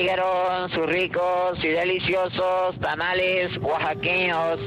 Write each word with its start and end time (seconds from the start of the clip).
llegaron 0.00 0.70
sus 0.70 0.86
ricos 0.86 1.58
y 1.62 1.68
deliciosos 1.68 2.80
tamales 2.80 3.54
oaxaqueños. 3.58 4.58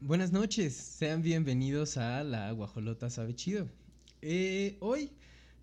Buenas 0.00 0.32
noches, 0.32 0.74
sean 0.74 1.22
bienvenidos 1.22 1.96
a 1.96 2.24
La 2.24 2.50
Guajolota 2.50 3.10
Sabe 3.10 3.36
Chido. 3.36 3.68
Eh, 4.20 4.76
hoy 4.80 5.12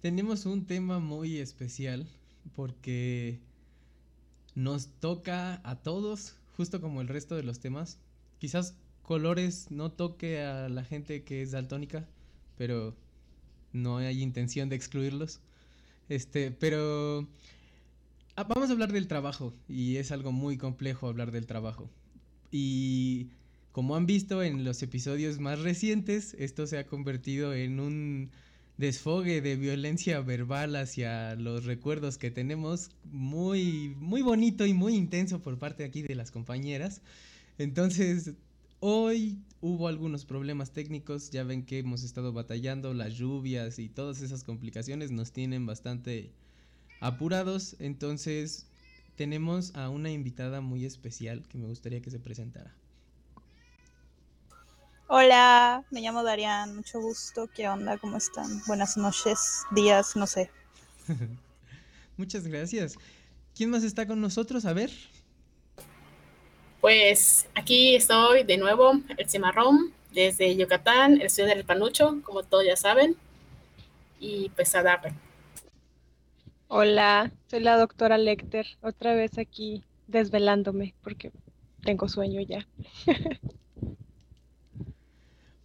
tenemos 0.02 0.46
un 0.46 0.66
tema 0.66 1.00
muy 1.00 1.40
especial 1.40 2.08
porque 2.56 3.42
nos 4.54 4.88
toca 5.02 5.60
a 5.70 5.76
todos, 5.82 6.38
justo 6.56 6.80
como 6.80 7.02
el 7.02 7.10
resto 7.10 7.36
de 7.36 7.44
los 7.44 7.60
temas. 7.60 8.00
Quizás 8.40 8.78
colores 9.06 9.72
no 9.72 9.92
toque 9.92 10.42
a 10.42 10.68
la 10.70 10.84
gente 10.84 11.24
que 11.24 11.42
es 11.42 11.52
daltónica, 11.52 12.08
pero 12.58 12.96
no 13.72 13.98
hay 13.98 14.22
intención 14.22 14.70
de 14.70 14.76
excluirlos. 14.76 15.40
Este, 16.10 16.52
pero 16.52 17.28
ah, 18.36 18.44
vamos 18.44 18.70
a 18.70 18.74
hablar 18.74 18.92
del 18.92 19.08
trabajo 19.08 19.54
y 19.68 19.98
es 19.98 20.12
algo 20.12 20.32
muy 20.32 20.58
complejo 20.58 21.08
hablar 21.08 21.32
del 21.32 21.46
trabajo. 21.46 21.90
Y 22.52 23.30
como 23.72 23.96
han 23.96 24.06
visto 24.06 24.44
en 24.44 24.64
los 24.64 24.82
episodios 24.84 25.40
más 25.40 25.60
recientes, 25.60 26.36
esto 26.40 26.68
se 26.68 26.78
ha 26.78 26.88
convertido 26.88 27.54
en 27.54 27.80
un 27.80 28.32
desfogue 28.78 29.42
de 29.42 29.56
violencia 29.56 30.20
verbal 30.22 30.76
hacia 30.76 31.36
los 31.36 31.66
recuerdos 31.66 32.18
que 32.18 32.30
tenemos 32.30 32.92
muy 33.06 33.96
muy 34.00 34.22
bonito 34.22 34.66
y 34.66 34.74
muy 34.74 34.96
intenso 34.96 35.42
por 35.42 35.58
parte 35.58 35.84
aquí 35.86 36.02
de 36.02 36.16
las 36.16 36.32
compañeras. 36.32 37.02
Entonces, 37.58 38.34
hoy 38.88 39.40
hubo 39.62 39.88
algunos 39.88 40.26
problemas 40.26 40.70
técnicos, 40.70 41.32
ya 41.32 41.44
ven 41.44 41.66
que 41.66 41.80
hemos 41.80 42.04
estado 42.04 42.34
batallando, 42.34 42.94
las 42.94 43.14
lluvias 43.14 43.80
y 43.80 43.90
todas 43.90 44.22
esas 44.22 44.44
complicaciones 44.44 45.10
nos 45.10 45.32
tienen 45.32 45.66
bastante 45.66 46.30
apurados, 47.00 47.76
entonces 47.80 48.68
tenemos 49.16 49.76
a 49.76 49.90
una 49.90 50.12
invitada 50.12 50.62
muy 50.62 50.86
especial 50.86 51.48
que 51.48 51.58
me 51.58 51.66
gustaría 51.66 52.00
que 52.00 52.12
se 52.12 52.20
presentara. 52.20 52.76
Hola, 55.08 55.84
me 55.90 56.02
llamo 56.02 56.22
Darian, 56.22 56.76
mucho 56.76 57.02
gusto. 57.02 57.50
¿Qué 57.56 57.68
onda? 57.68 57.98
¿Cómo 57.98 58.18
están? 58.18 58.62
Buenas 58.68 58.98
noches, 58.98 59.64
días, 59.72 60.16
no 60.16 60.28
sé. 60.28 60.52
Muchas 62.18 62.46
gracias. 62.46 62.98
¿Quién 63.56 63.72
más 63.72 63.84
está 63.84 64.06
con 64.06 64.22
nosotros? 64.22 64.64
A 64.66 64.74
ver. 64.74 64.92
Pues 66.86 67.48
aquí 67.56 67.96
estoy 67.96 68.44
de 68.44 68.58
nuevo, 68.58 69.02
el 69.18 69.28
Cimarrón, 69.28 69.92
desde 70.14 70.56
Yucatán, 70.56 71.20
el 71.20 71.32
ciudad 71.32 71.50
del 71.50 71.66
Panucho, 71.66 72.22
como 72.24 72.44
todos 72.44 72.64
ya 72.64 72.76
saben. 72.78 73.16
Y 74.20 74.50
pues 74.50 74.76
a 74.76 74.84
darle. 74.84 75.16
Hola, 76.68 77.32
soy 77.48 77.62
la 77.62 77.78
doctora 77.78 78.20
Lecter, 78.20 78.68
otra 78.82 79.16
vez 79.16 79.40
aquí 79.40 79.84
desvelándome 80.06 80.94
porque 81.02 81.32
tengo 81.82 82.08
sueño 82.08 82.40
ya. 82.42 82.68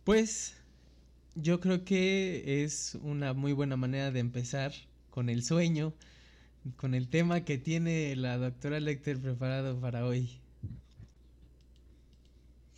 Pues 0.05 0.57
yo 1.35 1.61
creo 1.61 1.85
que 1.85 2.65
es 2.65 2.97
una 3.03 3.35
muy 3.35 3.53
buena 3.53 3.77
manera 3.77 4.11
de 4.11 4.21
empezar 4.21 4.73
con 5.11 5.29
el 5.29 5.45
sueño, 5.45 5.93
con 6.77 6.95
el 6.95 7.11
tema 7.11 7.45
que 7.45 7.59
tiene 7.59 8.17
la 8.17 8.39
doctora 8.39 8.81
Lecter 8.81 9.21
preparado 9.21 9.79
para 9.79 10.07
hoy. 10.07 10.40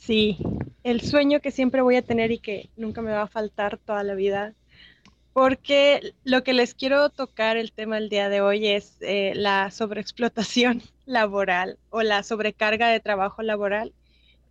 Sí, 0.05 0.36
el 0.83 1.00
sueño 1.00 1.39
que 1.39 1.53
siempre 1.53 1.81
voy 1.81 1.95
a 1.95 2.03
tener 2.03 2.33
y 2.33 2.39
que 2.39 2.70
nunca 2.77 3.03
me 3.03 3.12
va 3.12 3.22
a 3.22 3.28
faltar 3.28 3.78
toda 3.78 4.03
la 4.03 4.17
vida, 4.17 4.53
porque 5.33 6.14
lo 6.25 6.42
que 6.42 6.55
les 6.55 6.75
quiero 6.75 7.09
tocar 7.11 7.56
el 7.56 7.70
tema 7.70 7.98
el 7.98 8.09
día 8.09 8.28
de 8.28 8.41
hoy 8.41 8.67
es 8.67 8.97
eh, 9.00 9.33
la 9.36 9.70
sobreexplotación 9.70 10.82
laboral 11.06 11.78
o 11.91 12.03
la 12.03 12.25
sobrecarga 12.25 12.88
de 12.88 12.99
trabajo 12.99 13.43
laboral 13.43 13.93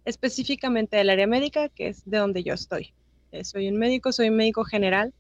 específicamente 0.06 0.96
del 0.96 1.10
área 1.10 1.28
médica, 1.28 1.68
que 1.68 1.90
es 1.90 2.10
de 2.10 2.20
donde 2.20 2.44
yo 2.44 2.54
estoy. 2.54 2.94
Eh, 3.34 3.44
soy 3.44 3.68
un 3.68 3.76
médico, 3.76 4.14
soy 4.14 4.30
médico 4.30 4.64
general. 4.64 5.14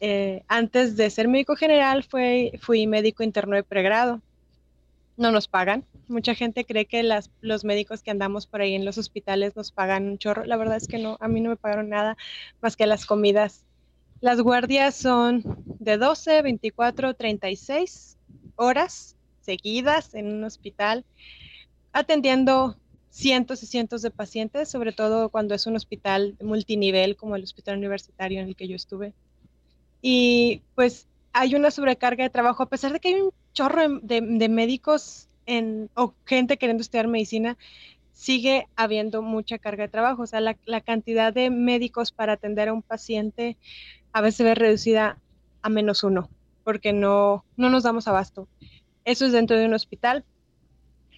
Eh, 0.00 0.42
antes 0.48 0.96
de 0.96 1.08
ser 1.08 1.28
médico 1.28 1.54
general 1.54 2.02
fui 2.02 2.86
médico 2.88 3.22
interno 3.22 3.54
de 3.54 3.62
pregrado. 3.62 4.22
No 5.16 5.30
nos 5.30 5.48
pagan. 5.48 5.84
Mucha 6.08 6.34
gente 6.34 6.64
cree 6.64 6.86
que 6.86 7.02
los 7.40 7.64
médicos 7.64 8.02
que 8.02 8.10
andamos 8.10 8.46
por 8.46 8.60
ahí 8.60 8.74
en 8.74 8.84
los 8.84 8.98
hospitales 8.98 9.56
nos 9.56 9.72
pagan 9.72 10.08
un 10.08 10.18
chorro. 10.18 10.44
La 10.44 10.56
verdad 10.56 10.76
es 10.76 10.88
que 10.88 10.98
no, 10.98 11.16
a 11.20 11.28
mí 11.28 11.40
no 11.40 11.50
me 11.50 11.56
pagaron 11.56 11.88
nada 11.88 12.16
más 12.60 12.76
que 12.76 12.86
las 12.86 13.06
comidas. 13.06 13.64
Las 14.20 14.40
guardias 14.40 14.94
son 14.94 15.42
de 15.80 15.98
12, 15.98 16.42
24, 16.42 17.14
36 17.14 18.16
horas 18.56 19.16
seguidas 19.40 20.14
en 20.14 20.26
un 20.32 20.44
hospital, 20.44 21.04
atendiendo 21.92 22.76
cientos 23.10 23.62
y 23.62 23.66
cientos 23.66 24.00
de 24.00 24.10
pacientes, 24.10 24.70
sobre 24.70 24.92
todo 24.92 25.28
cuando 25.28 25.54
es 25.54 25.66
un 25.66 25.76
hospital 25.76 26.36
multinivel 26.40 27.16
como 27.16 27.36
el 27.36 27.42
hospital 27.42 27.76
universitario 27.76 28.40
en 28.40 28.48
el 28.48 28.56
que 28.56 28.68
yo 28.68 28.76
estuve. 28.76 29.12
Y 30.00 30.62
pues 30.74 31.06
hay 31.32 31.54
una 31.54 31.70
sobrecarga 31.70 32.24
de 32.24 32.30
trabajo, 32.30 32.62
a 32.62 32.68
pesar 32.68 32.92
de 32.92 33.00
que 33.00 33.08
hay 33.08 33.20
un 33.20 33.30
chorro 33.52 34.00
de, 34.00 34.48
médicos 34.48 35.28
o 35.94 36.14
gente 36.24 36.56
queriendo 36.56 36.82
estudiar 36.82 37.08
medicina, 37.08 37.58
sigue 38.12 38.68
habiendo 38.76 39.22
mucha 39.22 39.58
carga 39.58 39.84
de 39.84 39.88
trabajo. 39.88 40.22
O 40.22 40.26
sea, 40.26 40.40
la, 40.40 40.80
cantidad 40.80 41.32
de 41.32 41.50
médicos 41.50 42.12
para 42.12 42.34
atender 42.34 42.68
a 42.68 42.72
un 42.72 42.82
paciente 42.82 43.56
a 44.12 44.20
veces 44.20 44.44
ve 44.44 44.54
reducida 44.54 45.18
a 45.62 45.68
menos 45.68 46.04
uno, 46.04 46.28
porque 46.64 46.92
no, 46.92 47.44
no 47.56 47.70
nos 47.70 47.82
damos 47.82 48.08
abasto. 48.08 48.48
Eso 49.04 49.26
es 49.26 49.32
dentro 49.32 49.56
de 49.56 49.66
un 49.66 49.74
hospital, 49.74 50.24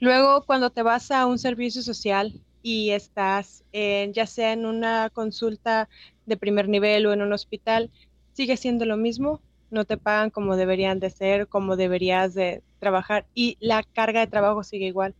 Luego, 0.00 0.42
cuando 0.44 0.70
te 0.70 0.82
vas 0.82 1.10
a 1.10 1.26
un 1.26 1.38
servicio 1.38 1.82
social 1.82 2.40
y 2.62 2.90
estás 2.90 3.64
ya 3.72 4.26
sea 4.26 4.52
en 4.52 4.66
una 4.66 5.10
consulta 5.10 5.88
de 6.26 6.36
primer 6.36 6.68
nivel 6.68 7.06
o 7.06 7.12
en 7.12 7.22
un 7.22 7.32
hospital, 7.32 7.90
sigue 8.32 8.56
siendo 8.56 8.84
lo 8.84 8.96
mismo, 8.96 9.40
no 9.74 9.84
te 9.84 9.98
pagan 9.98 10.30
como 10.30 10.56
deberían 10.56 11.00
de 11.00 11.10
ser, 11.10 11.48
como 11.48 11.76
deberías 11.76 12.32
de 12.32 12.62
trabajar 12.78 13.26
y 13.34 13.58
la 13.60 13.82
carga 13.82 14.20
de 14.20 14.26
trabajo 14.26 14.62
sigue 14.62 14.86
igual. 14.86 15.14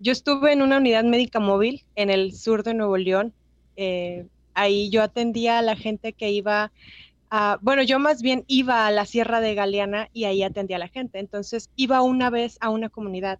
Yo 0.00 0.12
estuve 0.12 0.52
en 0.52 0.62
una 0.62 0.78
unidad 0.78 1.04
médica 1.04 1.38
móvil 1.38 1.84
en 1.94 2.10
el 2.10 2.34
sur 2.34 2.62
de 2.62 2.74
Nuevo 2.74 2.96
León. 2.96 3.32
Eh, 3.76 4.26
ahí 4.54 4.90
yo 4.90 5.02
atendía 5.02 5.58
a 5.58 5.62
la 5.62 5.76
gente 5.76 6.12
que 6.12 6.30
iba 6.30 6.72
bueno, 7.60 7.82
yo 7.82 7.98
más 7.98 8.22
bien 8.22 8.44
iba 8.46 8.86
a 8.86 8.90
la 8.90 9.04
Sierra 9.04 9.40
de 9.40 9.54
Galeana 9.54 10.08
y 10.12 10.24
ahí 10.24 10.42
atendía 10.42 10.76
a 10.76 10.80
la 10.80 10.88
gente. 10.88 11.18
Entonces 11.18 11.70
iba 11.76 12.02
una 12.02 12.30
vez 12.30 12.58
a 12.60 12.70
una 12.70 12.88
comunidad 12.88 13.38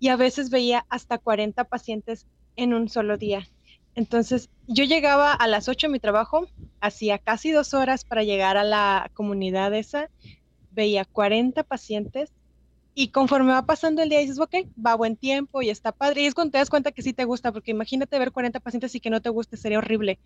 y 0.00 0.08
a 0.08 0.16
veces 0.16 0.50
veía 0.50 0.84
hasta 0.88 1.18
40 1.18 1.64
pacientes 1.64 2.26
en 2.56 2.74
un 2.74 2.88
solo 2.88 3.16
día. 3.16 3.48
Entonces 3.94 4.48
yo 4.66 4.84
llegaba 4.84 5.32
a 5.32 5.46
las 5.48 5.68
8 5.68 5.86
de 5.86 5.92
mi 5.92 6.00
trabajo, 6.00 6.46
hacía 6.80 7.18
casi 7.18 7.50
dos 7.50 7.74
horas 7.74 8.04
para 8.04 8.22
llegar 8.22 8.56
a 8.56 8.64
la 8.64 9.10
comunidad 9.14 9.74
esa, 9.74 10.08
veía 10.70 11.04
40 11.04 11.62
pacientes 11.62 12.32
y 12.94 13.08
conforme 13.08 13.52
va 13.52 13.64
pasando 13.64 14.02
el 14.02 14.10
día 14.10 14.18
dices, 14.18 14.38
ok, 14.38 14.54
va 14.84 14.94
buen 14.94 15.16
tiempo 15.16 15.62
y 15.62 15.70
está 15.70 15.92
padre. 15.92 16.22
Y 16.22 16.26
es 16.26 16.34
cuando 16.34 16.52
te 16.52 16.58
das 16.58 16.68
cuenta 16.68 16.92
que 16.92 17.02
sí 17.02 17.12
te 17.14 17.24
gusta, 17.24 17.50
porque 17.50 17.70
imagínate 17.70 18.18
ver 18.18 18.32
40 18.32 18.60
pacientes 18.60 18.94
y 18.94 19.00
que 19.00 19.08
no 19.10 19.22
te 19.22 19.30
guste, 19.30 19.56
sería 19.56 19.78
horrible. 19.78 20.18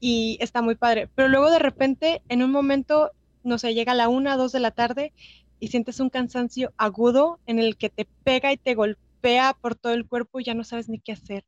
Y 0.00 0.38
está 0.40 0.62
muy 0.62 0.74
padre. 0.74 1.08
Pero 1.14 1.28
luego 1.28 1.50
de 1.50 1.58
repente, 1.58 2.22
en 2.28 2.42
un 2.42 2.50
momento, 2.50 3.10
no 3.42 3.58
sé, 3.58 3.74
llega 3.74 3.92
a 3.92 3.94
la 3.94 4.08
una, 4.08 4.36
dos 4.36 4.52
de 4.52 4.60
la 4.60 4.70
tarde 4.70 5.12
y 5.60 5.68
sientes 5.68 6.00
un 6.00 6.08
cansancio 6.08 6.72
agudo 6.78 7.40
en 7.46 7.58
el 7.58 7.76
que 7.76 7.90
te 7.90 8.06
pega 8.24 8.52
y 8.52 8.56
te 8.56 8.74
golpea 8.74 9.54
por 9.60 9.74
todo 9.74 9.92
el 9.92 10.06
cuerpo 10.06 10.40
y 10.40 10.44
ya 10.44 10.54
no 10.54 10.64
sabes 10.64 10.88
ni 10.88 11.00
qué 11.00 11.12
hacer. 11.12 11.44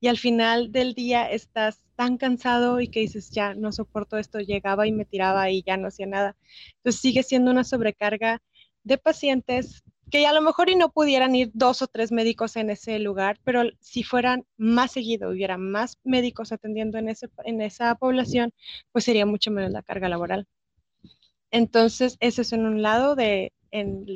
Y 0.00 0.08
al 0.08 0.18
final 0.18 0.72
del 0.72 0.94
día 0.94 1.30
estás 1.30 1.84
tan 1.96 2.18
cansado 2.18 2.80
y 2.80 2.88
que 2.88 3.00
dices, 3.00 3.30
ya 3.30 3.54
no 3.54 3.72
soporto 3.72 4.18
esto, 4.18 4.40
llegaba 4.40 4.86
y 4.86 4.92
me 4.92 5.04
tiraba 5.04 5.50
y 5.50 5.62
ya 5.62 5.76
no 5.76 5.88
hacía 5.88 6.06
nada. 6.06 6.36
Entonces 6.78 7.00
sigue 7.00 7.22
siendo 7.22 7.50
una 7.50 7.64
sobrecarga 7.64 8.42
de 8.82 8.98
pacientes 8.98 9.82
que 10.10 10.26
a 10.26 10.32
lo 10.32 10.42
mejor 10.42 10.70
y 10.70 10.76
no 10.76 10.90
pudieran 10.92 11.34
ir 11.34 11.50
dos 11.54 11.82
o 11.82 11.86
tres 11.86 12.12
médicos 12.12 12.56
en 12.56 12.70
ese 12.70 12.98
lugar, 12.98 13.38
pero 13.44 13.62
si 13.80 14.02
fueran 14.02 14.44
más 14.56 14.92
seguido, 14.92 15.30
hubiera 15.30 15.56
más 15.58 15.98
médicos 16.04 16.52
atendiendo 16.52 16.98
en, 16.98 17.08
ese, 17.08 17.28
en 17.44 17.60
esa 17.62 17.94
población, 17.96 18.52
pues 18.92 19.04
sería 19.04 19.26
mucho 19.26 19.50
menos 19.50 19.72
la 19.72 19.82
carga 19.82 20.08
laboral. 20.08 20.46
Entonces, 21.50 22.16
ese 22.20 22.42
es 22.42 22.52
en 22.52 22.66
un 22.66 22.82
lado 22.82 23.14
de 23.16 23.52
en, 23.70 24.06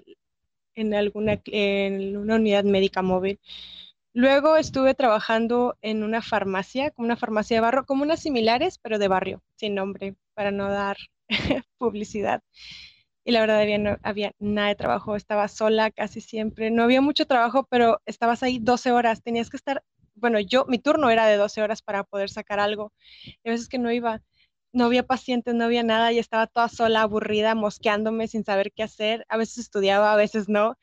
en 0.75 0.95
alguna 0.95 1.41
en 1.47 2.17
una 2.17 2.37
unidad 2.37 2.65
médica 2.65 3.03
móvil. 3.03 3.41
Luego 4.15 4.57
estuve 4.57 4.95
trabajando 4.95 5.77
en 5.83 6.03
una 6.03 6.23
farmacia, 6.23 6.91
como 6.91 7.07
una 7.07 7.17
farmacia 7.17 7.57
de 7.57 7.61
barrio, 7.61 7.87
como 7.87 8.03
unas 8.03 8.21
similares, 8.21 8.79
pero 8.79 8.99
de 8.99 9.09
barrio, 9.09 9.43
sin 9.57 9.75
nombre, 9.75 10.17
para 10.35 10.51
no 10.51 10.71
dar 10.71 10.97
publicidad 11.79 12.43
y 13.25 13.33
la 13.33 13.41
verdad 13.41 13.61
había, 13.61 13.79
no 13.79 13.99
había 14.03 14.33
nada 14.39 14.69
de 14.69 14.75
trabajo, 14.75 15.15
estaba 15.15 15.49
sola 15.49 15.91
casi 15.91 16.21
siempre, 16.23 16.71
no 16.71 16.83
había 16.83 17.03
mucho 17.03 17.27
trabajo, 17.27 17.67
pero 17.71 18.01
estabas 18.07 18.43
ahí 18.43 18.59
12 18.59 18.91
horas, 18.91 19.23
tenías 19.23 19.51
que 19.51 19.59
estar 19.59 19.85
bueno, 20.15 20.41
yo, 20.41 20.65
mi 20.67 20.79
turno 20.81 21.11
era 21.11 21.27
de 21.27 21.37
12 21.37 21.63
horas 21.63 21.81
para 21.83 22.03
poder 22.05 22.29
sacar 22.31 22.59
algo. 22.59 22.93
Y 23.45 23.49
a 23.49 23.53
veces 23.53 23.69
que 23.69 23.79
no 23.79 23.93
iba, 23.93 24.21
no 24.73 24.87
había 24.87 25.07
pacientes, 25.07 25.55
no 25.55 25.65
había 25.65 25.85
nada 25.85 26.13
y 26.13 26.19
estaba 26.19 26.49
toda 26.49 26.69
sola, 26.69 27.03
aburrida, 27.03 27.55
mosqueándome 27.55 28.27
sin 28.27 28.45
saber 28.45 28.73
qué 28.73 28.83
hacer. 28.83 29.25
A 29.29 29.37
veces 29.37 29.59
estudiaba, 29.59 30.13
a 30.13 30.17
veces 30.17 30.49
no, 30.49 30.77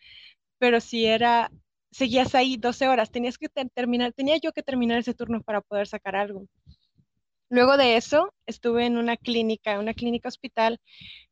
pero 0.59 0.81
si 0.81 1.05
era, 1.05 1.51
seguías 1.95 2.35
ahí 2.35 2.57
12 2.57 2.89
horas, 2.89 3.09
tenías 3.09 3.37
que 3.37 3.47
terminar, 3.73 4.11
tenía 4.11 4.35
yo 4.35 4.51
que 4.51 4.61
terminar 4.61 4.99
ese 4.99 5.13
turno 5.13 5.41
para 5.41 5.61
poder 5.61 5.87
sacar 5.87 6.17
algo. 6.17 6.45
Luego 7.49 7.77
de 7.77 7.95
eso, 7.95 8.33
estuve 8.45 8.85
en 8.85 8.97
una 8.97 9.15
clínica, 9.15 9.79
una 9.79 9.93
clínica 9.93 10.27
hospital, 10.27 10.81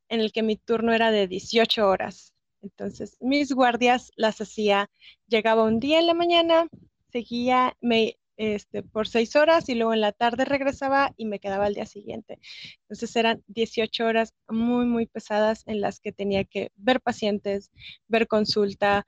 en 0.07 0.21
el 0.21 0.31
que 0.31 0.41
mi 0.41 0.55
turno 0.55 0.93
era 0.93 1.11
de 1.11 1.27
18 1.27 1.85
horas. 1.85 2.33
Entonces, 2.61 3.17
mis 3.19 3.51
guardias 3.51 4.11
las 4.15 4.39
hacía, 4.39 4.89
llegaba 5.27 5.63
un 5.63 5.81
día 5.81 5.99
en 5.99 6.07
la 6.07 6.13
mañana, 6.13 6.67
seguía 7.11 7.75
me, 7.81 8.15
este, 8.37 8.83
por 8.83 9.09
seis 9.09 9.35
horas 9.35 9.67
y 9.67 9.75
luego 9.75 9.93
en 9.93 9.99
la 9.99 10.13
tarde 10.13 10.45
regresaba 10.45 11.11
y 11.17 11.25
me 11.25 11.39
quedaba 11.39 11.65
al 11.65 11.73
día 11.73 11.85
siguiente. 11.85 12.39
Entonces 12.83 13.13
eran 13.17 13.43
18 13.47 14.05
horas 14.05 14.33
muy, 14.47 14.85
muy 14.85 15.07
pesadas 15.07 15.63
en 15.65 15.81
las 15.81 15.99
que 15.99 16.13
tenía 16.13 16.45
que 16.45 16.71
ver 16.77 17.01
pacientes, 17.01 17.69
ver 18.07 18.27
consulta, 18.29 19.05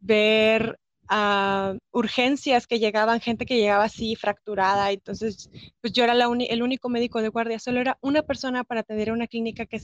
ver 0.00 0.78
uh, 1.10 1.78
urgencias 1.92 2.66
que 2.66 2.78
llegaban, 2.78 3.20
gente 3.20 3.46
que 3.46 3.56
llegaba 3.56 3.84
así 3.84 4.16
fracturada. 4.16 4.90
Entonces, 4.92 5.50
pues 5.80 5.92
yo 5.92 6.04
era 6.04 6.14
el 6.14 6.62
único 6.62 6.88
médico 6.88 7.22
de 7.22 7.28
guardia, 7.28 7.58
solo 7.58 7.80
era 7.80 7.98
una 8.00 8.22
persona 8.22 8.64
para 8.64 8.80
atender 8.80 9.12
una 9.12 9.26
clínica 9.26 9.66
que, 9.66 9.80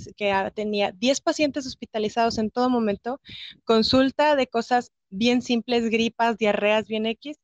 tenía 0.55 0.93
10 0.93 1.21
pacientes 1.21 1.67
hospitalizados 1.67 2.39
en 2.39 2.51
todo 2.51 2.71
momento, 2.71 3.21
consulta 3.65 4.37
de 4.37 4.47
cosas 4.47 4.93
bien 5.11 5.43
simples, 5.43 5.91
gripas, 5.91 6.37
diarreas, 6.39 6.87
bien 6.87 7.07
X, 7.07 7.39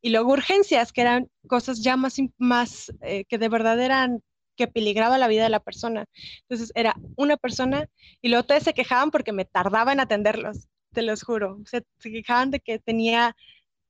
y 0.00 0.10
luego 0.10 0.32
urgencias, 0.32 0.92
que 0.92 1.00
eran 1.02 1.28
cosas 1.48 1.82
ya 1.82 1.96
más, 1.96 2.92
eh, 3.02 3.24
que 3.24 3.38
de 3.38 3.48
verdad 3.48 3.80
eran 3.80 4.22
que 4.56 4.68
peligraba 4.68 5.18
la 5.18 5.28
vida 5.28 5.44
de 5.44 5.50
la 5.50 5.60
persona. 5.60 6.06
Entonces 6.42 6.72
era 6.74 6.96
una 7.16 7.36
persona 7.36 7.88
y 8.20 8.28
luego 8.28 8.44
todos 8.44 8.64
se 8.64 8.74
quejaban 8.74 9.10
porque 9.10 9.32
me 9.32 9.44
tardaba 9.44 9.92
en 9.92 10.00
atenderlos 10.00 10.68
te 10.98 11.02
los 11.04 11.22
juro. 11.22 11.60
Se, 11.64 11.84
quejaban 12.02 12.50
de 12.50 12.58
que 12.58 12.80
tenía 12.80 13.36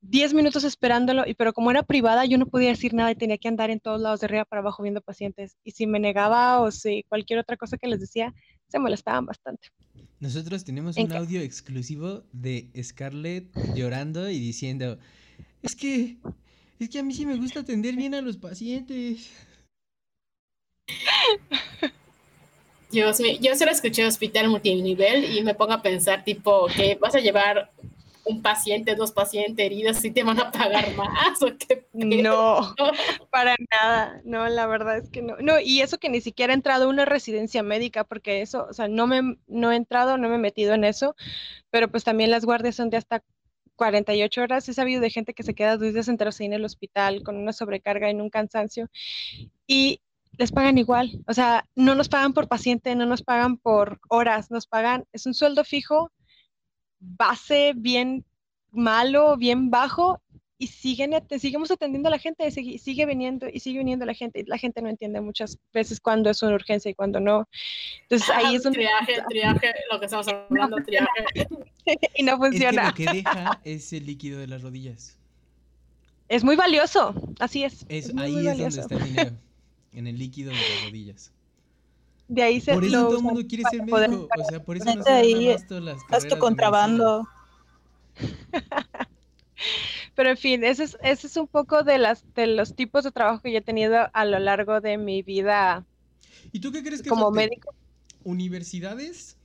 10 0.02 0.34
minutos 0.34 0.64
esperándolo, 0.64 1.24
y, 1.26 1.32
pero 1.32 1.54
como 1.54 1.70
era 1.70 1.82
privada, 1.82 2.26
yo 2.26 2.36
no 2.36 2.44
podía 2.44 2.68
decir 2.68 2.92
nada 2.92 3.10
y 3.10 3.14
tenía 3.14 3.38
que 3.38 3.48
andar 3.48 3.70
en 3.70 3.80
todos 3.80 3.98
lados 3.98 4.20
de 4.20 4.26
arriba 4.26 4.44
para 4.44 4.60
abajo 4.60 4.82
viendo 4.82 5.00
pacientes. 5.00 5.56
Y 5.64 5.70
si 5.70 5.86
me 5.86 6.00
negaba 6.00 6.60
o 6.60 6.70
si 6.70 7.04
cualquier 7.08 7.38
otra 7.38 7.56
cosa 7.56 7.78
que 7.78 7.88
les 7.88 8.00
decía, 8.00 8.34
se 8.68 8.78
molestaban 8.78 9.24
bastante. 9.24 9.68
Nosotros 10.20 10.64
tenemos 10.64 10.98
un 10.98 11.10
audio 11.12 11.40
exclusivo 11.40 12.24
de 12.32 12.70
Scarlett 12.82 13.56
llorando 13.74 14.28
y 14.28 14.38
diciendo, 14.38 14.98
es 15.62 15.74
que, 15.74 16.18
es 16.78 16.90
que 16.90 16.98
a 16.98 17.02
mí 17.02 17.14
sí 17.14 17.24
me 17.24 17.36
gusta 17.36 17.60
atender 17.60 17.96
bien 17.96 18.14
a 18.14 18.20
los 18.20 18.36
pacientes. 18.36 19.30
Yo, 22.90 23.10
yo 23.40 23.54
solo 23.54 23.70
escuché 23.70 24.06
hospital 24.06 24.48
multinivel 24.48 25.36
y 25.36 25.42
me 25.42 25.54
pongo 25.54 25.72
a 25.72 25.82
pensar, 25.82 26.24
tipo, 26.24 26.66
que 26.68 26.96
vas 26.96 27.14
a 27.14 27.20
llevar 27.20 27.70
un 28.28 28.42
paciente, 28.42 28.94
dos 28.94 29.12
pacientes 29.12 29.64
heridos 29.64 30.04
y 30.04 30.10
te 30.10 30.22
van 30.22 30.38
a 30.38 30.50
pagar 30.50 30.86
más 30.96 31.42
o 31.42 31.56
qué 31.58 31.86
No, 31.92 32.74
para 33.30 33.56
nada, 33.70 34.20
no, 34.24 34.48
la 34.48 34.66
verdad 34.66 34.98
es 34.98 35.10
que 35.10 35.22
no. 35.22 35.36
No, 35.40 35.58
y 35.60 35.80
eso 35.80 35.98
que 35.98 36.10
ni 36.10 36.20
siquiera 36.20 36.52
he 36.52 36.56
entrado 36.56 36.84
a 36.84 36.88
una 36.88 37.04
residencia 37.04 37.62
médica, 37.62 38.04
porque 38.04 38.42
eso, 38.42 38.66
o 38.68 38.72
sea, 38.72 38.88
no 38.88 39.06
me 39.06 39.36
no 39.46 39.72
he 39.72 39.76
entrado, 39.76 40.18
no 40.18 40.28
me 40.28 40.36
he 40.36 40.38
metido 40.38 40.74
en 40.74 40.84
eso, 40.84 41.14
pero 41.70 41.90
pues 41.90 42.04
también 42.04 42.30
las 42.30 42.44
guardias 42.44 42.76
son 42.76 42.90
de 42.90 42.98
hasta 42.98 43.22
48 43.76 44.42
horas. 44.42 44.68
He 44.68 44.74
sabido 44.74 45.00
de 45.00 45.10
gente 45.10 45.34
que 45.34 45.42
se 45.42 45.54
queda 45.54 45.76
dos 45.76 45.94
días 45.94 46.08
enteros 46.08 46.38
ahí 46.40 46.46
en 46.46 46.52
el 46.52 46.64
hospital 46.64 47.22
con 47.22 47.36
una 47.36 47.52
sobrecarga 47.52 48.10
y 48.10 48.14
un 48.14 48.30
cansancio. 48.30 48.90
Y 49.66 50.00
les 50.38 50.52
pagan 50.52 50.78
igual. 50.78 51.20
O 51.26 51.34
sea, 51.34 51.66
no 51.74 51.94
nos 51.94 52.08
pagan 52.08 52.32
por 52.32 52.48
paciente, 52.48 52.94
no 52.94 53.04
nos 53.04 53.22
pagan 53.22 53.58
por 53.58 54.00
horas, 54.08 54.50
nos 54.50 54.66
pagan, 54.66 55.04
es 55.12 55.26
un 55.26 55.34
sueldo 55.34 55.64
fijo, 55.64 56.10
base 57.00 57.74
bien 57.76 58.24
malo, 58.70 59.36
bien 59.36 59.70
bajo, 59.70 60.22
y 60.60 60.68
siguen, 60.68 61.12
seguimos 61.38 61.70
atendiendo 61.70 62.08
a 62.08 62.10
la 62.10 62.18
gente, 62.18 62.50
sigue, 62.50 62.78
sigue 62.78 63.06
viniendo 63.06 63.46
y 63.52 63.60
sigue 63.60 63.78
viniendo 63.78 64.04
la 64.06 64.14
gente, 64.14 64.40
y 64.40 64.44
la 64.44 64.58
gente 64.58 64.80
no 64.82 64.88
entiende 64.88 65.20
muchas 65.20 65.58
veces 65.72 66.00
cuándo 66.00 66.30
es 66.30 66.42
una 66.42 66.54
urgencia 66.54 66.90
y 66.90 66.94
cuándo 66.94 67.20
no. 67.20 67.48
Entonces 68.02 68.28
ahí 68.30 68.56
es 68.56 68.64
un... 68.64 68.72
Triaje, 68.72 69.22
triaje, 69.28 69.74
lo 69.90 69.98
que 69.98 70.06
estamos 70.06 70.26
hablando, 70.28 70.76
triaje. 70.84 71.08
y 72.16 72.22
no 72.22 72.36
funciona. 72.38 72.88
lo 72.88 72.94
que 72.94 73.06
deja 73.06 73.60
es 73.64 73.92
el 73.92 74.06
líquido 74.06 74.38
de 74.40 74.46
las 74.46 74.62
rodillas. 74.62 75.16
Es 76.28 76.44
muy 76.44 76.56
valioso, 76.56 77.14
así 77.40 77.64
es. 77.64 77.86
ahí 77.88 78.46
es 78.46 78.58
donde 78.58 78.80
está 78.80 78.94
el 78.94 79.04
dinero 79.04 79.32
en 79.92 80.06
el 80.06 80.18
líquido 80.18 80.50
de 80.50 80.56
las 80.56 80.84
rodillas. 80.84 81.32
De 82.28 82.42
ahí 82.42 82.60
se 82.60 82.74
Por 82.74 82.84
eso 82.84 83.06
todo 83.06 83.16
el 83.16 83.22
mundo 83.22 83.42
quiere 83.48 83.64
ser 83.70 83.84
médico, 83.84 84.28
o 84.38 84.44
sea, 84.44 84.62
por 84.62 84.76
eso 84.76 84.94
no 84.94 85.02
se 85.02 85.10
ahí, 85.10 85.56
las 85.80 86.28
tu 86.28 86.38
contrabando. 86.38 87.26
Pero 90.14 90.30
en 90.30 90.36
fin, 90.36 90.64
ese 90.64 90.84
es, 90.84 90.98
ese 91.02 91.26
es 91.28 91.36
un 91.36 91.46
poco 91.46 91.84
de, 91.84 91.98
las, 91.98 92.24
de 92.34 92.48
los 92.48 92.74
tipos 92.74 93.04
de 93.04 93.12
trabajo 93.12 93.40
que 93.40 93.52
yo 93.52 93.58
he 93.58 93.62
tenido 93.62 94.10
a 94.12 94.24
lo 94.24 94.38
largo 94.38 94.80
de 94.80 94.98
mi 94.98 95.22
vida. 95.22 95.86
¿Y 96.52 96.60
tú 96.60 96.72
qué 96.72 96.82
crees 96.82 97.02
que 97.02 97.08
como 97.08 97.30
médico? 97.30 97.72
Universidades 98.24 99.36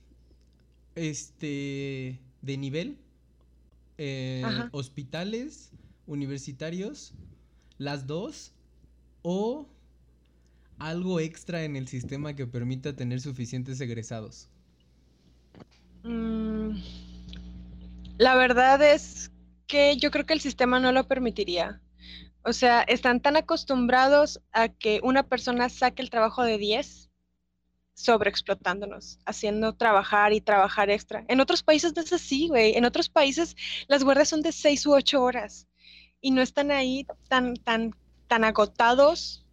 este 0.94 2.20
de 2.42 2.56
nivel, 2.56 2.98
eh, 3.98 4.44
hospitales 4.72 5.70
universitarios, 6.06 7.14
las 7.78 8.06
dos, 8.06 8.52
o 9.22 9.66
algo 10.78 11.20
extra 11.20 11.64
en 11.64 11.76
el 11.76 11.88
sistema 11.88 12.34
que 12.34 12.46
permita 12.46 12.94
tener 12.94 13.20
suficientes 13.20 13.80
egresados? 13.80 14.48
Mm, 16.02 16.76
la 18.18 18.34
verdad 18.34 18.82
es 18.82 19.30
que 19.66 19.96
yo 19.96 20.10
creo 20.10 20.26
que 20.26 20.34
el 20.34 20.40
sistema 20.40 20.80
no 20.80 20.92
lo 20.92 21.08
permitiría. 21.08 21.80
O 22.42 22.52
sea, 22.52 22.82
están 22.82 23.20
tan 23.20 23.36
acostumbrados 23.36 24.40
a 24.52 24.68
que 24.68 25.00
una 25.02 25.22
persona 25.22 25.68
saque 25.68 26.02
el 26.02 26.10
trabajo 26.10 26.42
de 26.42 26.58
10 26.58 27.10
sobreexplotándonos, 27.94 29.18
haciendo 29.24 29.74
trabajar 29.74 30.32
y 30.32 30.40
trabajar 30.40 30.90
extra. 30.90 31.24
En 31.28 31.40
otros 31.40 31.62
países 31.62 31.94
no 31.94 32.02
es 32.02 32.12
así, 32.12 32.48
güey. 32.48 32.76
En 32.76 32.84
otros 32.84 33.08
países 33.08 33.56
las 33.86 34.04
guardias 34.04 34.28
son 34.28 34.42
de 34.42 34.52
6 34.52 34.86
u 34.86 34.94
8 34.94 35.22
horas 35.22 35.68
y 36.20 36.32
no 36.32 36.42
están 36.42 36.70
ahí 36.70 37.06
tan, 37.28 37.54
tan, 37.54 37.94
tan 38.26 38.44
agotados 38.44 39.43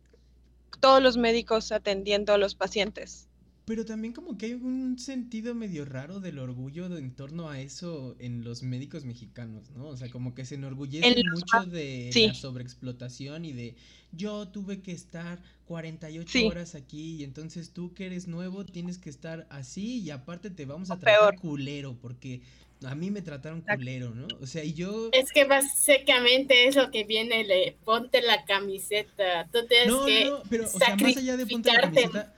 todos 0.82 1.02
los 1.02 1.16
médicos 1.16 1.72
atendiendo 1.72 2.34
a 2.34 2.38
los 2.38 2.56
pacientes. 2.56 3.30
Pero 3.66 3.86
también 3.86 4.12
como 4.12 4.38
que 4.38 4.48
hay 4.48 4.54
un 4.56 4.98
sentido 4.98 5.54
medio 5.54 5.86
raro 5.86 6.20
del 6.20 6.40
orgullo 6.40 6.98
en 6.98 7.12
torno 7.12 7.48
a 7.48 7.62
eso 7.62 8.16
en 8.20 8.44
los 8.44 8.64
médicos 8.64 9.06
mexicanos, 9.06 9.70
¿no? 9.70 9.88
O 9.88 9.96
sea, 9.96 10.10
como 10.10 10.34
que 10.34 10.46
se 10.46 10.56
enorgullecen 10.56 11.24
mucho 11.32 11.70
de 11.70 12.10
la 12.28 12.34
sobreexplotación 12.34 13.46
y 13.46 13.54
de 13.54 13.76
yo 14.12 14.48
tuve 14.50 14.82
que 14.82 14.92
estar 14.92 15.42
48 15.68 16.48
horas 16.48 16.76
aquí 16.76 17.18
y 17.18 17.24
entonces 17.24 17.72
tú 17.72 17.94
que 17.94 18.08
eres 18.08 18.28
nuevo 18.28 18.66
tienes 18.66 18.98
que 18.98 19.12
estar 19.12 19.48
así 19.50 20.02
y 20.02 20.10
aparte 20.10 20.50
te 20.50 20.66
vamos 20.66 20.90
a 20.90 20.98
tratar 20.98 21.40
culero 21.40 21.96
porque 22.02 22.42
a 22.84 22.96
mí 22.96 23.12
me 23.12 23.22
trataron 23.22 23.62
culero, 23.62 24.14
¿no? 24.14 24.28
O 24.40 24.48
sea, 24.48 24.64
y 24.64 24.74
yo... 24.74 25.10
Es 25.14 25.32
que 25.32 25.46
básicamente 25.46 26.68
es 26.68 26.76
lo 26.76 26.90
que 26.90 27.04
viene, 27.04 27.44
le 27.44 27.78
ponte 27.84 28.22
la 28.22 28.44
camiseta. 28.46 29.48
Tú 29.52 29.60
tienes 29.68 29.88
no, 29.88 30.06
que 30.06 30.26
no, 30.26 30.44
pero, 30.50 30.66
o 30.66 30.68
sea, 30.68 30.96
más 30.96 31.18
allá 31.18 31.38
de 31.38 31.46
ponte 31.46 31.72
la 31.72 31.82
camiseta, 31.82 32.36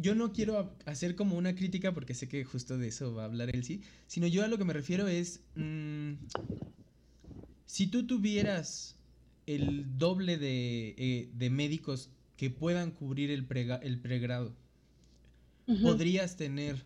yo 0.00 0.14
no 0.14 0.32
quiero 0.32 0.72
hacer 0.86 1.16
como 1.16 1.36
una 1.36 1.54
crítica 1.54 1.92
porque 1.92 2.14
sé 2.14 2.28
que 2.28 2.44
justo 2.44 2.78
de 2.78 2.88
eso 2.88 3.14
va 3.14 3.22
a 3.22 3.26
hablar 3.26 3.50
sí, 3.62 3.82
sino 4.06 4.26
yo 4.26 4.44
a 4.44 4.48
lo 4.48 4.58
que 4.58 4.64
me 4.64 4.72
refiero 4.72 5.08
es, 5.08 5.40
mm, 5.56 6.12
si 7.66 7.86
tú 7.88 8.06
tuvieras 8.06 8.96
el 9.46 9.98
doble 9.98 10.38
de, 10.38 10.94
eh, 10.96 11.30
de 11.34 11.50
médicos 11.50 12.10
que 12.36 12.50
puedan 12.50 12.92
cubrir 12.92 13.30
el, 13.30 13.46
el 13.82 14.00
pregrado, 14.00 14.54
¿podrías 15.82 16.36
tener 16.36 16.84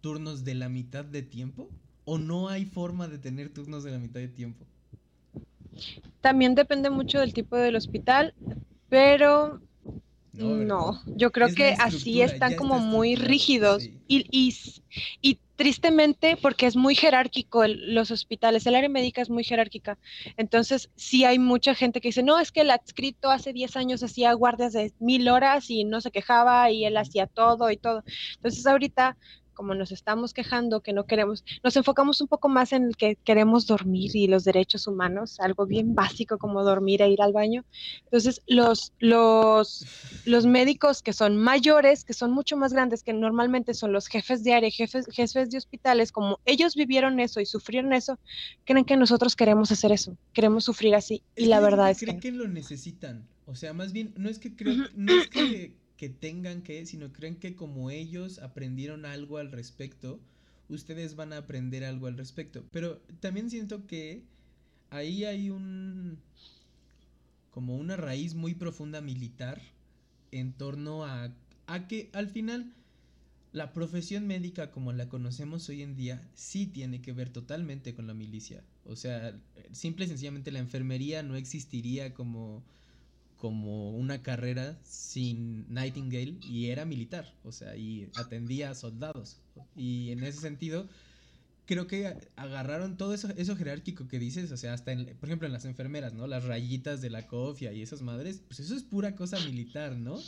turnos 0.00 0.44
de 0.44 0.54
la 0.54 0.68
mitad 0.68 1.04
de 1.04 1.22
tiempo? 1.22 1.70
O 2.04 2.18
no 2.18 2.48
hay 2.48 2.64
forma 2.64 3.08
de 3.08 3.18
tener 3.18 3.48
turnos 3.48 3.84
de 3.84 3.90
la 3.90 3.98
mitad 3.98 4.20
de 4.20 4.28
tiempo? 4.28 4.64
También 6.20 6.54
depende 6.54 6.90
mucho 6.90 7.20
del 7.20 7.34
tipo 7.34 7.56
del 7.56 7.76
hospital, 7.76 8.34
pero 8.88 9.60
no, 10.32 11.00
yo 11.06 11.30
creo 11.30 11.54
que 11.54 11.76
así 11.78 12.20
están 12.22 12.56
como 12.56 12.78
muy 12.78 13.14
rígidos 13.14 13.84
y, 14.08 14.26
y, 14.30 14.54
y, 15.22 15.38
tristemente 15.56 16.36
porque 16.36 16.66
es 16.66 16.74
muy 16.74 16.96
jerárquico 16.96 17.64
los 17.66 18.10
hospitales, 18.10 18.66
el 18.66 18.74
área 18.74 18.88
médica 18.88 19.22
es 19.22 19.30
muy 19.30 19.44
jerárquica, 19.44 19.96
entonces 20.36 20.90
sí 20.96 21.24
hay 21.24 21.38
mucha 21.38 21.74
gente 21.76 22.00
que 22.00 22.08
dice, 22.08 22.24
no, 22.24 22.40
es 22.40 22.50
que 22.50 22.62
el 22.62 22.70
adscrito 22.72 23.30
hace 23.30 23.52
10 23.52 23.76
años 23.76 24.02
hacía 24.02 24.32
guardias 24.32 24.72
de 24.72 24.92
mil 24.98 25.28
horas 25.28 25.70
y 25.70 25.84
no 25.84 26.00
se 26.00 26.10
quejaba 26.10 26.68
y 26.70 26.84
él 26.84 26.96
hacía 26.96 27.28
todo 27.28 27.70
y 27.70 27.76
todo, 27.76 28.02
entonces 28.34 28.66
ahorita 28.66 29.16
como 29.54 29.74
nos 29.74 29.92
estamos 29.92 30.34
quejando, 30.34 30.80
que 30.80 30.92
no 30.92 31.06
queremos, 31.06 31.44
nos 31.62 31.76
enfocamos 31.76 32.20
un 32.20 32.28
poco 32.28 32.48
más 32.48 32.72
en 32.72 32.84
el 32.84 32.96
que 32.96 33.16
queremos 33.16 33.66
dormir 33.66 34.14
y 34.14 34.26
los 34.26 34.44
derechos 34.44 34.86
humanos, 34.86 35.40
algo 35.40 35.66
bien 35.66 35.94
básico 35.94 36.38
como 36.38 36.62
dormir 36.62 37.02
e 37.02 37.08
ir 37.08 37.22
al 37.22 37.32
baño. 37.32 37.64
Entonces, 38.04 38.42
los, 38.46 38.92
los, 38.98 39.86
los 40.24 40.46
médicos 40.46 41.02
que 41.02 41.12
son 41.12 41.36
mayores, 41.36 42.04
que 42.04 42.12
son 42.12 42.32
mucho 42.32 42.56
más 42.56 42.72
grandes, 42.72 43.02
que 43.02 43.12
normalmente 43.12 43.74
son 43.74 43.92
los 43.92 44.08
jefes 44.08 44.44
de 44.44 44.54
área, 44.54 44.70
jefes, 44.70 45.06
jefes 45.10 45.50
de 45.50 45.58
hospitales, 45.58 46.12
como 46.12 46.40
ellos 46.44 46.74
vivieron 46.74 47.20
eso 47.20 47.40
y 47.40 47.46
sufrieron 47.46 47.92
eso, 47.92 48.18
creen 48.64 48.84
que 48.84 48.96
nosotros 48.96 49.36
queremos 49.36 49.70
hacer 49.70 49.92
eso, 49.92 50.16
queremos 50.32 50.64
sufrir 50.64 50.94
así. 50.94 51.22
Y 51.36 51.46
la 51.46 51.60
verdad 51.60 51.90
es 51.90 51.98
creen 51.98 52.20
que... 52.20 52.32
lo 52.32 52.48
necesitan. 52.48 53.26
O 53.46 53.54
sea, 53.54 53.74
más 53.74 53.92
bien, 53.92 54.14
no 54.16 54.30
es 54.30 54.38
que 54.38 54.56
creo, 54.56 54.86
no 54.94 55.12
es 55.12 55.28
que 55.28 55.74
que 55.96 56.08
tengan 56.08 56.62
que, 56.62 56.86
sino 56.86 57.12
creen 57.12 57.36
que 57.36 57.54
como 57.54 57.90
ellos 57.90 58.38
aprendieron 58.38 59.04
algo 59.06 59.38
al 59.38 59.52
respecto, 59.52 60.20
ustedes 60.68 61.16
van 61.16 61.32
a 61.32 61.38
aprender 61.38 61.84
algo 61.84 62.06
al 62.06 62.16
respecto. 62.16 62.64
Pero 62.72 62.98
también 63.20 63.50
siento 63.50 63.86
que 63.86 64.22
ahí 64.90 65.24
hay 65.24 65.50
un 65.50 66.18
como 67.50 67.76
una 67.76 67.96
raíz 67.96 68.34
muy 68.34 68.54
profunda 68.54 69.00
militar 69.00 69.62
en 70.32 70.52
torno 70.52 71.04
a, 71.04 71.32
a 71.66 71.86
que 71.86 72.10
al 72.12 72.28
final 72.28 72.74
la 73.52 73.72
profesión 73.72 74.26
médica 74.26 74.72
como 74.72 74.92
la 74.92 75.08
conocemos 75.08 75.68
hoy 75.68 75.82
en 75.82 75.94
día 75.94 76.28
sí 76.34 76.66
tiene 76.66 77.00
que 77.00 77.12
ver 77.12 77.30
totalmente 77.30 77.94
con 77.94 78.08
la 78.08 78.14
milicia. 78.14 78.64
O 78.84 78.96
sea, 78.96 79.38
simple 79.70 80.06
y 80.06 80.08
sencillamente 80.08 80.50
la 80.50 80.58
enfermería 80.58 81.22
no 81.22 81.36
existiría 81.36 82.12
como 82.12 82.64
como 83.44 83.90
una 83.90 84.22
carrera 84.22 84.78
sin 84.84 85.66
Nightingale 85.68 86.38
y 86.48 86.70
era 86.70 86.86
militar, 86.86 87.30
o 87.44 87.52
sea, 87.52 87.76
y 87.76 88.08
atendía 88.16 88.70
a 88.70 88.74
soldados. 88.74 89.36
Y 89.76 90.12
en 90.12 90.24
ese 90.24 90.40
sentido, 90.40 90.88
creo 91.66 91.86
que 91.86 92.16
agarraron 92.36 92.96
todo 92.96 93.12
eso, 93.12 93.28
eso 93.36 93.54
jerárquico 93.54 94.08
que 94.08 94.18
dices, 94.18 94.50
o 94.50 94.56
sea, 94.56 94.72
hasta 94.72 94.92
en, 94.92 95.14
por 95.18 95.28
ejemplo 95.28 95.46
en 95.46 95.52
las 95.52 95.66
enfermeras, 95.66 96.14
¿no? 96.14 96.26
Las 96.26 96.44
rayitas 96.44 97.02
de 97.02 97.10
la 97.10 97.26
cofia 97.26 97.70
y 97.74 97.82
esas 97.82 98.00
madres, 98.00 98.40
pues 98.48 98.60
eso 98.60 98.74
es 98.74 98.82
pura 98.82 99.14
cosa 99.14 99.38
militar, 99.40 99.94
¿no? 99.94 100.18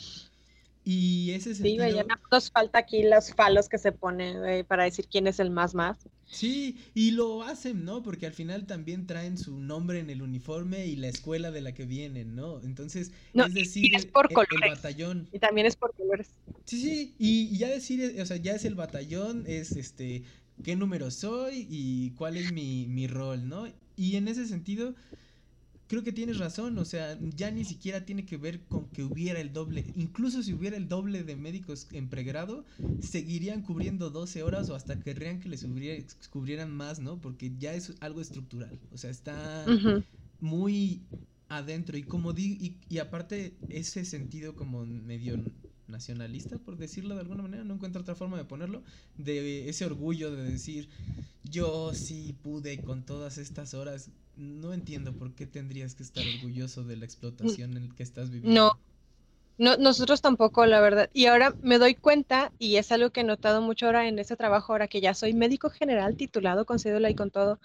Y 0.89 1.33
ese 1.33 1.53
sentido... 1.53 1.85
Sí, 1.85 1.95
ya 1.97 2.07
nos 2.31 2.53
falta 2.53 2.79
aquí 2.79 3.03
los 3.03 3.35
falos 3.35 3.69
que 3.69 3.77
se 3.77 3.91
ponen 3.91 4.65
para 4.67 4.85
decir 4.85 5.09
quién 5.11 5.27
es 5.27 5.41
el 5.41 5.51
más 5.51 5.75
más. 5.75 5.99
Sí, 6.27 6.77
y 6.95 7.11
lo 7.11 7.43
hacen, 7.43 7.85
¿no? 7.85 8.05
Porque 8.05 8.25
al 8.25 8.33
final 8.33 8.67
también 8.67 9.05
traen 9.05 9.37
su 9.37 9.59
nombre 9.59 9.99
en 9.99 10.11
el 10.11 10.23
uniforme 10.23 10.87
y 10.87 10.95
la 10.95 11.09
escuela 11.09 11.51
de 11.51 11.61
la 11.61 11.75
que 11.75 11.87
vienen, 11.87 12.37
¿no? 12.37 12.61
Entonces, 12.63 13.11
es 13.35 13.55
decir, 13.55 13.97
es 13.97 14.07
por 14.07 14.29
el, 14.31 14.71
batallón. 14.71 15.29
Y 15.33 15.41
también 15.41 15.67
es 15.67 15.75
por 15.75 15.93
colores. 15.93 16.29
Sí, 16.67 16.81
sí, 16.81 17.15
y, 17.19 17.59
ya 17.59 17.69
decir, 17.69 18.21
o 18.21 18.25
sea, 18.25 18.37
ya 18.37 18.53
es 18.53 18.65
el 18.65 18.77
batallón, 18.77 19.43
es 19.49 19.73
este, 19.73 20.23
qué 20.63 20.77
número 20.77 21.11
soy 21.11 21.67
y 21.69 22.11
cuál 22.11 22.37
es 22.37 22.53
mi, 22.53 22.87
mi 22.87 23.09
rol, 23.09 23.49
¿no? 23.49 23.67
Y 23.97 24.15
en 24.15 24.29
ese 24.29 24.47
sentido, 24.47 24.95
creo 25.89 26.03
que 26.03 26.13
tienes 26.13 26.39
razón, 26.39 26.79
o 26.79 26.85
sea, 26.85 27.19
ya 27.21 27.51
ni 27.51 27.65
siquiera 27.65 28.05
tiene 28.05 28.25
que 28.25 28.37
ver 28.37 28.61
con 28.63 28.89
que 28.89 29.03
hubiera 29.05 29.41
el 29.41 29.53
doble, 29.53 29.85
incluso 29.95 30.43
si 30.43 30.53
hubiera 30.53 30.77
el 30.77 30.89
doble 30.89 31.23
de 31.23 31.37
médicos 31.37 31.87
en 31.93 32.09
pregrado, 32.09 32.65
seguirían 33.01 33.63
cubriendo 33.63 34.11
12 34.11 34.43
horas 34.43 34.69
o 34.69 34.75
hasta 34.75 34.99
querrían 35.01 35.41
que 35.41 35.49
les 35.49 35.65
cubrieran 36.31 36.73
más, 36.73 36.99
¿no? 36.99 37.21
Porque 37.21 37.53
ya 37.59 37.75
es 37.75 37.95
algo 38.01 38.21
estructural, 38.21 38.79
o 38.93 38.99
sea, 38.99 39.11
está 39.11 39.65
muy 40.41 41.03
adentro 41.49 41.97
y 41.97 42.03
como 42.03 42.33
di 42.33 42.77
y, 42.89 42.99
aparte 42.99 43.55
ese 43.69 44.05
sentido 44.05 44.57
como 44.57 44.85
medio 44.85 45.39
nacionalista, 45.87 46.59
por 46.59 46.77
decirlo 46.77 47.15
de 47.15 47.21
alguna 47.21 47.43
manera, 47.45 47.63
no 47.63 47.75
encuentro 47.75 48.03
otra 48.03 48.17
forma 48.17 48.37
de 48.37 48.45
ponerlo, 48.45 48.83
de 49.17 49.69
ese 49.69 49.85
orgullo 49.85 50.35
de 50.35 50.51
decir, 50.51 50.89
yo 51.45 51.95
sí 51.95 52.35
pude 52.43 52.83
con 52.83 53.07
todas 53.07 53.39
estas 53.39 53.73
horas 53.75 54.11
no 54.37 54.73
entiendo 54.73 55.13
por 55.13 55.35
qué 55.35 55.47
tendrías 55.47 55.95
que 55.95 56.03
estar 56.03 56.25
orgulloso 56.37 56.85
de 56.85 56.97
la 56.97 57.05
explotación 57.05 57.77
en 57.77 57.89
la 57.89 57.95
que 57.95 58.03
estás 58.03 58.31
viviendo. 58.31 58.61
No. 58.61 58.81
No, 59.59 59.79
nosotros 59.79 60.21
tampoco, 60.21 60.67
la 60.67 60.81
verdad. 60.81 61.09
Y 61.15 61.27
ahora 61.27 61.57
me 61.63 61.79
doy 61.79 61.95
cuenta, 61.95 62.53
y 62.59 62.77
es 62.77 62.93
algo 62.93 63.11
que 63.11 63.23
he 63.23 63.25
notado 63.25 63.63
mucho 63.63 63.87
ahora 63.87 64.07
en 64.07 64.19
este 64.19 64.37
trabajo, 64.37 64.73
ahora 64.75 64.87
que 64.87 65.01
ya 65.01 65.15
soy 65.15 65.33
médico 65.33 65.71
general 65.71 66.15
titulado 66.15 66.67
con 66.67 66.79
cédula 66.79 67.09
y 67.09 67.15
con 67.15 67.31
todo, 67.31 67.59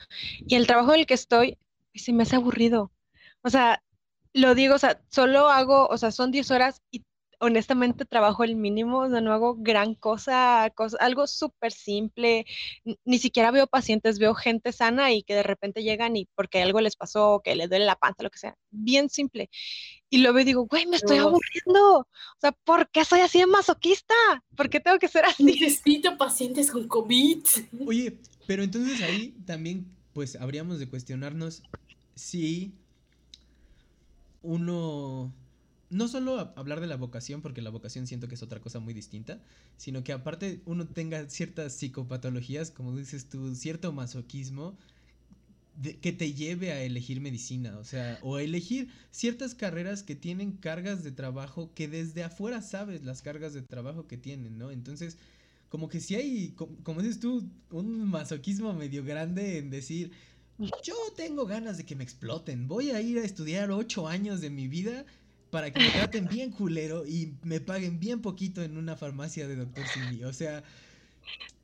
y 0.47 0.55
el 0.55 0.67
trabajo 0.67 0.93
en 0.93 1.01
el 1.01 1.05
que 1.05 1.15
estoy 1.15 1.57
se 1.93 2.13
me 2.13 2.23
hace 2.23 2.37
aburrido. 2.37 2.93
O 3.41 3.49
sea, 3.49 3.83
lo 4.33 4.55
digo, 4.55 4.75
o 4.75 4.77
sea, 4.77 5.01
solo 5.09 5.49
hago, 5.49 5.87
o 5.87 5.97
sea, 5.97 6.11
son 6.11 6.31
10 6.31 6.49
horas 6.51 6.81
y 6.91 7.03
honestamente 7.41 8.05
trabajo 8.05 8.43
el 8.43 8.55
mínimo, 8.55 8.99
o 8.99 9.09
sea, 9.09 9.19
no 9.19 9.33
hago 9.33 9.55
gran 9.57 9.95
cosa, 9.95 10.71
algo 10.99 11.25
súper 11.25 11.71
simple, 11.71 12.45
ni 13.03 13.17
siquiera 13.17 13.49
veo 13.49 13.65
pacientes, 13.65 14.19
veo 14.19 14.35
gente 14.35 14.71
sana 14.71 15.11
y 15.11 15.23
que 15.23 15.33
de 15.33 15.41
repente 15.41 15.81
llegan 15.81 16.15
y 16.15 16.27
porque 16.35 16.61
algo 16.61 16.79
les 16.81 16.95
pasó, 16.95 17.41
que 17.43 17.55
les 17.55 17.67
duele 17.67 17.85
la 17.85 17.95
panza, 17.95 18.21
lo 18.21 18.29
que 18.29 18.37
sea, 18.37 18.55
bien 18.69 19.09
simple. 19.09 19.49
Y 20.11 20.19
luego 20.19 20.37
digo, 20.43 20.67
güey, 20.67 20.85
me 20.85 20.97
estoy 20.97 21.17
aburriendo. 21.17 21.99
O 22.01 22.39
sea, 22.39 22.51
¿por 22.51 22.89
qué 22.91 23.03
soy 23.05 23.21
así 23.21 23.39
de 23.39 23.47
masoquista? 23.47 24.13
¿Por 24.55 24.69
qué 24.69 24.79
tengo 24.79 24.99
que 24.99 25.07
ser 25.07 25.25
así? 25.25 25.43
Necesito 25.43 26.17
pacientes 26.17 26.69
con 26.69 26.87
COVID. 26.87 27.39
Oye, 27.87 28.19
pero 28.45 28.61
entonces 28.61 29.01
ahí 29.01 29.33
también, 29.47 29.87
pues, 30.13 30.35
habríamos 30.35 30.77
de 30.77 30.87
cuestionarnos 30.87 31.63
si 32.13 32.75
uno 34.43 35.33
no 35.91 36.07
solo 36.07 36.53
hablar 36.55 36.79
de 36.79 36.87
la 36.87 36.95
vocación, 36.95 37.41
porque 37.41 37.61
la 37.61 37.69
vocación 37.69 38.07
siento 38.07 38.27
que 38.27 38.35
es 38.35 38.43
otra 38.43 38.61
cosa 38.61 38.79
muy 38.79 38.93
distinta, 38.93 39.39
sino 39.77 40.03
que 40.03 40.13
aparte 40.13 40.61
uno 40.65 40.87
tenga 40.87 41.29
ciertas 41.29 41.73
psicopatologías, 41.73 42.71
como 42.71 42.95
dices 42.95 43.27
tú, 43.29 43.53
cierto 43.55 43.91
masoquismo 43.91 44.77
que 46.01 46.11
te 46.11 46.33
lleve 46.33 46.71
a 46.71 46.81
elegir 46.83 47.21
medicina, 47.21 47.77
o 47.77 47.83
sea, 47.83 48.19
o 48.21 48.39
elegir 48.39 48.89
ciertas 49.09 49.55
carreras 49.55 50.03
que 50.03 50.15
tienen 50.15 50.51
cargas 50.53 51.03
de 51.03 51.11
trabajo 51.11 51.71
que 51.73 51.87
desde 51.87 52.23
afuera 52.23 52.61
sabes 52.61 53.03
las 53.03 53.21
cargas 53.21 53.53
de 53.53 53.61
trabajo 53.61 54.07
que 54.07 54.17
tienen, 54.17 54.57
¿no? 54.57 54.71
Entonces, 54.71 55.17
como 55.69 55.89
que 55.89 55.99
si 55.99 56.15
hay, 56.15 56.49
como, 56.49 56.75
como 56.83 57.01
dices 57.01 57.19
tú, 57.19 57.49
un 57.71 58.05
masoquismo 58.09 58.73
medio 58.73 59.03
grande 59.03 59.57
en 59.57 59.69
decir, 59.69 60.11
yo 60.83 60.95
tengo 61.15 61.45
ganas 61.45 61.77
de 61.77 61.85
que 61.85 61.95
me 61.95 62.03
exploten, 62.03 62.67
voy 62.67 62.91
a 62.91 63.01
ir 63.01 63.17
a 63.17 63.23
estudiar 63.23 63.71
ocho 63.71 64.07
años 64.07 64.41
de 64.41 64.49
mi 64.49 64.67
vida 64.67 65.05
para 65.51 65.69
que 65.69 65.79
me 65.79 65.89
traten 65.89 66.27
bien 66.27 66.51
culero 66.51 67.05
y 67.05 67.35
me 67.43 67.59
paguen 67.59 67.99
bien 67.99 68.21
poquito 68.21 68.63
en 68.63 68.77
una 68.77 68.95
farmacia 68.95 69.47
de 69.47 69.57
Doctor 69.57 69.85
Simi. 69.87 70.23
O 70.23 70.33
sea. 70.33 70.63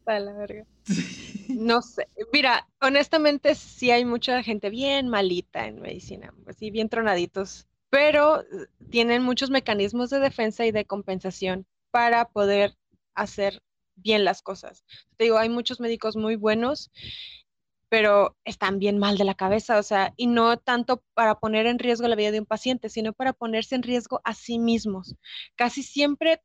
Para 0.03 0.19
la 0.19 0.33
verga. 0.33 0.65
No 1.49 1.81
sé. 1.81 2.09
Mira, 2.33 2.67
honestamente 2.81 3.55
sí 3.55 3.89
hay 3.89 4.03
mucha 4.03 4.43
gente 4.43 4.69
bien 4.69 5.07
malita 5.07 5.65
en 5.65 5.79
medicina, 5.79 6.33
así 6.45 6.71
bien 6.71 6.89
tronaditos, 6.89 7.67
pero 7.89 8.43
tienen 8.89 9.23
muchos 9.23 9.49
mecanismos 9.49 10.09
de 10.09 10.19
defensa 10.19 10.65
y 10.65 10.71
de 10.71 10.85
compensación 10.85 11.65
para 11.89 12.25
poder 12.25 12.75
hacer 13.15 13.63
bien 13.95 14.25
las 14.25 14.41
cosas. 14.41 14.83
Te 15.15 15.23
digo, 15.23 15.37
hay 15.37 15.49
muchos 15.49 15.79
médicos 15.79 16.17
muy 16.17 16.35
buenos 16.35 16.91
pero 17.89 18.35
están 18.43 18.79
bien 18.79 18.97
mal 18.97 19.17
de 19.17 19.23
la 19.23 19.35
cabeza, 19.35 19.77
o 19.77 19.83
sea, 19.83 20.13
y 20.17 20.27
no 20.27 20.57
tanto 20.57 21.03
para 21.13 21.39
poner 21.39 21.65
en 21.67 21.79
riesgo 21.79 22.07
la 22.07 22.15
vida 22.15 22.31
de 22.31 22.39
un 22.39 22.45
paciente, 22.45 22.89
sino 22.89 23.13
para 23.13 23.33
ponerse 23.33 23.75
en 23.75 23.83
riesgo 23.83 24.21
a 24.23 24.33
sí 24.33 24.59
mismos. 24.59 25.15
Casi 25.55 25.83
siempre 25.83 26.41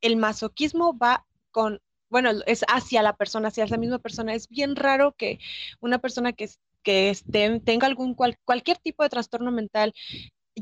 el 0.00 0.16
masoquismo 0.16 0.96
va 0.96 1.26
con, 1.50 1.80
bueno, 2.08 2.30
es 2.46 2.64
hacia 2.68 3.02
la 3.02 3.16
persona, 3.16 3.48
hacia 3.48 3.64
esa 3.64 3.76
misma 3.76 3.98
persona. 3.98 4.34
Es 4.34 4.48
bien 4.48 4.76
raro 4.76 5.14
que 5.16 5.38
una 5.80 5.98
persona 5.98 6.32
que, 6.32 6.48
que 6.82 7.16
tenga 7.64 7.86
algún 7.86 8.14
cualquier 8.14 8.78
tipo 8.78 9.02
de 9.02 9.08
trastorno 9.10 9.52
mental 9.52 9.92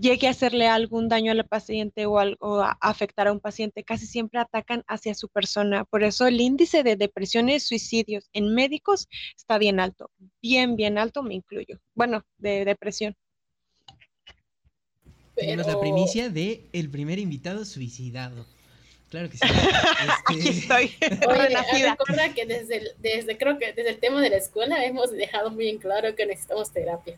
llegue 0.01 0.27
a 0.27 0.31
hacerle 0.31 0.67
algún 0.67 1.09
daño 1.09 1.33
al 1.33 1.47
paciente 1.47 2.07
o, 2.07 2.19
a 2.19 2.79
afectar 2.81 3.29
a 3.29 3.33
un 3.33 3.41
paciente, 3.41 3.85
casi 3.85 4.07
siempre 4.07 4.41
atacan 4.41 4.85
hacia 4.87 5.15
su 5.15 5.29
persona. 5.29 5.85
Por 5.85 6.05
eso 6.05 6.27
el 6.27 6.41
índice 6.41 6.83
de 6.83 6.97
depresiones, 6.97 7.67
suicidios 7.67 8.29
en 8.33 8.55
médicos 8.55 9.09
está 9.37 9.59
bien 9.59 9.81
alto, 9.81 10.11
bien, 10.43 10.77
bien 10.77 10.99
alto, 10.99 11.23
me 11.23 11.35
incluyo. 11.35 11.79
Bueno, 11.95 12.25
de 12.39 12.65
depresión. 12.65 13.15
Tenemos 15.35 15.67
la 15.67 15.79
primicia 15.79 16.31
de 16.31 16.67
el 16.73 16.91
primer 16.91 17.19
invitado 17.19 17.65
suicidado. 17.65 18.47
Claro 19.11 19.31
que 19.31 19.37
sí. 19.37 19.45
Aquí 20.27 20.39
este, 20.39 20.51
estoy. 20.51 20.95
recuerda 21.01 22.35
que 22.35 22.47
desde, 22.47 22.95
desde, 22.99 23.37
creo 23.37 23.59
que 23.59 23.73
desde 23.73 23.91
el 23.91 23.99
tema 23.99 24.21
de 24.21 24.31
la 24.31 24.37
escuela 24.37 24.85
hemos 24.85 25.11
dejado 25.13 25.51
muy 25.51 25.69
en 25.69 25.79
claro 25.79 26.15
que 26.17 26.27
necesitamos 26.27 26.73
terapia. 26.73 27.17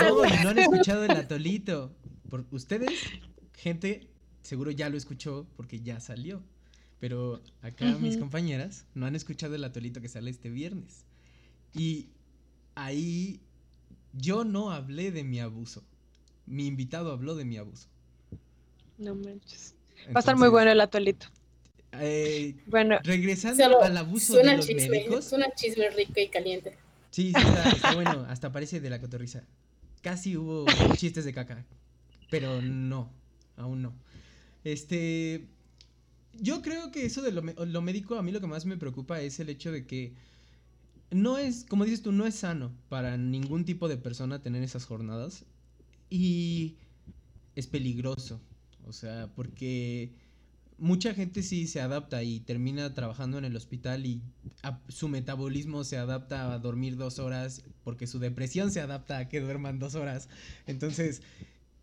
No, 0.00 0.24
no 0.24 0.48
han 0.50 0.58
escuchado 0.58 1.04
el 1.04 1.10
atolito. 1.12 1.92
Por 2.28 2.44
ustedes, 2.50 2.90
gente, 3.56 4.08
seguro 4.42 4.70
ya 4.70 4.88
lo 4.90 4.96
escuchó 4.96 5.46
porque 5.56 5.80
ya 5.80 6.00
salió. 6.00 6.42
Pero 7.00 7.40
acá 7.62 7.86
mis 8.00 8.16
compañeras 8.16 8.84
no 8.94 9.06
han 9.06 9.14
escuchado 9.14 9.54
el 9.54 9.62
atolito 9.64 10.00
que 10.00 10.08
sale 10.08 10.30
este 10.30 10.50
viernes. 10.50 11.04
Y 11.72 12.08
ahí 12.74 13.40
yo 14.12 14.44
no 14.44 14.72
hablé 14.72 15.12
de 15.12 15.22
mi 15.22 15.38
abuso. 15.40 15.84
Mi 16.46 16.66
invitado 16.66 17.12
habló 17.12 17.34
de 17.36 17.44
mi 17.44 17.56
abuso. 17.56 17.88
No 18.98 19.14
manches. 19.14 19.74
Va 20.08 20.16
a 20.16 20.18
estar 20.20 20.36
muy 20.36 20.48
bueno 20.48 20.70
el 20.72 20.80
atolito. 20.80 21.26
Eh, 21.92 22.56
Bueno, 22.66 22.98
regresando 23.04 23.62
Solo 23.62 23.82
al 23.82 23.96
abuso 23.96 24.34
Suena 24.34 24.52
de 24.52 24.56
los 24.58 24.66
chisme, 24.66 24.88
médicos. 24.90 25.24
suena 25.24 25.46
chisme 25.54 25.88
rico 25.90 26.14
y 26.16 26.28
caliente. 26.28 26.76
Sí, 27.10 27.32
sí, 27.32 27.40
está, 27.40 27.70
está 27.70 27.94
bueno, 27.94 28.26
hasta 28.28 28.50
parece 28.52 28.80
de 28.80 28.90
la 28.90 29.00
cotorriza. 29.00 29.44
Casi 30.02 30.36
hubo 30.36 30.66
chistes 30.96 31.24
de 31.24 31.32
caca, 31.34 31.66
pero 32.30 32.62
no, 32.62 33.12
aún 33.56 33.82
no. 33.82 33.94
Este, 34.64 35.48
yo 36.32 36.62
creo 36.62 36.92
que 36.92 37.06
eso 37.06 37.22
de 37.22 37.32
lo, 37.32 37.42
lo 37.42 37.82
médico, 37.82 38.16
a 38.16 38.22
mí 38.22 38.32
lo 38.32 38.40
que 38.40 38.46
más 38.48 38.66
me 38.66 38.76
preocupa 38.78 39.20
es 39.22 39.40
el 39.40 39.50
hecho 39.50 39.72
de 39.72 39.86
que 39.86 40.14
no 41.10 41.38
es, 41.38 41.64
como 41.64 41.84
dices 41.84 42.02
tú, 42.02 42.12
no 42.12 42.26
es 42.26 42.36
sano 42.36 42.72
para 42.88 43.16
ningún 43.16 43.64
tipo 43.64 43.88
de 43.88 43.96
persona 43.96 44.42
tener 44.42 44.62
esas 44.62 44.84
jornadas 44.84 45.46
y 46.10 46.78
es 47.56 47.66
peligroso, 47.66 48.40
o 48.86 48.92
sea, 48.92 49.34
porque 49.34 50.14
mucha 50.78 51.12
gente 51.14 51.42
sí 51.42 51.66
se 51.66 51.80
adapta 51.80 52.22
y 52.22 52.40
termina 52.40 52.94
trabajando 52.94 53.38
en 53.38 53.44
el 53.44 53.56
hospital 53.56 54.06
y 54.06 54.22
su 54.88 55.08
metabolismo 55.08 55.84
se 55.84 55.98
adapta 55.98 56.52
a 56.52 56.58
dormir 56.58 56.96
dos 56.96 57.18
horas 57.18 57.64
porque 57.84 58.06
su 58.06 58.18
depresión 58.18 58.70
se 58.70 58.80
adapta 58.80 59.18
a 59.18 59.28
que 59.28 59.40
duerman 59.40 59.78
dos 59.78 59.94
horas. 59.94 60.28
Entonces 60.66 61.22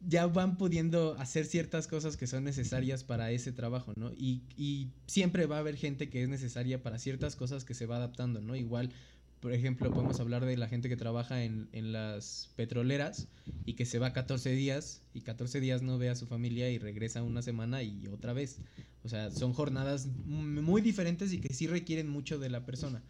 ya 0.07 0.27
van 0.27 0.57
pudiendo 0.57 1.15
hacer 1.19 1.45
ciertas 1.45 1.87
cosas 1.87 2.15
que 2.15 2.27
son 2.27 2.43
necesarias 2.43 3.03
para 3.03 3.31
ese 3.31 3.51
trabajo, 3.51 3.93
¿no? 3.95 4.11
Y, 4.13 4.43
y 4.55 4.89
siempre 5.07 5.45
va 5.45 5.57
a 5.57 5.59
haber 5.59 5.75
gente 5.75 6.09
que 6.09 6.23
es 6.23 6.29
necesaria 6.29 6.81
para 6.83 6.99
ciertas 6.99 7.35
cosas 7.35 7.65
que 7.65 7.73
se 7.73 7.85
va 7.85 7.97
adaptando, 7.97 8.41
¿no? 8.41 8.55
Igual, 8.55 8.91
por 9.39 9.53
ejemplo, 9.53 9.91
podemos 9.91 10.19
hablar 10.19 10.45
de 10.45 10.57
la 10.57 10.67
gente 10.67 10.89
que 10.89 10.97
trabaja 10.97 11.43
en, 11.43 11.69
en 11.71 11.91
las 11.91 12.51
petroleras 12.55 13.27
y 13.65 13.73
que 13.73 13.85
se 13.85 13.99
va 13.99 14.13
14 14.13 14.51
días 14.51 15.01
y 15.13 15.21
14 15.21 15.59
días 15.59 15.81
no 15.81 15.97
ve 15.97 16.09
a 16.09 16.15
su 16.15 16.27
familia 16.27 16.69
y 16.69 16.77
regresa 16.77 17.23
una 17.23 17.41
semana 17.41 17.83
y 17.83 18.07
otra 18.07 18.33
vez. 18.33 18.59
O 19.03 19.07
sea, 19.07 19.29
son 19.29 19.53
jornadas 19.53 20.07
muy 20.25 20.81
diferentes 20.81 21.31
y 21.31 21.39
que 21.39 21.53
sí 21.53 21.67
requieren 21.67 22.09
mucho 22.09 22.39
de 22.39 22.49
la 22.49 22.65
persona. 22.65 23.03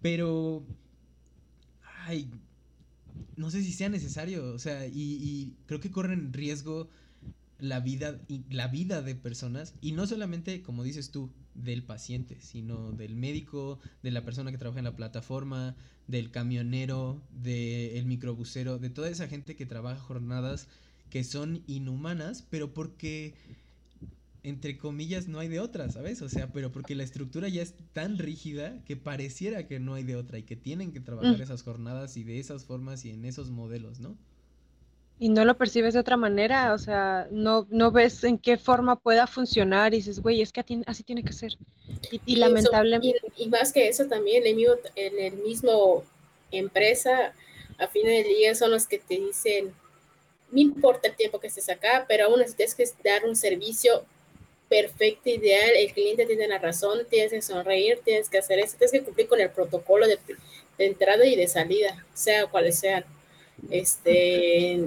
Pero, 0.00 0.64
ay, 2.06 2.30
no 3.36 3.50
sé 3.50 3.62
si 3.62 3.72
sea 3.72 3.90
necesario. 3.90 4.52
O 4.54 4.58
sea, 4.58 4.86
y, 4.86 5.54
creo 5.66 5.80
que 5.80 5.90
corren 5.90 6.32
riesgo 6.32 6.88
la 7.58 7.80
vida, 7.80 8.20
la 8.48 8.68
vida 8.68 9.02
de 9.02 9.14
personas. 9.14 9.74
Y 9.82 9.92
no 9.92 10.06
solamente, 10.06 10.62
como 10.62 10.82
dices 10.82 11.10
tú, 11.10 11.30
del 11.64 11.82
paciente, 11.82 12.40
sino 12.40 12.92
del 12.92 13.16
médico, 13.16 13.78
de 14.02 14.10
la 14.10 14.24
persona 14.24 14.50
que 14.50 14.58
trabaja 14.58 14.78
en 14.80 14.84
la 14.84 14.96
plataforma, 14.96 15.76
del 16.06 16.30
camionero, 16.30 17.20
del 17.30 18.06
microbusero, 18.06 18.78
de 18.78 18.90
toda 18.90 19.10
esa 19.10 19.28
gente 19.28 19.56
que 19.56 19.66
trabaja 19.66 20.00
jornadas 20.00 20.68
que 21.10 21.24
son 21.24 21.62
inhumanas, 21.66 22.46
pero 22.50 22.72
porque 22.74 23.34
entre 24.44 24.78
comillas, 24.78 25.28
no 25.28 25.40
hay 25.40 25.48
de 25.48 25.60
otra, 25.60 25.90
¿sabes? 25.90 26.22
O 26.22 26.28
sea, 26.28 26.52
pero 26.52 26.70
porque 26.70 26.94
la 26.94 27.02
estructura 27.02 27.48
ya 27.48 27.60
es 27.60 27.74
tan 27.92 28.18
rígida 28.18 28.82
que 28.84 28.96
pareciera 28.96 29.66
que 29.66 29.80
no 29.80 29.94
hay 29.94 30.04
de 30.04 30.16
otra 30.16 30.38
y 30.38 30.44
que 30.44 30.56
tienen 30.56 30.92
que 30.92 31.00
trabajar 31.00 31.38
Mm. 31.38 31.42
esas 31.42 31.62
jornadas 31.62 32.16
y 32.16 32.24
de 32.24 32.38
esas 32.38 32.64
formas 32.64 33.04
y 33.04 33.10
en 33.10 33.24
esos 33.24 33.50
modelos, 33.50 34.00
¿no? 34.00 34.16
Y 35.18 35.28
no 35.30 35.44
lo 35.44 35.56
percibes 35.58 35.94
de 35.94 36.00
otra 36.00 36.16
manera, 36.16 36.72
o 36.74 36.78
sea, 36.78 37.26
no, 37.30 37.66
no 37.70 37.90
ves 37.90 38.22
en 38.24 38.38
qué 38.38 38.56
forma 38.56 38.96
pueda 39.00 39.26
funcionar 39.26 39.92
y 39.94 39.98
dices, 39.98 40.20
güey, 40.20 40.42
es 40.42 40.52
que 40.52 40.64
así 40.86 41.02
tiene 41.02 41.24
que 41.24 41.32
ser. 41.32 41.52
Y, 42.10 42.20
y 42.26 42.34
eso- 42.34 42.40
lamentablemente, 42.40 43.32
y, 43.36 43.44
y 43.44 43.48
más 43.48 43.72
que 43.72 43.88
eso 43.88 44.06
también, 44.06 44.44
en 44.44 44.50
el 44.50 44.56
mismo, 44.56 44.74
en 44.96 45.18
el 45.18 45.32
mismo 45.38 46.04
empresa, 46.50 47.34
a 47.78 47.88
fin 47.88 48.04
del 48.06 48.24
día 48.24 48.54
son 48.54 48.70
los 48.70 48.86
que 48.86 48.98
te 48.98 49.16
dicen, 49.16 49.72
no 50.50 50.60
importa 50.60 51.08
el 51.08 51.16
tiempo 51.16 51.40
que 51.40 51.48
estés 51.48 51.68
acá, 51.68 52.04
pero 52.08 52.26
aún 52.26 52.40
así 52.40 52.54
tienes 52.54 52.74
que 52.74 52.84
dar 53.04 53.24
un 53.26 53.36
servicio 53.36 54.04
perfecto, 54.68 55.30
ideal, 55.30 55.70
el 55.76 55.92
cliente 55.92 56.26
tiene 56.26 56.48
la 56.48 56.58
razón, 56.58 57.00
tienes 57.10 57.32
que 57.32 57.42
sonreír, 57.42 58.00
tienes 58.04 58.28
que 58.28 58.38
hacer 58.38 58.58
eso, 58.58 58.76
tienes 58.78 58.92
que 58.92 59.02
cumplir 59.02 59.28
con 59.28 59.40
el 59.40 59.50
protocolo 59.50 60.06
de, 60.06 60.18
de 60.78 60.86
entrada 60.86 61.24
y 61.26 61.36
de 61.36 61.48
salida, 61.48 62.04
sea 62.14 62.46
cuales 62.46 62.78
sean. 62.78 63.04
Este, 63.70 64.86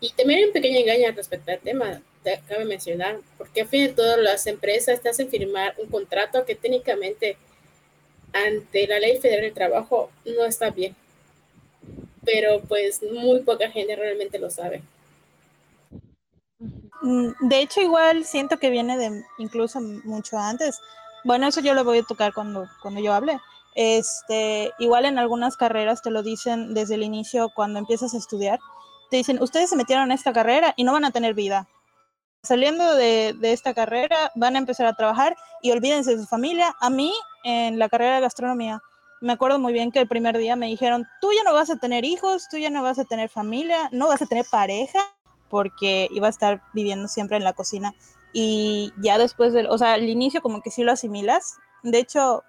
y 0.00 0.10
también 0.10 0.40
hay 0.40 0.44
un 0.46 0.52
pequeño 0.52 0.78
engaño 0.78 1.12
respecto 1.14 1.50
al 1.50 1.60
tema, 1.60 2.00
te 2.22 2.40
cabe 2.48 2.64
mencionar, 2.64 3.18
porque 3.38 3.62
a 3.62 3.66
fin 3.66 3.86
de 3.86 3.92
todo 3.92 4.16
las 4.16 4.46
empresas 4.46 5.00
te 5.00 5.08
hacen 5.08 5.28
firmar 5.28 5.74
un 5.78 5.88
contrato 5.88 6.44
que 6.44 6.54
técnicamente 6.54 7.36
ante 8.32 8.86
la 8.86 8.98
ley 8.98 9.18
federal 9.18 9.42
del 9.42 9.54
trabajo 9.54 10.10
no 10.24 10.44
está 10.44 10.70
bien, 10.70 10.94
pero 12.24 12.60
pues 12.62 13.02
muy 13.02 13.40
poca 13.40 13.70
gente 13.70 13.96
realmente 13.96 14.38
lo 14.38 14.50
sabe. 14.50 14.82
Mm, 17.02 17.30
De 17.40 17.60
hecho, 17.60 17.80
igual 17.80 18.24
siento 18.24 18.58
que 18.58 18.70
viene 18.70 18.96
de 18.96 19.22
incluso 19.38 19.80
mucho 19.80 20.38
antes. 20.38 20.80
Bueno, 21.24 21.46
eso 21.46 21.60
yo 21.60 21.74
lo 21.74 21.84
voy 21.84 21.98
a 21.98 22.02
tocar 22.02 22.32
cuando, 22.32 22.66
cuando 22.82 23.00
yo 23.00 23.12
hable. 23.12 23.38
Este, 23.74 24.72
igual 24.78 25.04
en 25.04 25.18
algunas 25.18 25.56
carreras 25.56 26.02
te 26.02 26.10
lo 26.10 26.22
dicen 26.22 26.72
desde 26.72 26.94
el 26.94 27.02
inicio 27.02 27.50
cuando 27.54 27.78
empiezas 27.78 28.14
a 28.14 28.18
estudiar. 28.18 28.58
Te 29.10 29.16
dicen, 29.16 29.42
ustedes 29.42 29.70
se 29.70 29.76
metieron 29.76 30.04
en 30.06 30.12
esta 30.12 30.32
carrera 30.32 30.74
y 30.76 30.84
no 30.84 30.92
van 30.92 31.04
a 31.04 31.10
tener 31.10 31.34
vida. 31.34 31.68
Saliendo 32.42 32.94
de, 32.94 33.34
de 33.38 33.52
esta 33.52 33.74
carrera 33.74 34.30
van 34.34 34.56
a 34.56 34.58
empezar 34.58 34.86
a 34.86 34.94
trabajar 34.94 35.36
y 35.62 35.70
olvídense 35.72 36.16
de 36.16 36.22
su 36.22 36.26
familia. 36.26 36.74
A 36.80 36.90
mí, 36.90 37.12
en 37.44 37.78
la 37.78 37.88
carrera 37.88 38.16
de 38.16 38.20
gastronomía, 38.20 38.80
me 39.20 39.32
acuerdo 39.32 39.58
muy 39.58 39.72
bien 39.72 39.90
que 39.90 40.00
el 40.00 40.08
primer 40.08 40.36
día 40.36 40.56
me 40.56 40.66
dijeron, 40.66 41.06
tú 41.20 41.30
ya 41.32 41.42
no 41.42 41.54
vas 41.54 41.70
a 41.70 41.76
tener 41.76 42.04
hijos, 42.04 42.48
tú 42.50 42.58
ya 42.58 42.70
no 42.70 42.82
vas 42.82 42.98
a 42.98 43.04
tener 43.04 43.28
familia, 43.28 43.88
no 43.92 44.08
vas 44.08 44.22
a 44.22 44.26
tener 44.26 44.44
pareja 44.50 45.00
porque 45.48 46.08
iba 46.10 46.26
a 46.26 46.30
estar 46.30 46.62
viviendo 46.74 47.08
siempre 47.08 47.36
en 47.36 47.44
la 47.44 47.52
cocina. 47.52 47.94
Y 48.32 48.92
ya 48.98 49.18
después 49.18 49.52
del, 49.52 49.66
o 49.68 49.78
sea, 49.78 49.94
al 49.94 50.08
inicio 50.08 50.42
como 50.42 50.60
que 50.60 50.70
sí 50.70 50.82
lo 50.82 50.92
asimilas. 50.92 51.56
De 51.82 51.98
hecho, 51.98 52.44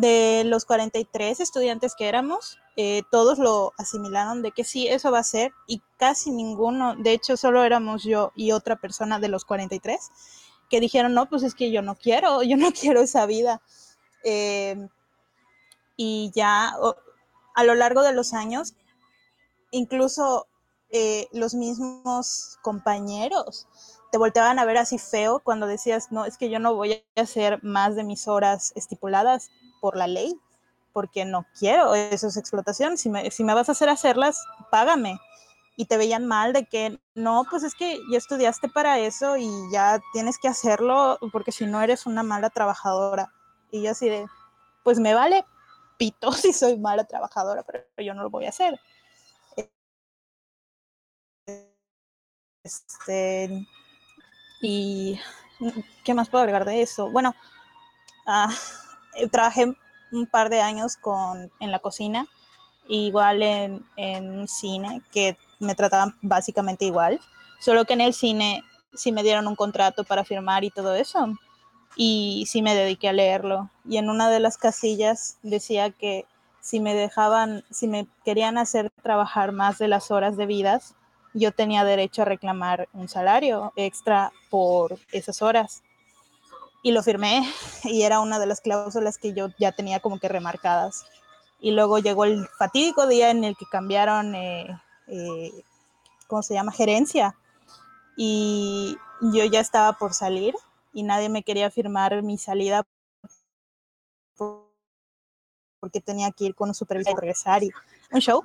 de 0.00 0.44
los 0.46 0.64
43 0.64 1.40
estudiantes 1.40 1.94
que 1.94 2.08
éramos, 2.08 2.58
eh, 2.76 3.02
todos 3.10 3.38
lo 3.38 3.74
asimilaron 3.76 4.40
de 4.40 4.50
que 4.52 4.64
sí, 4.64 4.88
eso 4.88 5.10
va 5.10 5.18
a 5.18 5.24
ser. 5.24 5.52
Y 5.66 5.82
casi 5.98 6.30
ninguno, 6.30 6.96
de 6.96 7.12
hecho, 7.12 7.36
solo 7.36 7.62
éramos 7.62 8.02
yo 8.02 8.32
y 8.34 8.52
otra 8.52 8.76
persona 8.76 9.18
de 9.18 9.28
los 9.28 9.44
43 9.44 10.10
que 10.70 10.80
dijeron, 10.80 11.12
no, 11.12 11.28
pues 11.28 11.42
es 11.42 11.54
que 11.54 11.70
yo 11.70 11.82
no 11.82 11.94
quiero, 11.94 12.42
yo 12.42 12.56
no 12.56 12.72
quiero 12.80 13.02
esa 13.02 13.26
vida. 13.26 13.60
Eh, 14.24 14.88
y 15.98 16.32
ya 16.34 16.74
a 17.54 17.64
lo 17.64 17.74
largo 17.74 18.00
de 18.00 18.14
los 18.14 18.32
años, 18.32 18.74
incluso 19.72 20.46
eh, 20.88 21.28
los 21.32 21.54
mismos 21.54 22.58
compañeros 22.62 23.68
te 24.10 24.16
volteaban 24.16 24.58
a 24.58 24.64
ver 24.64 24.78
así 24.78 24.98
feo 24.98 25.40
cuando 25.40 25.66
decías, 25.66 26.12
no, 26.12 26.24
es 26.24 26.38
que 26.38 26.48
yo 26.48 26.58
no 26.58 26.74
voy 26.74 27.04
a 27.14 27.20
hacer 27.20 27.62
más 27.62 27.94
de 27.94 28.04
mis 28.04 28.26
horas 28.26 28.72
estipuladas 28.74 29.50
por 29.82 29.96
la 29.96 30.06
ley, 30.06 30.40
porque 30.92 31.24
no 31.24 31.44
quiero, 31.58 31.96
eso 31.96 32.28
es 32.28 32.36
explotación, 32.36 32.96
si 32.96 33.10
me, 33.10 33.32
si 33.32 33.42
me 33.42 33.52
vas 33.52 33.68
a 33.68 33.72
hacer 33.72 33.88
hacerlas, 33.88 34.46
págame. 34.70 35.18
Y 35.76 35.86
te 35.86 35.96
veían 35.96 36.26
mal 36.26 36.52
de 36.52 36.66
que, 36.66 37.00
no, 37.16 37.44
pues 37.50 37.64
es 37.64 37.74
que 37.74 37.98
ya 38.10 38.18
estudiaste 38.18 38.68
para 38.68 39.00
eso 39.00 39.36
y 39.36 39.50
ya 39.72 40.00
tienes 40.12 40.38
que 40.38 40.46
hacerlo, 40.46 41.18
porque 41.32 41.50
si 41.50 41.66
no 41.66 41.82
eres 41.82 42.06
una 42.06 42.22
mala 42.22 42.50
trabajadora. 42.50 43.32
Y 43.72 43.82
yo 43.82 43.90
así 43.90 44.08
de, 44.08 44.26
pues 44.84 45.00
me 45.00 45.14
vale 45.14 45.44
pito 45.98 46.30
si 46.32 46.52
soy 46.52 46.78
mala 46.78 47.04
trabajadora, 47.04 47.64
pero 47.64 47.84
yo 47.98 48.14
no 48.14 48.22
lo 48.22 48.30
voy 48.30 48.46
a 48.46 48.50
hacer. 48.50 48.78
Este, 52.62 53.66
y 54.60 55.18
¿qué 56.04 56.14
más 56.14 56.28
puedo 56.28 56.42
agregar 56.42 56.64
de 56.64 56.82
eso? 56.82 57.10
Bueno, 57.10 57.34
ah, 58.26 58.48
trabajé 59.30 59.74
un 60.12 60.26
par 60.26 60.50
de 60.50 60.60
años 60.60 60.96
con, 60.96 61.50
en 61.60 61.70
la 61.70 61.78
cocina, 61.78 62.26
igual 62.88 63.42
en, 63.42 63.86
en 63.96 64.48
cine, 64.48 65.02
que 65.12 65.36
me 65.60 65.74
trataban 65.74 66.16
básicamente 66.22 66.84
igual, 66.84 67.20
solo 67.60 67.84
que 67.84 67.94
en 67.94 68.00
el 68.00 68.14
cine 68.14 68.62
sí 68.94 69.12
me 69.12 69.22
dieron 69.22 69.46
un 69.46 69.56
contrato 69.56 70.04
para 70.04 70.24
firmar 70.24 70.64
y 70.64 70.70
todo 70.70 70.94
eso, 70.94 71.38
y 71.96 72.44
sí 72.46 72.62
me 72.62 72.74
dediqué 72.74 73.08
a 73.08 73.12
leerlo. 73.12 73.70
Y 73.88 73.96
en 73.96 74.10
una 74.10 74.30
de 74.30 74.40
las 74.40 74.58
casillas 74.58 75.38
decía 75.42 75.90
que 75.90 76.26
si 76.60 76.80
me 76.80 76.94
dejaban, 76.94 77.64
si 77.70 77.88
me 77.88 78.06
querían 78.24 78.56
hacer 78.58 78.90
trabajar 79.02 79.52
más 79.52 79.78
de 79.78 79.88
las 79.88 80.10
horas 80.10 80.36
debidas, 80.36 80.94
yo 81.34 81.52
tenía 81.52 81.84
derecho 81.84 82.22
a 82.22 82.26
reclamar 82.26 82.88
un 82.92 83.08
salario 83.08 83.72
extra 83.76 84.32
por 84.50 84.98
esas 85.12 85.42
horas. 85.42 85.82
Y 86.82 86.92
lo 86.92 87.02
firmé 87.02 87.48
y 87.84 88.02
era 88.02 88.20
una 88.20 88.38
de 88.38 88.46
las 88.46 88.60
cláusulas 88.60 89.18
que 89.18 89.32
yo 89.32 89.48
ya 89.58 89.72
tenía 89.72 90.00
como 90.00 90.18
que 90.18 90.28
remarcadas. 90.28 91.04
Y 91.60 91.70
luego 91.70 91.98
llegó 91.98 92.24
el 92.24 92.46
fatídico 92.58 93.06
día 93.06 93.30
en 93.30 93.44
el 93.44 93.56
que 93.56 93.66
cambiaron, 93.66 94.34
eh, 94.34 94.66
eh, 95.06 95.52
¿cómo 96.26 96.42
se 96.42 96.54
llama? 96.54 96.72
Gerencia. 96.72 97.36
Y 98.16 98.96
yo 99.20 99.44
ya 99.44 99.60
estaba 99.60 99.92
por 99.94 100.12
salir 100.12 100.54
y 100.92 101.04
nadie 101.04 101.28
me 101.28 101.44
quería 101.44 101.70
firmar 101.70 102.22
mi 102.22 102.36
salida 102.36 102.84
porque 104.36 106.00
tenía 106.00 106.30
que 106.32 106.44
ir 106.44 106.54
con 106.54 106.68
un 106.68 106.74
supervisor, 106.74 107.18
regresar 107.18 107.62
y 107.62 107.70
un 108.10 108.20
show 108.20 108.44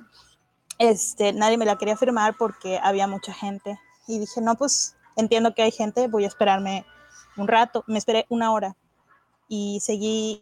este, 0.78 1.32
nadie 1.32 1.58
me 1.58 1.64
la 1.64 1.76
quería 1.76 1.96
firmar 1.96 2.36
porque 2.38 2.78
había 2.82 3.06
mucha 3.06 3.34
gente. 3.34 3.78
Y 4.06 4.18
dije, 4.20 4.40
no, 4.40 4.54
pues 4.56 4.96
entiendo 5.16 5.54
que 5.54 5.62
hay 5.62 5.72
gente, 5.72 6.08
voy 6.08 6.24
a 6.24 6.28
esperarme 6.28 6.86
un 7.38 7.48
rato, 7.48 7.84
me 7.86 7.98
esperé 7.98 8.26
una 8.28 8.52
hora 8.52 8.76
y 9.48 9.80
seguí 9.80 10.40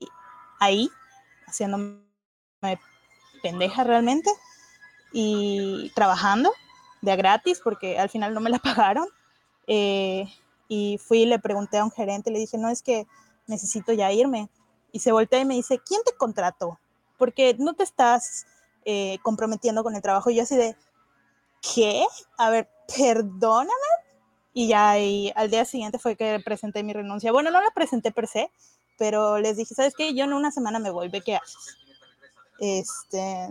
ahí, 0.58 0.90
haciéndome 1.46 2.00
pendeja 3.42 3.84
realmente 3.84 4.30
y 5.12 5.90
trabajando 5.94 6.52
de 7.02 7.16
gratis 7.16 7.60
porque 7.62 7.98
al 7.98 8.08
final 8.08 8.34
no 8.34 8.40
me 8.40 8.50
la 8.50 8.58
pagaron. 8.58 9.08
Eh, 9.66 10.26
y 10.68 10.98
fui 10.98 11.18
y 11.18 11.26
le 11.26 11.38
pregunté 11.38 11.78
a 11.78 11.84
un 11.84 11.92
gerente, 11.92 12.30
le 12.30 12.40
dije, 12.40 12.58
no, 12.58 12.68
es 12.68 12.82
que 12.82 13.06
necesito 13.46 13.92
ya 13.92 14.12
irme. 14.12 14.48
Y 14.92 15.00
se 15.00 15.12
voltea 15.12 15.40
y 15.40 15.44
me 15.44 15.54
dice, 15.54 15.80
¿quién 15.86 16.02
te 16.04 16.16
contrató? 16.16 16.78
Porque 17.18 17.54
no 17.58 17.74
te 17.74 17.84
estás 17.84 18.46
eh, 18.84 19.18
comprometiendo 19.22 19.84
con 19.84 19.94
el 19.94 20.02
trabajo. 20.02 20.30
Y 20.30 20.36
yo 20.36 20.42
así 20.42 20.56
de, 20.56 20.76
¿qué? 21.74 22.04
A 22.38 22.50
ver, 22.50 22.68
perdóname. 22.96 23.95
Y 24.58 24.68
ya 24.68 24.98
y 24.98 25.30
al 25.36 25.50
día 25.50 25.66
siguiente 25.66 25.98
fue 25.98 26.16
que 26.16 26.40
presenté 26.42 26.82
mi 26.82 26.94
renuncia. 26.94 27.30
Bueno, 27.30 27.50
no 27.50 27.60
la 27.60 27.70
presenté 27.74 28.10
per 28.10 28.26
se, 28.26 28.50
pero 28.96 29.38
les 29.38 29.58
dije, 29.58 29.74
¿sabes 29.74 29.92
qué? 29.94 30.14
Yo 30.14 30.24
en 30.24 30.32
una 30.32 30.50
semana 30.50 30.78
me 30.78 30.88
voy, 30.88 31.10
¿qué 31.10 31.36
haces? 31.36 31.76
Este, 32.58 33.50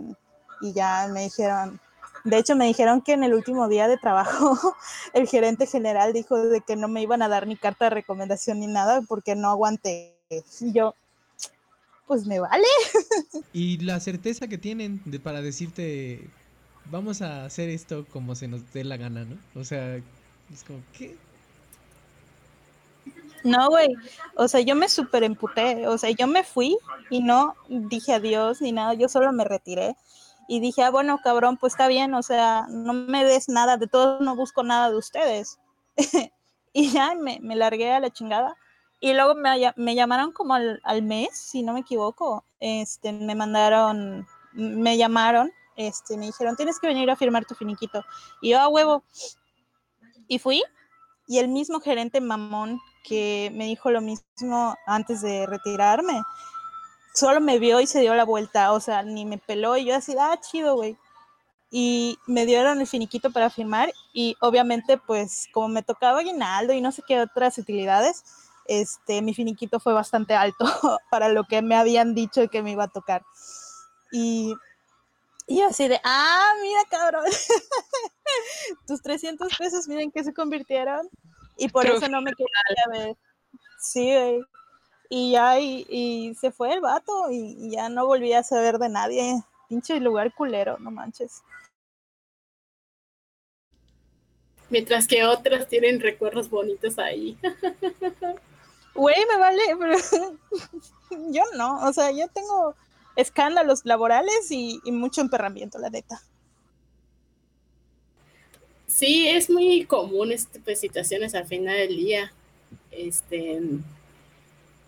y 0.62 0.72
ya 0.72 1.06
me 1.12 1.22
dijeron, 1.22 1.80
de 2.24 2.38
hecho, 2.38 2.56
me 2.56 2.66
dijeron 2.66 3.02
que 3.02 3.12
en 3.12 3.22
el 3.22 3.34
último 3.34 3.68
día 3.68 3.86
de 3.86 3.98
trabajo 3.98 4.58
el 5.14 5.28
gerente 5.28 5.66
general 5.66 6.12
dijo 6.12 6.36
de 6.36 6.60
que 6.60 6.74
no 6.74 6.88
me 6.88 7.02
iban 7.02 7.22
a 7.22 7.28
dar 7.28 7.46
ni 7.46 7.54
carta 7.54 7.84
de 7.84 7.90
recomendación 7.90 8.58
ni 8.58 8.66
nada 8.66 9.00
porque 9.02 9.36
no 9.36 9.48
aguanté. 9.48 10.16
Y 10.58 10.72
yo, 10.72 10.96
pues 12.08 12.26
me 12.26 12.40
vale. 12.40 12.66
Y 13.52 13.78
la 13.78 14.00
certeza 14.00 14.48
que 14.48 14.58
tienen 14.58 15.00
de, 15.04 15.20
para 15.20 15.40
decirte, 15.40 16.28
vamos 16.90 17.22
a 17.22 17.44
hacer 17.44 17.68
esto 17.68 18.04
como 18.12 18.34
se 18.34 18.48
nos 18.48 18.72
dé 18.72 18.82
la 18.82 18.96
gana, 18.96 19.24
¿no? 19.24 19.38
O 19.54 19.62
sea, 19.62 20.00
No, 23.44 23.68
güey. 23.68 23.88
O 24.36 24.48
sea, 24.48 24.60
yo 24.60 24.74
me 24.74 24.88
super 24.88 25.22
emputé. 25.22 25.86
O 25.86 25.98
sea, 25.98 26.10
yo 26.10 26.26
me 26.26 26.42
fui 26.42 26.76
y 27.10 27.22
no 27.22 27.54
dije 27.68 28.14
adiós 28.14 28.60
ni 28.60 28.72
nada. 28.72 28.94
Yo 28.94 29.08
solo 29.08 29.32
me 29.32 29.44
retiré 29.44 29.96
y 30.48 30.60
dije, 30.60 30.82
ah, 30.82 30.90
bueno, 30.90 31.18
cabrón, 31.22 31.56
pues 31.56 31.72
está 31.72 31.88
bien, 31.88 32.14
o 32.14 32.22
sea, 32.22 32.66
no 32.68 32.92
me 32.92 33.24
des 33.24 33.48
nada, 33.48 33.76
de 33.76 33.86
todo 33.86 34.20
no 34.20 34.36
busco 34.36 34.62
nada 34.62 34.90
de 34.90 34.96
ustedes. 34.96 35.58
y 36.72 36.90
ya 36.90 37.14
me, 37.14 37.40
me, 37.42 37.56
largué 37.56 37.92
a 37.92 38.00
la 38.00 38.10
chingada. 38.10 38.54
Y 39.00 39.12
luego 39.12 39.34
me, 39.34 39.72
me 39.76 39.94
llamaron 39.94 40.32
como 40.32 40.54
al, 40.54 40.80
al, 40.84 41.02
mes, 41.02 41.36
si 41.36 41.62
no 41.62 41.72
me 41.72 41.80
equivoco, 41.80 42.44
este, 42.60 43.12
me 43.12 43.34
mandaron, 43.34 44.26
me 44.52 44.96
llamaron, 44.96 45.52
este, 45.76 46.16
me 46.16 46.26
dijeron, 46.26 46.56
tienes 46.56 46.78
que 46.78 46.86
venir 46.86 47.10
a 47.10 47.16
firmar 47.16 47.44
tu 47.44 47.54
finiquito. 47.54 48.04
Y 48.40 48.50
yo, 48.50 48.60
a 48.60 48.68
huevo. 48.68 49.02
Y 50.28 50.38
fui, 50.38 50.62
y 51.26 51.38
el 51.38 51.48
mismo 51.48 51.80
gerente 51.80 52.20
mamón 52.20 52.80
que 53.04 53.50
me 53.54 53.66
dijo 53.66 53.90
lo 53.90 54.00
mismo 54.00 54.76
antes 54.86 55.22
de 55.22 55.46
retirarme, 55.46 56.22
solo 57.14 57.40
me 57.40 57.58
vio 57.58 57.80
y 57.80 57.86
se 57.86 58.00
dio 58.00 58.14
la 58.14 58.24
vuelta, 58.24 58.72
o 58.72 58.80
sea, 58.80 59.02
ni 59.02 59.24
me 59.24 59.38
peló 59.38 59.76
y 59.76 59.86
yo 59.86 59.96
así, 59.96 60.14
ah, 60.18 60.38
chido, 60.40 60.76
güey. 60.76 60.96
Y 61.70 62.18
me 62.26 62.46
dieron 62.46 62.80
el 62.80 62.86
finiquito 62.86 63.32
para 63.32 63.50
firmar 63.50 63.92
y 64.12 64.36
obviamente 64.40 64.98
pues 64.98 65.48
como 65.52 65.68
me 65.68 65.82
tocaba 65.82 66.20
aguinaldo 66.20 66.72
y 66.72 66.80
no 66.80 66.92
sé 66.92 67.02
qué 67.06 67.20
otras 67.20 67.58
utilidades, 67.58 68.22
este, 68.66 69.22
mi 69.22 69.34
finiquito 69.34 69.80
fue 69.80 69.92
bastante 69.92 70.34
alto 70.34 70.64
para 71.10 71.28
lo 71.28 71.44
que 71.44 71.62
me 71.62 71.76
habían 71.76 72.14
dicho 72.14 72.48
que 72.48 72.62
me 72.62 72.72
iba 72.72 72.84
a 72.84 72.88
tocar. 72.88 73.24
Y, 74.12 74.54
y 75.46 75.62
así 75.62 75.88
de, 75.88 76.00
ah, 76.04 76.52
mira 76.60 76.80
cabrón, 76.90 77.24
tus 78.86 79.02
300 79.02 79.56
pesos, 79.56 79.88
miren 79.88 80.10
que 80.10 80.24
se 80.24 80.34
convirtieron. 80.34 81.08
Y 81.56 81.68
por 81.68 81.86
eso 81.86 82.08
no 82.08 82.20
me 82.20 82.32
quería 82.32 83.02
ver. 83.04 83.16
Sí, 83.80 84.14
güey 84.14 84.42
y 85.08 85.32
ya 85.32 85.58
y, 85.60 86.34
se 86.34 86.50
fue 86.50 86.72
el 86.72 86.80
vato 86.80 87.30
y, 87.30 87.70
ya 87.70 87.88
no 87.88 88.06
volví 88.06 88.32
a 88.32 88.42
saber 88.42 88.78
de 88.78 88.88
nadie. 88.88 89.42
Pinche 89.68 89.98
lugar 90.00 90.32
culero, 90.34 90.78
no 90.78 90.90
manches. 90.90 91.42
Mientras 94.70 95.06
que 95.06 95.24
otras 95.24 95.68
tienen 95.68 96.00
recuerdos 96.00 96.50
bonitos 96.50 96.98
ahí. 96.98 97.38
Güey, 98.94 99.26
me 99.26 99.36
vale, 99.36 99.60
pero 99.78 99.94
yo 101.30 101.42
no, 101.54 101.86
o 101.86 101.92
sea, 101.92 102.10
yo 102.12 102.28
tengo 102.28 102.74
escándalos 103.16 103.84
laborales 103.84 104.50
y, 104.50 104.80
mucho 104.86 105.20
emperramiento, 105.20 105.78
la 105.78 105.90
neta. 105.90 106.22
Sí, 108.86 109.28
es 109.28 109.50
muy 109.50 109.84
común 109.84 110.32
este 110.32 110.58
de 110.60 110.76
situaciones 110.76 111.34
al 111.34 111.46
final 111.46 111.76
del 111.76 111.96
día. 111.96 112.32
Este, 112.92 113.60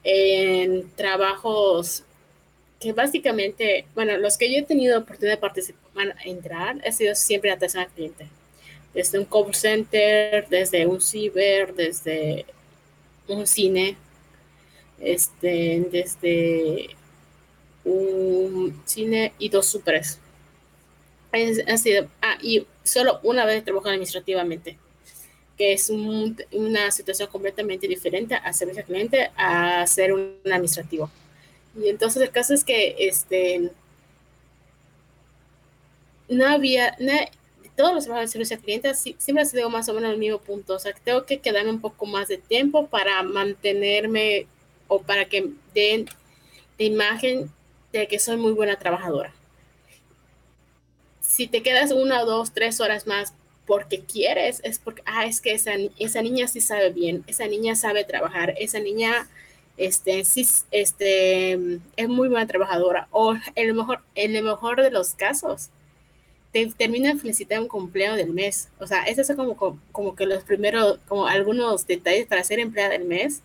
en 0.05 0.91
trabajos 0.95 2.05
que 2.81 2.93
básicamente, 2.93 3.87
bueno, 3.95 4.17
los 4.19 4.39
que 4.39 4.53
yo 4.53 4.59
he 4.59 4.63
tenido 4.63 4.99
oportunidad 4.99 5.35
de 5.35 5.41
participar, 5.41 6.15
entrar, 6.25 6.81
ha 6.87 6.93
sido 6.93 7.15
siempre 7.15 7.51
atención 7.51 7.83
al 7.83 7.91
cliente. 7.91 8.29
Desde 8.95 9.19
un 9.19 9.25
call 9.25 9.55
center, 9.55 10.49
desde 10.49 10.87
un 10.87 11.01
ciber, 11.01 11.75
desde 11.75 12.47
un 13.27 13.47
cine, 13.47 13.97
este, 15.01 15.87
desde 15.91 16.97
un 17.85 18.81
cine 18.85 19.33
y 19.39 19.49
dos 19.49 19.67
supers. 19.67 20.19
Ha 21.33 21.77
sido, 21.77 22.09
ah, 22.23 22.39
y 22.43 22.67
solo 22.83 23.21
una 23.23 23.45
vez 23.45 23.65
trabajado 23.65 23.91
administrativamente 23.91 24.79
que 25.59 25.73
es 25.73 25.91
una 25.91 26.91
situación 26.93 27.29
completamente 27.29 27.89
diferente 27.89 28.37
a 28.37 28.53
servicio 28.53 28.83
al 28.83 28.87
cliente 28.87 29.31
a 29.37 29.85
ser 29.89 30.13
un 30.13 30.37
administrativo. 30.45 31.11
Y 31.77 31.89
entonces 31.89 32.23
el 32.23 32.31
caso 32.31 32.55
es 32.55 32.63
que 32.63 32.95
este, 32.99 33.73
no 36.29 36.47
había, 36.47 36.97
todos 37.77 37.93
los 37.93 38.05
trabajos 38.05 38.29
de 38.29 38.33
servicio 38.33 38.57
al 38.57 38.63
cliente 38.63 38.95
siempre 38.95 39.43
ha 39.43 39.45
sido 39.45 39.69
más 39.69 39.89
o 39.89 39.95
menos 39.95 40.13
el 40.13 40.19
mismo 40.19 40.39
punto. 40.39 40.75
O 40.75 40.79
sea, 40.79 40.95
tengo 41.05 41.27
que 41.27 41.41
quedarme 41.41 41.71
un 41.71 41.81
poco 41.81 42.07
más 42.07 42.29
de 42.29 42.39
tiempo 42.39 42.87
para 42.87 43.23
mantenerme 43.25 44.47
o 44.87 45.03
para 45.03 45.25
que 45.25 45.51
den 45.75 46.07
la 46.79 46.85
imagen 46.85 47.51
de 47.93 48.07
que 48.07 48.19
soy 48.19 48.37
muy 48.37 48.53
buena 48.53 48.77
trabajadora. 48.77 49.33
Si 51.21 51.47
te 51.47 51.63
quedas 51.63 51.93
una, 51.93 52.25
dos, 52.25 52.53
tres 52.53 52.81
horas 52.81 53.07
más 53.07 53.35
porque 53.67 54.01
quieres, 54.01 54.61
es 54.65 54.79
porque, 54.79 55.03
ah, 55.05 55.27
es 55.27 55.41
que 55.41 55.53
esa, 55.53 55.73
esa 55.99 56.23
niña 56.23 56.49
sí 56.49 56.61
sabe 56.61 56.91
bien, 56.91 57.23
esa 57.27 57.47
niña 57.47 57.77
sabe 57.77 58.05
trabajar, 58.05 58.55
esa 58.59 58.81
niña 58.81 59.29
este, 59.79 60.25
sí, 60.25 60.47
este, 60.73 61.53
es 61.97 62.09
muy 62.09 62.29
buena 62.29 62.47
trabajadora. 62.47 63.09
O 63.13 63.35
en 63.35 63.41
el 63.55 63.75
mejor, 63.75 64.01
el 64.15 64.43
mejor 64.43 64.83
de 64.83 64.91
los 64.91 65.15
casos, 65.15 65.71
te 66.53 66.67
terminan 66.77 67.19
felicitando 67.21 67.63
un 67.63 67.69
cumpleaños 67.69 68.17
del 68.17 68.33
mes. 68.33 68.69
O 68.81 68.87
sea, 68.87 69.05
esos 69.05 69.27
son 69.27 69.37
como, 69.37 69.81
como, 69.93 70.17
que 70.17 70.27
los 70.27 70.43
primeros, 70.43 70.99
como 71.07 71.27
algunos 71.27 71.87
detalles 71.87 72.27
para 72.27 72.45
ser 72.45 72.59
empleada 72.59 72.91
del 72.91 73.05
mes, 73.05 73.43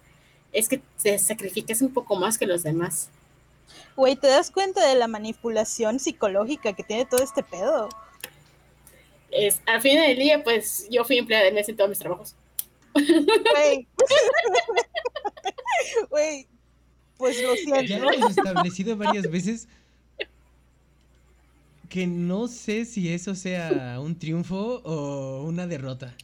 es 0.51 0.67
que 0.67 0.81
te 1.01 1.17
sacrificas 1.19 1.81
un 1.81 1.93
poco 1.93 2.15
más 2.15 2.37
que 2.37 2.47
los 2.47 2.63
demás. 2.63 3.09
Güey, 3.95 4.15
¿te 4.15 4.27
das 4.27 4.51
cuenta 4.51 4.87
de 4.87 4.95
la 4.95 5.07
manipulación 5.07 5.99
psicológica 5.99 6.73
que 6.73 6.83
tiene 6.83 7.05
todo 7.05 7.23
este 7.23 7.43
pedo? 7.43 7.89
es, 9.33 9.61
al 9.65 9.81
final 9.81 10.07
del 10.07 10.17
día, 10.17 10.43
pues 10.43 10.87
yo 10.89 11.03
fui 11.03 11.17
empleada 11.17 11.45
de 11.45 11.51
mes 11.51 11.67
en 11.69 11.75
todos 11.75 11.89
mis 11.89 11.99
trabajos. 11.99 12.35
Güey. 12.93 13.87
Güey. 16.09 16.47
Pues 17.17 17.41
lo 17.41 17.55
siento. 17.55 17.81
Ya 17.81 17.97
hemos 17.97 18.37
establecido 18.37 18.97
varias 18.97 19.29
veces 19.29 19.67
que 21.89 22.07
no 22.07 22.47
sé 22.47 22.85
si 22.85 23.13
eso 23.13 23.35
sea 23.35 23.99
un 23.99 24.17
triunfo 24.17 24.81
o 24.83 25.43
una 25.43 25.67
derrota. 25.67 26.15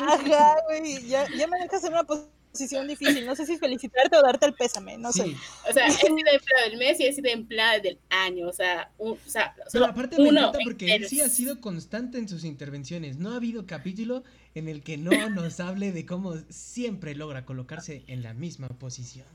Ajá, 0.00 0.56
güey. 0.66 1.06
Ya, 1.06 1.26
ya 1.36 1.46
me 1.46 1.58
dejas 1.60 1.84
en 1.84 1.92
una 1.92 2.04
posición 2.04 2.32
posición 2.52 2.86
difícil. 2.86 3.26
No 3.26 3.34
sé 3.34 3.46
si 3.46 3.56
felicitarte 3.56 4.16
o 4.16 4.22
darte 4.22 4.46
el 4.46 4.54
pésame, 4.54 4.98
no 4.98 5.10
sé. 5.12 5.34
O 5.68 5.72
sea, 5.72 5.86
he 5.86 5.90
sido 5.90 6.14
empleado 6.16 6.70
del 6.70 6.78
mes 6.78 7.00
y 7.00 7.06
he 7.06 7.12
sido 7.12 7.30
empleada 7.30 7.78
del 7.80 7.98
año. 8.10 8.48
O 8.48 8.52
sea, 8.52 8.90
o 8.98 9.16
sea 9.26 9.54
Pero 9.72 9.86
aparte 9.86 10.18
me 10.18 10.28
encanta 10.28 10.58
porque 10.62 10.94
él 10.94 11.08
sí 11.08 11.20
ha 11.20 11.28
sido 11.28 11.60
constante 11.60 12.18
en 12.18 12.28
sus 12.28 12.44
intervenciones. 12.44 13.16
No 13.16 13.32
ha 13.32 13.36
habido 13.36 13.66
capítulo 13.66 14.22
en 14.54 14.68
el 14.68 14.82
que 14.82 14.98
no 14.98 15.30
nos 15.30 15.60
hable 15.60 15.92
de 15.92 16.06
cómo 16.06 16.34
siempre 16.50 17.14
logra 17.14 17.44
colocarse 17.44 18.04
en 18.06 18.22
la 18.22 18.34
misma 18.34 18.68
posición. 18.68 19.26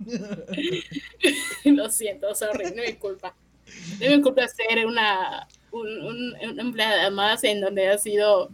Lo 1.64 1.90
siento, 1.90 2.34
sorry, 2.34 2.72
no 2.74 2.82
es 2.82 2.96
culpa. 2.96 3.34
No 4.00 4.10
me 4.16 4.22
culpa 4.22 4.48
ser 4.48 4.86
una, 4.86 5.46
un, 5.70 6.36
empleada 6.58 7.10
más 7.10 7.44
en 7.44 7.60
donde 7.60 7.88
ha 7.88 7.98
sido 7.98 8.50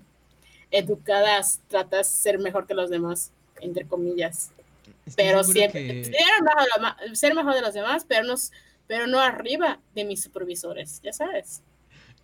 educada, 0.71 1.41
tratas 1.69 2.13
de 2.13 2.19
ser 2.19 2.39
mejor 2.39 2.67
que 2.67 2.75
los 2.75 2.91
demás 2.91 3.33
entre 3.61 3.87
comillas. 3.87 4.51
pero 5.17 5.45
siempre, 5.45 6.05
ser, 7.15 7.35
mejor 7.35 7.55
de 7.55 7.61
los 7.61 7.75
demás, 7.75 8.05
pero 8.09 8.25
no, 8.25 8.35
pero 8.87 9.07
no 9.07 9.21
arriba 9.21 9.81
de 9.95 10.05
mis 10.05 10.23
supervisores, 10.23 11.01
ya 11.03 11.13
sabes. 11.13 11.63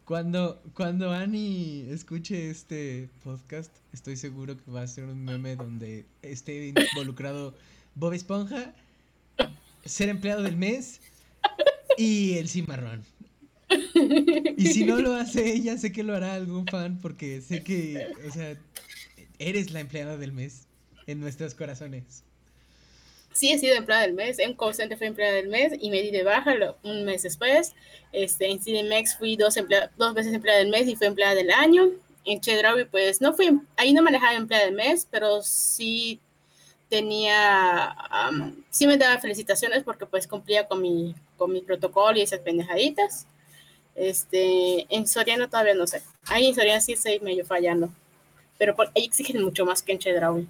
Cuando, 0.05 0.61
cuando 0.75 1.12
Annie 1.12 1.87
escuche 1.90 2.51
este 2.51 3.09
podcast, 3.23 3.73
estoy 3.92 4.16
seguro 4.16 4.57
que 4.57 4.71
va 4.71 4.83
a 4.83 4.87
ser 4.87 5.05
un 5.05 5.25
meme 5.25 5.55
donde 5.57 6.05
esté 6.23 6.75
involucrado 6.92 7.55
Bob 7.95 8.12
Esponja, 8.12 8.75
ser 9.85 10.09
empleado 10.09 10.42
del 10.42 10.57
mes 10.57 11.01
y 11.97 12.37
el 12.38 12.49
cimarrón. 12.49 13.05
Y 14.57 14.66
si 14.66 14.85
no 14.85 14.99
lo 14.99 15.14
hace 15.14 15.53
ella, 15.53 15.79
sé 15.79 15.92
que 15.92 16.03
lo 16.03 16.14
hará 16.14 16.35
algún 16.35 16.66
fan 16.66 16.99
porque 17.01 17.40
sé 17.40 17.62
que, 17.62 18.07
o 18.29 18.33
sea, 18.33 18.57
eres 19.38 19.71
la 19.71 19.81
empleada 19.81 20.16
del 20.16 20.33
mes 20.33 20.66
en 21.07 21.21
nuestros 21.21 21.55
corazones. 21.55 22.25
Sí, 23.33 23.51
he 23.51 23.59
sido 23.59 23.77
empleada 23.77 24.03
del 24.03 24.15
mes. 24.15 24.38
En 24.38 24.55
call 24.55 24.75
fui 24.75 25.07
empleada 25.07 25.35
del 25.35 25.49
mes 25.49 25.73
y 25.81 25.91
me 25.91 26.03
di 26.03 26.11
de 26.11 26.23
baja 26.23 26.55
un 26.83 27.05
mes 27.05 27.23
después. 27.23 27.75
Este, 28.12 28.51
en 28.51 28.59
CDMX 28.59 29.17
fui 29.17 29.37
dos, 29.37 29.55
dos 29.97 30.15
veces 30.15 30.35
empleada 30.35 30.59
del 30.59 30.69
mes 30.69 30.87
y 30.87 30.97
fui 30.97 31.07
empleada 31.07 31.35
del 31.35 31.51
año. 31.51 31.91
En 32.25 32.41
Chedraui, 32.41 32.85
pues 32.85 33.21
no 33.21 33.33
fui, 33.33 33.59
ahí 33.77 33.93
no 33.93 34.03
manejaba 34.03 34.35
empleada 34.35 34.67
del 34.67 34.75
mes, 34.75 35.09
pero 35.11 35.43
sí 35.43 36.21
tenía, 36.88 37.97
sí 38.71 38.87
me 38.87 38.99
daba 38.99 39.19
felicitaciones 39.19 39.83
porque 39.83 40.07
pues 40.07 40.29
cumplía 40.29 40.69
con 40.69 40.83
mi, 40.83 41.15
con 41.37 41.51
mi 41.51 41.62
protocolo 41.62 42.19
y 42.19 42.23
esas 42.23 42.41
pendejaditas. 42.41 43.27
Este, 43.95 44.87
en 44.95 45.07
Soriano 45.07 45.49
todavía 45.49 45.75
no 45.75 45.87
sé. 45.87 46.03
Ahí 46.27 46.47
en 46.47 46.55
Soriano 46.55 46.81
sí 46.81 46.93
estoy 46.93 47.19
medio 47.21 47.45
fallando. 47.47 47.91
Pero 48.59 48.77
ahí 48.95 49.05
exigen 49.05 49.43
mucho 49.43 49.65
más 49.65 49.83
que 49.83 49.93
en 49.93 49.99
Chedraui. 49.99 50.47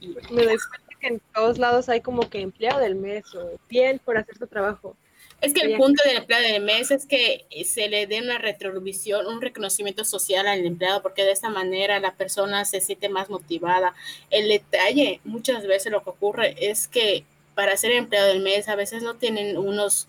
Me 0.00 0.44
doy 0.44 0.56
cuenta 0.56 0.96
que 1.00 1.06
en 1.08 1.20
todos 1.34 1.58
lados 1.58 1.88
hay 1.88 2.00
como 2.00 2.28
que 2.28 2.40
empleado 2.40 2.80
del 2.80 2.94
mes 2.94 3.34
o 3.34 3.58
bien 3.68 3.98
por 3.98 4.18
hacer 4.18 4.38
tu 4.38 4.46
trabajo. 4.46 4.96
Es 5.40 5.52
que 5.52 5.60
el 5.60 5.76
punto 5.76 6.02
del 6.04 6.16
empleado 6.16 6.44
del 6.44 6.62
mes 6.62 6.90
es 6.90 7.04
que 7.04 7.46
se 7.64 7.88
le 7.88 8.06
dé 8.06 8.22
una 8.22 8.38
retrovisión, 8.38 9.26
un 9.26 9.42
reconocimiento 9.42 10.02
social 10.04 10.46
al 10.46 10.64
empleado, 10.64 11.02
porque 11.02 11.24
de 11.24 11.32
esta 11.32 11.50
manera 11.50 12.00
la 12.00 12.14
persona 12.14 12.64
se 12.64 12.80
siente 12.80 13.10
más 13.10 13.28
motivada. 13.28 13.94
El 14.30 14.48
detalle, 14.48 15.20
muchas 15.24 15.66
veces 15.66 15.92
lo 15.92 16.02
que 16.02 16.10
ocurre 16.10 16.56
es 16.58 16.88
que 16.88 17.24
para 17.54 17.76
ser 17.76 17.92
empleado 17.92 18.28
del 18.28 18.40
mes 18.40 18.68
a 18.68 18.76
veces 18.76 19.02
no 19.02 19.16
tienen 19.16 19.58
unos 19.58 20.08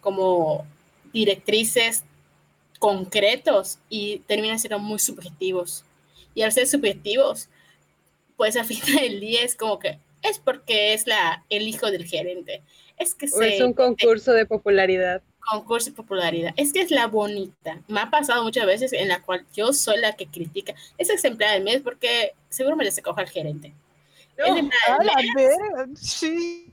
como 0.00 0.64
directrices 1.12 2.04
concretos 2.78 3.78
y 3.88 4.18
terminan 4.26 4.60
siendo 4.60 4.78
muy 4.78 5.00
subjetivos. 5.00 5.84
Y 6.34 6.42
al 6.42 6.52
ser 6.52 6.68
subjetivos, 6.68 7.48
pues 8.42 8.56
al 8.56 8.64
final 8.64 8.96
del 8.96 9.20
día 9.20 9.44
es 9.44 9.54
como 9.54 9.78
que 9.78 10.00
es 10.20 10.40
porque 10.40 10.94
es 10.94 11.06
la, 11.06 11.44
el 11.48 11.68
hijo 11.68 11.92
del 11.92 12.04
gerente. 12.04 12.60
Es 12.98 13.14
que 13.14 13.26
es 13.26 13.60
un 13.60 13.72
concurso 13.72 14.32
de 14.32 14.46
popularidad. 14.46 15.22
Concurso 15.38 15.90
de 15.90 15.96
popularidad. 15.96 16.52
Es 16.56 16.72
que 16.72 16.80
es 16.80 16.90
la 16.90 17.06
bonita. 17.06 17.80
Me 17.86 18.00
ha 18.00 18.10
pasado 18.10 18.42
muchas 18.42 18.66
veces 18.66 18.92
en 18.94 19.06
la 19.06 19.22
cual 19.22 19.46
yo 19.54 19.72
soy 19.72 19.98
la 19.98 20.14
que 20.14 20.26
critica. 20.26 20.74
Es 20.98 21.24
empleada 21.24 21.54
del 21.54 21.62
mes 21.62 21.82
porque 21.82 22.32
seguro 22.48 22.74
me 22.74 22.90
se 22.90 23.00
coja 23.00 23.22
el 23.22 23.28
gerente. 23.28 23.74
No, 24.36 24.56
a 24.88 25.04
la 25.04 25.86
sí. 25.94 26.66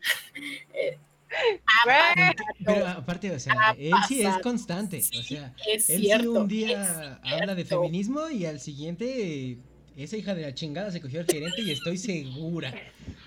Pero 2.65 2.87
aparte, 2.87 3.29
o 3.29 3.39
sea, 3.39 3.75
él 3.77 3.93
sí 4.07 4.23
es 4.23 4.39
constante. 4.39 5.03
o 5.19 5.21
sea, 5.21 5.53
él 5.67 5.81
sí 5.81 6.11
un 6.25 6.47
día 6.47 7.19
habla 7.23 7.53
de 7.53 7.63
feminismo 7.63 8.27
y 8.27 8.47
al 8.47 8.59
siguiente, 8.59 9.59
esa 9.97 10.17
hija 10.17 10.35
de 10.35 10.43
la 10.43 10.53
chingada 10.53 10.91
se 10.91 11.01
cogió 11.01 11.19
al 11.21 11.25
gerente 11.25 11.61
y 11.61 11.71
estoy 11.71 11.97
segura. 11.97 12.73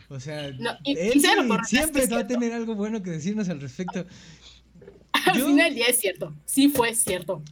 O 0.09 0.21
sea, 0.21 0.47
él 0.47 1.23
siempre 1.65 2.07
va 2.07 2.21
a 2.21 2.27
tener 2.27 2.53
algo 2.53 2.75
bueno 2.75 3.03
que 3.03 3.11
decirnos 3.11 3.49
al 3.49 3.61
respecto. 3.61 4.07
Al 5.13 5.35
final 5.35 5.57
del 5.69 5.75
día 5.75 5.87
es 5.89 5.99
cierto, 6.01 6.35
sí 6.47 6.69
fue 6.69 6.95
cierto. 6.95 7.43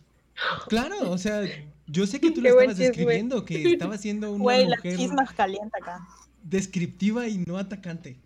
Claro, 0.69 1.11
o 1.11 1.19
sea, 1.19 1.43
yo 1.87 2.07
sé 2.07 2.21
que 2.21 2.31
tú 2.31 2.41
lo 2.43 2.49
estabas 2.49 2.79
describiendo, 2.79 3.45
que 3.45 3.73
estaba 3.73 3.99
siendo 3.99 4.33
una 4.33 4.43
Güey, 4.43 4.67
mujer 4.67 5.11
la 5.11 5.27
caliente 5.37 5.79
acá. 5.81 6.01
descriptiva 6.43 7.29
y 7.29 7.39
no 7.39 7.59
atacante. 7.59 8.17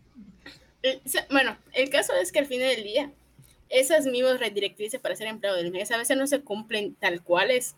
Bueno, 1.31 1.57
el 1.73 1.89
caso 1.91 2.13
es 2.21 2.31
que 2.31 2.39
al 2.39 2.47
final 2.47 2.69
del 2.69 2.85
día, 2.85 3.13
esas 3.71 4.07
mismas 4.07 4.39
redirectrices 4.39 5.01
para 5.01 5.17
ser 5.17 5.27
empleado 5.27 5.57
del 5.57 5.73
mes 5.73 5.91
a 5.91 5.97
veces 5.97 6.17
no 6.17 6.27
se 6.27 6.41
cumplen 6.43 6.95
tal 6.95 7.23
cuales 7.23 7.75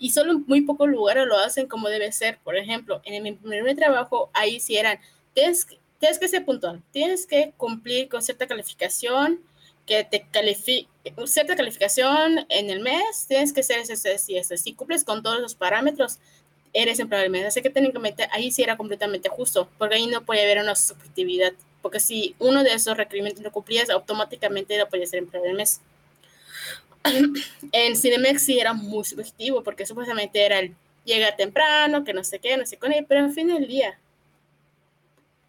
y 0.00 0.10
solo 0.10 0.32
en 0.32 0.44
muy 0.48 0.62
pocos 0.62 0.88
lugares 0.88 1.26
lo 1.26 1.38
hacen 1.38 1.68
como 1.68 1.88
debe 1.88 2.10
ser. 2.10 2.38
Por 2.42 2.56
ejemplo, 2.56 3.00
en 3.04 3.22
mi 3.22 3.32
primer 3.32 3.76
trabajo, 3.76 4.30
ahí 4.32 4.58
sí 4.58 4.76
eran, 4.76 4.98
tienes, 5.34 5.66
tienes 5.98 6.18
que 6.18 6.26
ser 6.26 6.44
puntual, 6.44 6.82
tienes 6.90 7.26
que 7.26 7.52
cumplir 7.56 8.08
con 8.08 8.22
cierta 8.22 8.48
calificación, 8.48 9.40
que 9.86 10.02
te 10.02 10.26
califique, 10.30 10.88
cierta 11.26 11.54
calificación 11.54 12.46
en 12.48 12.70
el 12.70 12.80
mes, 12.80 13.26
tienes 13.28 13.52
que 13.52 13.62
ser 13.62 13.80
ese, 13.80 14.16
y 14.26 14.36
ese. 14.36 14.56
Si 14.56 14.72
cumples 14.72 15.04
con 15.04 15.22
todos 15.22 15.40
los 15.40 15.54
parámetros, 15.54 16.18
eres 16.72 16.98
empleado 16.98 17.22
del 17.22 17.32
mes. 17.32 17.44
Así 17.46 17.60
que 17.62 17.70
técnicamente 17.70 18.26
ahí 18.32 18.50
sí 18.50 18.62
era 18.62 18.76
completamente 18.76 19.28
justo, 19.28 19.68
porque 19.78 19.96
ahí 19.96 20.06
no 20.06 20.24
puede 20.24 20.42
haber 20.42 20.58
una 20.58 20.74
subjetividad 20.74 21.52
porque 21.82 22.00
si 22.00 22.34
uno 22.38 22.62
de 22.62 22.74
esos 22.74 22.96
requerimientos 22.96 23.42
no 23.42 23.52
cumplías, 23.52 23.90
automáticamente 23.90 24.76
no 24.78 24.88
podía 24.88 25.06
ser 25.06 25.20
empleado 25.20 25.46
del 25.46 25.56
mes. 25.56 25.80
En 27.04 27.96
Cinemex 27.96 28.42
sí 28.42 28.58
era 28.58 28.72
muy 28.72 29.04
subjetivo, 29.04 29.62
porque 29.62 29.86
supuestamente 29.86 30.44
era 30.44 30.58
el 30.58 30.74
llega 31.04 31.34
temprano, 31.34 32.04
que 32.04 32.12
no 32.12 32.22
sé 32.22 32.38
qué, 32.38 32.56
no 32.56 32.66
sé 32.66 32.76
con 32.76 32.92
él, 32.92 33.06
pero 33.08 33.24
al 33.24 33.32
final 33.32 33.58
del 33.60 33.68
día, 33.68 33.98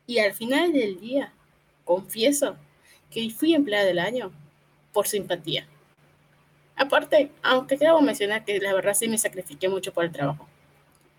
y 0.07 0.19
al 0.19 0.33
final 0.33 0.71
del 0.71 0.99
día, 0.99 1.33
confieso 1.83 2.55
que 3.11 3.29
fui 3.29 3.53
empleada 3.53 3.85
del 3.85 3.99
año 3.99 4.31
por 4.93 5.07
simpatía. 5.07 5.67
Aparte, 6.75 7.31
aunque 7.43 7.77
quiero 7.77 8.01
mencionar 8.01 8.45
que 8.45 8.59
la 8.59 8.73
verdad 8.73 8.93
sí 8.93 9.07
me 9.07 9.17
sacrifiqué 9.17 9.67
mucho 9.67 9.93
por 9.93 10.05
el 10.05 10.11
trabajo, 10.11 10.47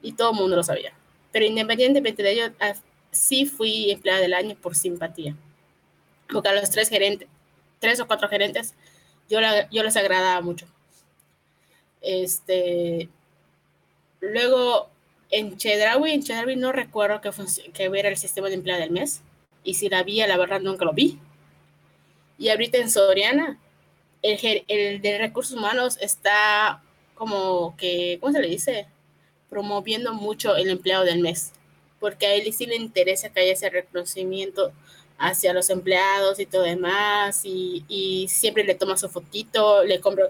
y 0.01 0.12
todo 0.12 0.33
el 0.33 0.38
mundo 0.38 0.57
lo 0.57 0.62
sabía, 0.62 0.92
pero 1.31 1.45
independientemente 1.45 2.23
de 2.23 2.33
ello, 2.33 2.53
sí 3.11 3.45
fui 3.47 3.90
empleada 3.90 4.21
del 4.21 4.35
año 4.35 4.57
por 4.57 4.75
simpatía. 4.75 5.37
Porque 6.33 6.49
a 6.49 6.55
los 6.55 6.71
tres 6.71 6.88
gerentes, 6.88 7.29
tres 7.79 8.01
o 8.01 8.07
cuatro 8.07 8.29
gerentes, 8.29 8.75
yo, 9.29 9.41
yo 9.71 9.83
les 9.83 9.97
agradaba 9.97 10.41
mucho. 10.41 10.67
Este, 12.01 13.09
luego, 14.21 14.89
en 15.31 15.57
Chedraui, 15.57 16.13
en 16.13 16.61
no 16.61 16.73
recuerdo 16.73 17.21
que, 17.21 17.31
que 17.73 17.89
hubiera 17.89 18.09
el 18.09 18.17
sistema 18.17 18.49
de 18.49 18.55
empleada 18.55 18.81
del 18.81 18.91
mes. 18.91 19.23
Y 19.65 19.75
si 19.75 19.89
la 19.89 20.01
había, 20.01 20.27
la 20.27 20.37
verdad, 20.37 20.61
nunca 20.61 20.85
lo 20.85 20.93
vi. 20.93 21.19
Y 22.39 22.49
ahorita 22.49 22.79
en 22.79 22.91
Soriana, 22.91 23.59
el, 24.23 24.65
el 24.69 25.01
de 25.01 25.19
recursos 25.19 25.57
humanos 25.57 25.99
está 26.01 26.83
como 27.15 27.77
que, 27.77 28.19
¿cómo 28.21 28.33
se 28.33 28.41
le 28.41 28.49
dice? 28.49 28.87
Promoviendo 29.49 30.15
mucho 30.15 30.57
el 30.57 30.69
empleado 30.71 31.05
del 31.05 31.21
mes 31.21 31.53
porque 32.03 32.27
a 32.27 32.35
él 32.35 32.53
sí 32.53 32.67
le 32.67 32.75
interesa 32.75 33.31
que 33.31 33.41
haya 33.41 33.53
ese 33.53 33.71
reconocimiento 33.71 34.73
hacia 35.23 35.53
los 35.53 35.71
empleados 35.71 36.41
y 36.41 36.47
todo 36.47 36.63
demás, 36.63 37.43
y, 37.45 38.27
siempre 38.29 38.65
le 38.65 38.75
toma 38.75 38.97
su 38.97 39.09
fotito, 39.09 39.85
le 39.85 40.01
compro, 40.01 40.29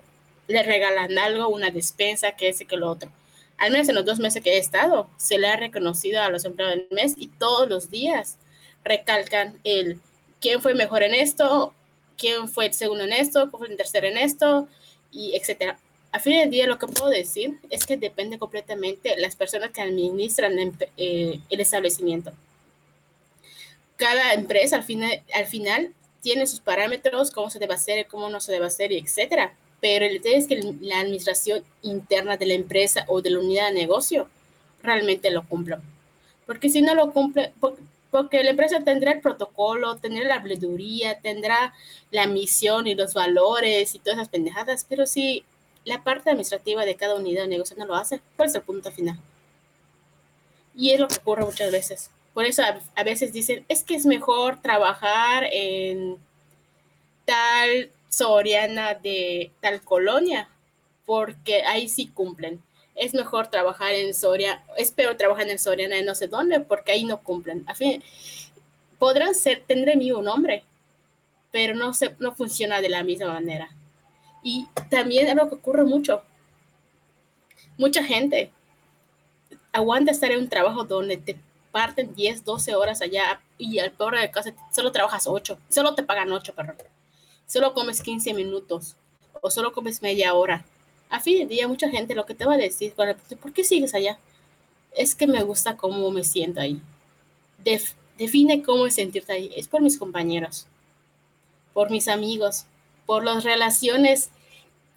le 0.49 0.63
regalan 0.63 1.19
algo, 1.19 1.49
una 1.49 1.71
despensa, 1.71 2.33
que 2.33 2.49
ese, 2.51 2.67
que 2.67 2.77
lo 2.77 2.91
otro. 2.91 3.11
Al 3.59 3.73
menos 3.73 3.89
en 3.89 3.95
los 3.95 4.05
dos 4.05 4.19
meses 4.19 4.43
que 4.43 4.55
he 4.55 4.59
estado, 4.59 5.09
se 5.17 5.39
le 5.39 5.49
ha 5.49 5.57
reconocido 5.57 6.21
a 6.21 6.31
los 6.31 6.45
empleados 6.45 6.77
del 6.77 6.89
mes 6.91 7.15
y 7.17 7.29
todos 7.29 7.69
los 7.69 7.91
días 7.91 8.37
recalcan 8.85 9.59
el 9.65 10.01
quién 10.41 10.61
fue 10.61 10.75
mejor 10.75 11.03
en 11.03 11.15
esto, 11.15 11.73
quién 12.19 12.49
fue 12.49 12.67
el 12.67 12.75
segundo 12.75 13.05
en 13.05 13.13
esto, 13.13 13.49
quién 13.49 13.59
fue 13.59 13.69
el 13.69 13.77
tercero 13.77 14.07
en 14.09 14.19
esto, 14.19 14.69
y 15.11 15.35
etcétera 15.37 15.79
a 16.13 16.19
fin 16.19 16.39
del 16.39 16.51
día 16.51 16.67
lo 16.67 16.79
que 16.79 16.87
puedo 16.87 17.11
decir 17.11 17.59
es 17.71 17.87
que 17.87 17.97
depende 17.97 18.39
completamente 18.39 19.17
las 19.17 19.35
personas 19.35 19.71
que 19.71 19.81
administran 19.81 20.53
eh, 20.99 21.41
el 21.49 21.61
establecimiento. 21.61 22.33
Cada 24.03 24.35
empresa 24.35 24.75
al 24.75 24.83
final, 24.83 25.23
al 25.33 25.47
final 25.47 25.95
tiene 26.23 26.49
sus 26.49 26.59
parámetros, 26.59 27.31
cómo 27.31 27.51
se 27.51 27.61
debe 27.61 27.75
hacer, 27.75 28.09
cómo 28.09 28.29
no 28.31 28.41
se 28.41 28.51
debe 28.51 28.67
hacer, 28.67 28.91
etc. 28.93 29.53
Pero 29.81 30.05
el 30.05 30.15
detalle 30.15 30.39
es 30.39 30.49
que 30.49 30.61
la 30.81 30.99
administración 30.99 31.63
interna 31.83 32.37
de 32.37 32.47
la 32.47 32.55
empresa 32.55 33.05
o 33.07 33.23
de 33.23 33.31
la 33.31 33.39
unidad 33.39 33.69
de 33.69 33.75
negocio 33.75 34.29
realmente 34.83 35.31
lo 35.31 35.47
cumpla. 35.47 35.81
Porque 36.47 36.69
si 36.69 36.83
no 36.83 36.97
lo 36.97 37.13
cumple, 37.13 37.53
porque 38.11 38.43
la 38.43 38.51
empresa 38.51 38.83
tendrá 38.83 39.13
el 39.13 39.21
protocolo, 39.21 39.97
tendrá 39.99 40.25
la 40.25 40.35
habladuría, 40.35 41.21
tendrá 41.21 41.73
la 42.11 42.27
misión 42.27 42.89
y 42.89 42.97
los 42.97 43.15
valores 43.15 43.95
y 43.95 44.01
todas 44.01 44.19
esas 44.19 44.31
pendejadas, 44.31 44.85
pero 44.89 45.07
si 45.07 45.45
la 45.85 46.03
parte 46.03 46.31
administrativa 46.31 46.85
de 46.85 46.97
cada 46.97 47.15
unidad 47.15 47.43
de 47.43 47.49
negocio 47.51 47.77
no 47.79 47.87
lo 47.87 47.95
hace, 47.95 48.21
¿cuál 48.35 48.49
es 48.49 48.55
el 48.57 48.63
punto 48.63 48.91
final? 48.91 49.17
Y 50.75 50.91
es 50.91 50.99
lo 50.99 51.07
que 51.07 51.19
ocurre 51.19 51.45
muchas 51.45 51.71
veces. 51.71 52.11
Por 52.35 52.47
eso 52.47 52.63
a, 52.63 53.05
veces 53.05 53.33
dicen, 53.33 53.65
es 53.69 53.83
que 53.83 53.95
es 53.95 54.07
mejor 54.07 54.61
trabajar 54.61 55.45
en 55.53 56.17
tal 57.27 57.91
Soriana 58.09 58.95
de 58.95 59.51
tal 59.61 59.83
colonia, 59.83 60.49
porque 61.05 61.63
ahí 61.63 61.89
sí 61.89 62.07
cumplen. 62.09 62.63
Es 62.95 63.15
mejor 63.15 63.49
trabajar 63.49 63.93
en 63.93 64.15
Soria, 64.15 64.63
es 64.77 64.91
peor 64.93 65.17
trabajar 65.17 65.49
en 65.49 65.59
Soriana 65.59 65.97
de 65.97 66.03
no 66.03 66.15
sé 66.15 66.29
dónde, 66.29 66.61
porque 66.61 66.93
ahí 66.93 67.05
no 67.05 67.23
cumplen. 67.23 67.65
A 67.67 67.75
fin, 67.75 68.03
podrán 68.99 69.35
ser, 69.35 69.63
tendré 69.67 69.97
mi 69.97 70.13
un 70.13 70.25
nombre, 70.25 70.65
pero 71.51 71.75
no, 71.75 71.93
se, 71.93 72.15
no 72.19 72.35
funciona 72.35 72.81
de 72.81 72.89
la 72.89 73.03
misma 73.03 73.33
manera. 73.33 73.71
Y 74.43 74.67
también 74.91 75.29
es 75.29 75.35
lo 75.35 75.49
que 75.49 75.57
ocurre 75.57 75.85
mucho. 75.85 76.23
mucha 77.77 78.03
gente 78.05 78.51
aguanta 79.73 80.13
estar 80.13 80.31
en 80.31 80.41
un 80.41 80.49
trabajo 80.49 80.85
donde 80.85 81.17
te 81.17 81.37
parten 81.73 82.15
10, 82.15 82.45
12 82.45 82.77
horas 82.77 83.03
allá 83.03 83.41
y 83.59 83.79
al 83.79 83.91
peor 83.91 84.19
de 84.19 84.31
casa 84.31 84.55
solo 84.71 84.93
trabajas 84.93 85.27
8, 85.27 85.59
solo 85.69 85.95
te 85.95 86.03
pagan 86.03 86.31
8, 86.31 86.55
perdón. 86.55 86.77
Solo 87.47 87.75
comes 87.75 88.03
15 88.03 88.35
minutos 88.35 88.97
o 89.41 89.51
solo 89.51 89.73
comes 89.73 90.03
media 90.03 90.35
hora. 90.35 90.65
A 91.11 91.21
fin 91.21 91.41
de 91.41 91.47
día, 91.55 91.69
mucha 91.69 91.91
gente 91.91 92.15
lo 92.15 92.25
que 92.25 92.35
te 92.35 92.45
va 92.45 92.55
a 92.55 92.59
decir, 92.59 92.95
¿por 92.95 93.53
qué 93.53 93.65
sigues 93.65 93.95
allá? 93.95 94.19
Es 94.93 95.15
que 95.15 95.27
me 95.27 95.43
gusta 95.43 95.77
cómo 95.77 96.11
me 96.11 96.25
siento 96.25 96.61
ahí. 96.61 96.81
define 98.17 98.63
cómo 98.63 98.89
sentirte 98.91 99.33
ahí. 99.33 99.51
Es 99.57 99.69
por 99.69 99.83
mis 99.83 99.99
compañeros, 99.99 100.67
por 101.75 101.91
mis 101.91 102.09
amigos, 102.09 102.67
por 103.07 103.25
las 103.25 103.45
relaciones, 103.45 104.31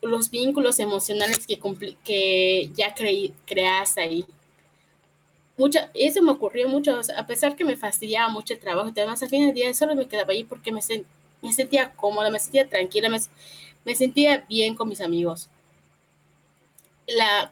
los 0.02 0.30
vínculos 0.30 0.80
emocionales 0.80 1.48
que, 1.48 1.60
que 2.04 2.70
ya 2.76 2.94
creí, 2.94 3.34
creaste 3.46 4.02
ahí 4.02 4.26
mucha, 5.58 5.89
eso 5.94 6.22
me 6.22 6.32
ocurrió 6.32 6.68
mucho, 6.68 7.00
a 7.15 7.28
pesar 7.28 7.56
que 7.56 7.63
me 7.63 7.78
fastidiaba 7.78 8.30
mucho 8.30 8.54
el 8.54 8.60
trabajo, 8.60 8.89
además 8.89 9.22
al 9.24 9.30
fin 9.30 9.46
del 9.46 9.56
día 9.56 9.74
solo 9.74 9.96
me 9.96 10.08
quedaba 10.08 10.34
ahí 10.34 10.44
porque 10.44 10.72
me, 10.72 10.82
sentía 10.82 11.91
cómoda, 11.94 12.30
me 12.30 12.39
sentía 12.39 12.68
tranquila, 12.68 13.10
me, 13.10 13.96
sentía 13.96 14.46
bien 14.50 14.76
con 14.76 14.89
mis 14.89 15.02
amigos. 15.02 15.50
La 17.08 17.52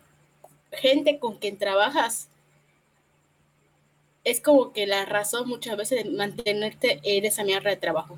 gente 0.72 1.20
con 1.20 1.38
quien 1.38 1.58
trabajas 1.58 2.28
es 4.24 4.42
como 4.42 4.74
que 4.74 4.88
la 4.88 5.06
razón 5.06 5.48
muchas 5.48 5.78
veces 5.78 6.04
de 6.04 6.10
mantenerte 6.10 7.00
en 7.04 7.26
esa 7.26 7.44
mierda 7.44 7.70
de 7.70 7.78
trabajo. 7.78 8.18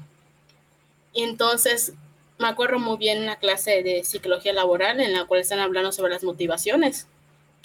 Entonces, 1.14 1.94
me 2.38 2.48
acuerdo 2.48 2.80
muy 2.80 2.98
bien 2.98 3.24
una 3.24 3.38
clase 3.38 3.84
de 3.84 4.04
psicología 4.04 4.54
laboral 4.54 5.00
en 5.00 5.14
la 5.14 5.26
cual 5.26 5.42
están 5.42 5.60
hablando 5.60 5.92
sobre 5.92 6.14
las 6.14 6.24
motivaciones 6.24 7.08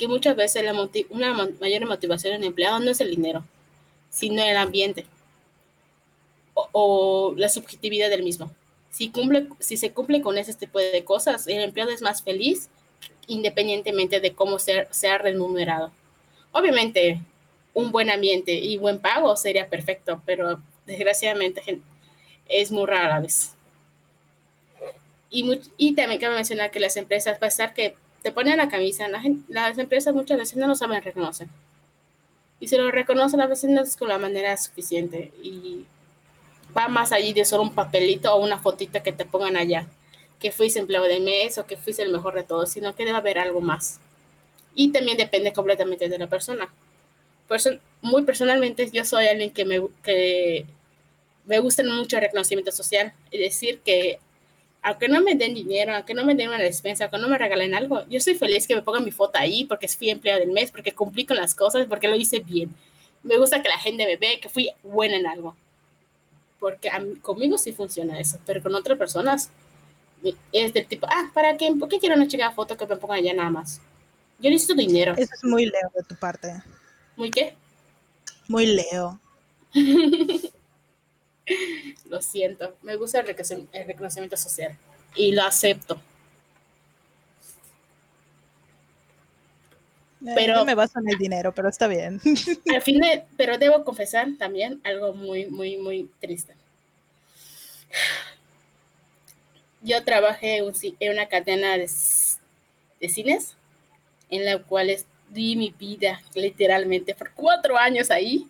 que 0.01 0.09
muchas 0.09 0.35
veces 0.35 0.65
la 0.65 0.73
una 1.11 1.35
mayor 1.61 1.87
motivación 1.87 2.33
en 2.33 2.41
el 2.41 2.49
empleado 2.49 2.81
no 2.81 2.91
es 2.91 3.03
el 3.03 3.11
dinero, 3.11 3.45
sino 4.09 4.43
el 4.43 4.57
ambiente 4.57 5.05
o, 6.55 7.35
la 7.37 7.51
subjetividad 7.51 8.09
del 8.09 8.23
mismo. 8.23 8.51
Si, 8.91 9.11
cumple, 9.11 9.49
si 9.59 9.77
se 9.77 9.93
cumple 9.93 10.23
con 10.23 10.39
ese 10.39 10.55
tipo 10.55 10.79
de 10.79 11.05
cosas, 11.05 11.47
el 11.47 11.61
empleado 11.61 11.91
es 11.91 12.01
más 12.01 12.23
feliz 12.23 12.71
independientemente 13.27 14.21
de 14.21 14.33
cómo 14.33 14.59
sea, 14.59 14.91
sea 14.91 15.19
remunerado. 15.19 15.93
Obviamente, 16.51 17.21
un 17.75 17.93
buen 17.93 18.09
ambiente 18.09 18.55
y 18.55 18.79
buen 18.79 19.01
pago 19.01 19.37
sería 19.37 19.69
perfecto, 19.69 20.23
pero 20.25 20.63
desgraciadamente 20.87 21.63
es 22.49 22.73
muy 22.73 22.87
rara 22.87 23.17
a 23.17 23.21
veces. 23.21 23.55
Y, 25.29 25.61
y 25.77 25.95
también 25.95 26.23
cabe 26.23 26.37
mencionar 26.37 26.71
que 26.71 26.81
las 26.81 26.97
empresas, 26.97 27.37
a 27.37 27.39
pesar 27.39 27.75
que 27.75 27.97
te 28.23 28.33
ponen 28.33 28.59
la 28.59 28.69
camisa, 28.69 29.07
las 29.49 29.79
empresas 29.79 30.15
muchas 30.15 30.39
veces 30.39 30.57
no 30.57 30.67
lo 30.67 30.75
saben 30.75 31.03
reconocer. 31.03 31.49
Y 32.61 32.69
si 32.69 32.77
lo 32.77 32.91
reconocen 32.91 33.41
a 33.41 33.47
veces 33.47 33.71
no 33.71 33.81
es 33.83 33.97
con 33.97 34.09
la 34.09 34.19
manera 34.19 34.57
suficiente. 34.57 35.33
Y 35.43 35.87
va 36.77 36.89
más 36.89 37.13
allí 37.13 37.33
de 37.33 37.45
solo 37.45 37.63
un 37.63 37.75
papelito 37.75 38.35
o 38.35 38.45
una 38.45 38.59
fotita 38.59 39.03
que 39.03 39.13
te 39.13 39.25
pongan 39.25 39.57
allá, 39.57 39.87
que 40.39 40.53
fuiste 40.53 40.79
empleado 40.79 41.07
de 41.07 41.21
mes 41.21 41.57
o 41.59 41.67
que 41.67 41.77
fuiste 41.77 42.03
el 42.03 42.13
mejor 42.13 42.35
de 42.35 42.45
todos, 42.45 42.71
sino 42.71 42.95
que 42.95 43.05
debe 43.05 43.17
haber 43.17 43.39
algo 43.39 43.61
más. 43.61 43.99
Y 44.75 44.93
también 44.93 45.17
depende 45.17 45.53
completamente 45.53 46.09
de 46.09 46.19
la 46.19 46.27
persona. 46.27 46.69
Por 47.49 47.57
eso, 47.57 47.71
muy 48.03 48.23
personalmente, 48.23 48.89
yo 48.93 49.05
soy 49.05 49.27
alguien 49.27 49.51
que 49.51 49.65
me, 49.65 49.81
que 50.05 50.67
me 51.47 51.59
gusta 51.59 51.83
mucho 51.83 52.17
el 52.17 52.23
reconocimiento 52.23 52.71
social. 52.71 53.13
Es 53.31 53.41
decir, 53.41 53.81
que 53.81 54.21
aunque 54.83 55.09
no 55.09 55.21
me 55.21 55.35
den 55.35 55.55
dinero, 55.55 55.95
aunque 55.95 56.15
no 56.15 56.25
me 56.25 56.35
den 56.35 56.49
una 56.49 56.59
despensa, 56.59 57.05
aunque 57.05 57.19
no 57.19 57.29
me 57.29 57.39
regalen 57.39 57.75
algo, 57.75 58.05
yo 58.09 58.21
soy 58.21 58.35
feliz 58.35 58.67
que 58.67 58.75
me 58.75 58.83
pongan 58.83 59.05
mi 59.05 59.11
foto 59.11 59.39
ahí 59.39 59.65
porque 59.65 59.89
fui 59.89 60.11
empleado 60.11 60.41
del 60.41 60.53
mes, 60.53 60.71
porque 60.71 60.93
cumplí 60.93 61.27
con 61.27 61.37
las 61.37 61.55
cosas, 61.55 61.87
porque 61.87 62.09
lo 62.09 62.17
hice 62.17 62.41
bien. 62.41 62.75
Me 63.23 63.37
gusta 63.37 63.63
que 63.63 63.69
la 63.69 63.79
gente 63.79 64.07
me 64.07 64.17
vea 64.17 64.41
que 64.41 64.49
fui 64.49 64.71
buena 64.83 65.17
en 65.17 65.27
algo. 65.27 65.55
Porque 66.59 66.91
conmigo 67.23 67.59
sí 67.59 67.73
funciona 67.73 68.19
eso, 68.19 68.39
pero 68.47 68.63
con 68.63 68.75
otras 68.75 68.99
personas 68.99 69.51
es 70.53 70.73
del 70.73 70.87
tipo, 70.87 71.07
ah, 71.11 71.31
¿para 71.33 71.57
qué? 71.57 71.73
¿Por 71.79 71.89
qué 71.89 71.99
quiero 71.99 72.15
una 72.15 72.29
chica 72.29 72.51
foto 72.51 72.77
que 72.77 72.87
me 72.87 72.97
pongan 72.97 73.19
allá 73.19 73.35
nada 73.35 73.51
más? 73.51 73.81
Yo 74.39 74.51
necesito 74.51 74.75
dinero. 74.75 75.15
Eso 75.17 75.35
es 75.35 75.45
muy 75.45 75.67
leo 75.67 75.91
de 75.95 76.03
tu 76.05 76.15
parte. 76.15 76.63
¿Muy 77.17 77.31
qué? 77.31 77.55
Muy 78.49 78.67
leo. 78.67 79.21
Lo 82.09 82.21
siento, 82.23 82.77
me 82.83 82.97
gusta 82.97 83.21
el 83.21 83.27
reconocimiento 83.87 84.37
social 84.37 84.77
y 85.15 85.33
lo 85.33 85.43
acepto. 85.43 86.01
Eh, 90.27 90.33
pero 90.35 90.65
me 90.65 90.75
baso 90.75 90.99
en 90.99 91.09
el 91.09 91.19
dinero, 91.19 91.55
pero 91.55 91.69
está 91.69 91.87
bien. 91.87 92.21
Al 92.75 92.83
fin 92.83 93.01
pero 93.37 93.59
debo 93.59 93.85
confesar 93.85 94.29
también 94.39 94.81
algo 94.85 95.15
muy, 95.15 95.47
muy, 95.47 95.79
muy 95.79 96.11
triste. 96.21 96.55
Yo 99.83 100.05
trabajé 100.05 100.59
en 100.59 101.13
una 101.13 101.27
cadena 101.27 101.79
de, 101.79 101.91
de 103.01 103.09
cines 103.09 103.57
en 104.29 104.45
la 104.45 104.59
cual 104.63 104.95
di 105.31 105.57
mi 105.57 105.75
vida 105.77 106.21
literalmente 106.35 107.15
por 107.15 107.33
cuatro 107.33 107.79
años 107.79 108.11
ahí 108.11 108.47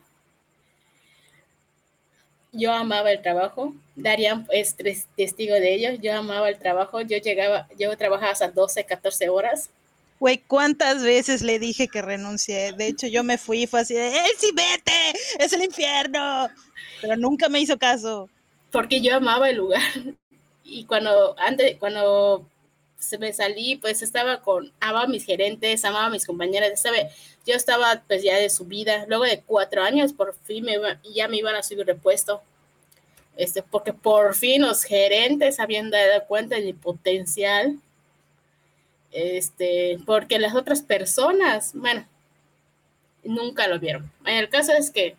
yo 2.53 2.73
amaba 2.73 3.13
el 3.13 3.23
trabajo. 3.23 3.75
Darían 3.97 4.47
es 4.51 4.77
testigo 5.17 5.55
de 5.55 5.75
ello. 5.75 6.01
Yo 6.01 6.15
amaba 6.15 6.49
el 6.49 6.59
trabajo. 6.59 7.01
Yo 7.01 7.19
llegaba, 7.19 7.69
yo 7.79 7.97
trabajaba 7.97 8.33
hasta 8.33 8.51
12, 8.51 8.85
14 8.85 9.29
horas. 9.29 9.71
Güey, 10.19 10.39
¿cuántas 10.39 11.03
veces 11.03 11.43
le 11.43 11.59
dije 11.59 11.89
que 11.89 12.03
renuncié? 12.03 12.73
De 12.73 12.89
hecho, 12.89 13.07
yo 13.07 13.25
me 13.25 13.39
fui 13.39 13.63
y 13.63 13.67
fue 13.67 13.81
así 13.81 13.95
de, 13.95 14.09
¡él 14.09 14.33
sí 14.37 14.51
vete! 14.55 15.19
¡Es 15.39 15.53
el 15.55 15.65
infierno! 15.65 16.51
Pero 17.01 17.17
nunca 17.17 17.49
me 17.49 17.61
hizo 17.61 17.79
caso. 17.79 18.29
Porque 18.71 19.01
yo 19.01 19.17
amaba 19.17 19.49
el 19.49 19.57
lugar. 19.57 19.81
Y 20.63 20.85
cuando, 20.85 21.35
antes, 21.39 21.79
cuando 21.79 22.47
se 22.99 23.19
me 23.19 23.33
salí, 23.33 23.77
pues 23.77 24.03
estaba 24.03 24.43
con, 24.43 24.73
amaba 24.79 25.05
a 25.05 25.09
mis 25.09 25.25
gerentes, 25.25 25.85
amaba 25.85 26.07
a 26.07 26.11
mis 26.11 26.27
compañeras, 26.27 26.81
¿sabe? 26.81 27.11
Yo 27.51 27.57
estaba 27.57 28.05
pues 28.07 28.23
ya 28.23 28.37
de 28.37 28.49
subida, 28.49 29.07
luego 29.09 29.25
de 29.25 29.43
cuatro 29.43 29.83
años 29.83 30.13
por 30.13 30.37
fin 30.45 30.65
me 30.65 30.77
ya 31.13 31.27
me 31.27 31.39
iban 31.39 31.57
a 31.57 31.65
subir 31.65 31.85
repuesto, 31.85 32.43
este, 33.37 33.65
porque 33.65 33.93
por 33.93 34.37
fin 34.37 34.63
los 34.63 34.85
gerentes 34.85 35.59
habían 35.59 35.91
dado 35.91 36.25
cuenta 36.29 36.55
de 36.55 36.63
mi 36.63 36.73
potencial, 36.75 37.77
este, 39.11 39.99
porque 40.07 40.39
las 40.39 40.55
otras 40.55 40.83
personas, 40.83 41.73
bueno, 41.75 42.07
nunca 43.25 43.67
lo 43.67 43.81
vieron. 43.81 44.13
El 44.25 44.49
caso 44.49 44.71
es 44.73 44.93
que 44.93 45.17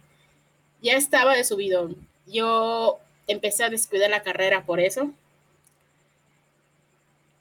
ya 0.82 0.94
estaba 0.94 1.36
de 1.36 1.44
subido, 1.44 1.90
yo 2.28 3.00
empecé 3.28 3.66
a 3.66 3.70
descuidar 3.70 4.10
la 4.10 4.24
carrera 4.24 4.66
por 4.66 4.80
eso, 4.80 5.12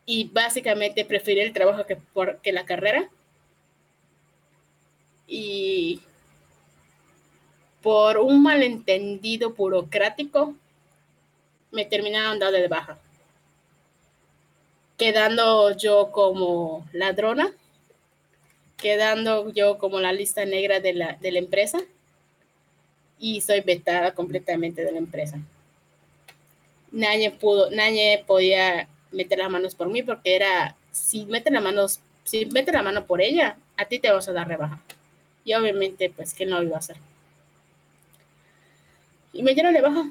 y 0.04 0.24
básicamente 0.24 1.04
preferí 1.04 1.38
el 1.38 1.52
trabajo 1.52 1.86
que, 1.86 1.94
por, 1.94 2.38
que 2.38 2.52
la 2.52 2.64
carrera. 2.64 3.08
Y 5.32 6.00
por 7.82 8.18
un 8.18 8.42
malentendido 8.42 9.50
burocrático, 9.50 10.56
me 11.70 11.84
terminaron 11.84 12.40
dando 12.40 12.58
de 12.58 12.66
baja, 12.66 12.98
quedando 14.98 15.76
yo 15.76 16.10
como 16.10 16.84
ladrona, 16.92 17.52
quedando 18.76 19.52
yo 19.52 19.78
como 19.78 20.00
la 20.00 20.12
lista 20.12 20.44
negra 20.44 20.80
de 20.80 20.94
la, 20.94 21.12
de 21.20 21.30
la 21.30 21.38
empresa 21.38 21.78
y 23.20 23.40
soy 23.40 23.60
vetada 23.60 24.14
completamente 24.14 24.84
de 24.84 24.90
la 24.90 24.98
empresa. 24.98 25.38
Nadie 26.90 27.30
pudo, 27.30 27.70
podía 28.26 28.88
meter 29.12 29.38
las 29.38 29.50
manos 29.50 29.76
por 29.76 29.88
mí 29.88 30.02
porque 30.02 30.34
era, 30.34 30.74
si 30.90 31.24
mete 31.26 31.50
si 32.24 32.46
mete 32.46 32.72
la 32.72 32.82
mano 32.82 33.06
por 33.06 33.20
ella, 33.20 33.56
a 33.76 33.84
ti 33.84 34.00
te 34.00 34.10
vas 34.10 34.28
a 34.28 34.32
dar 34.32 34.48
rebaja. 34.48 34.80
Y 35.44 35.54
obviamente, 35.54 36.10
pues, 36.10 36.34
que 36.34 36.46
no 36.46 36.62
iba 36.62 36.76
a 36.76 36.80
hacer? 36.80 36.96
Y 39.32 39.42
me 39.42 39.54
dieron 39.54 39.74
rebaja. 39.74 40.10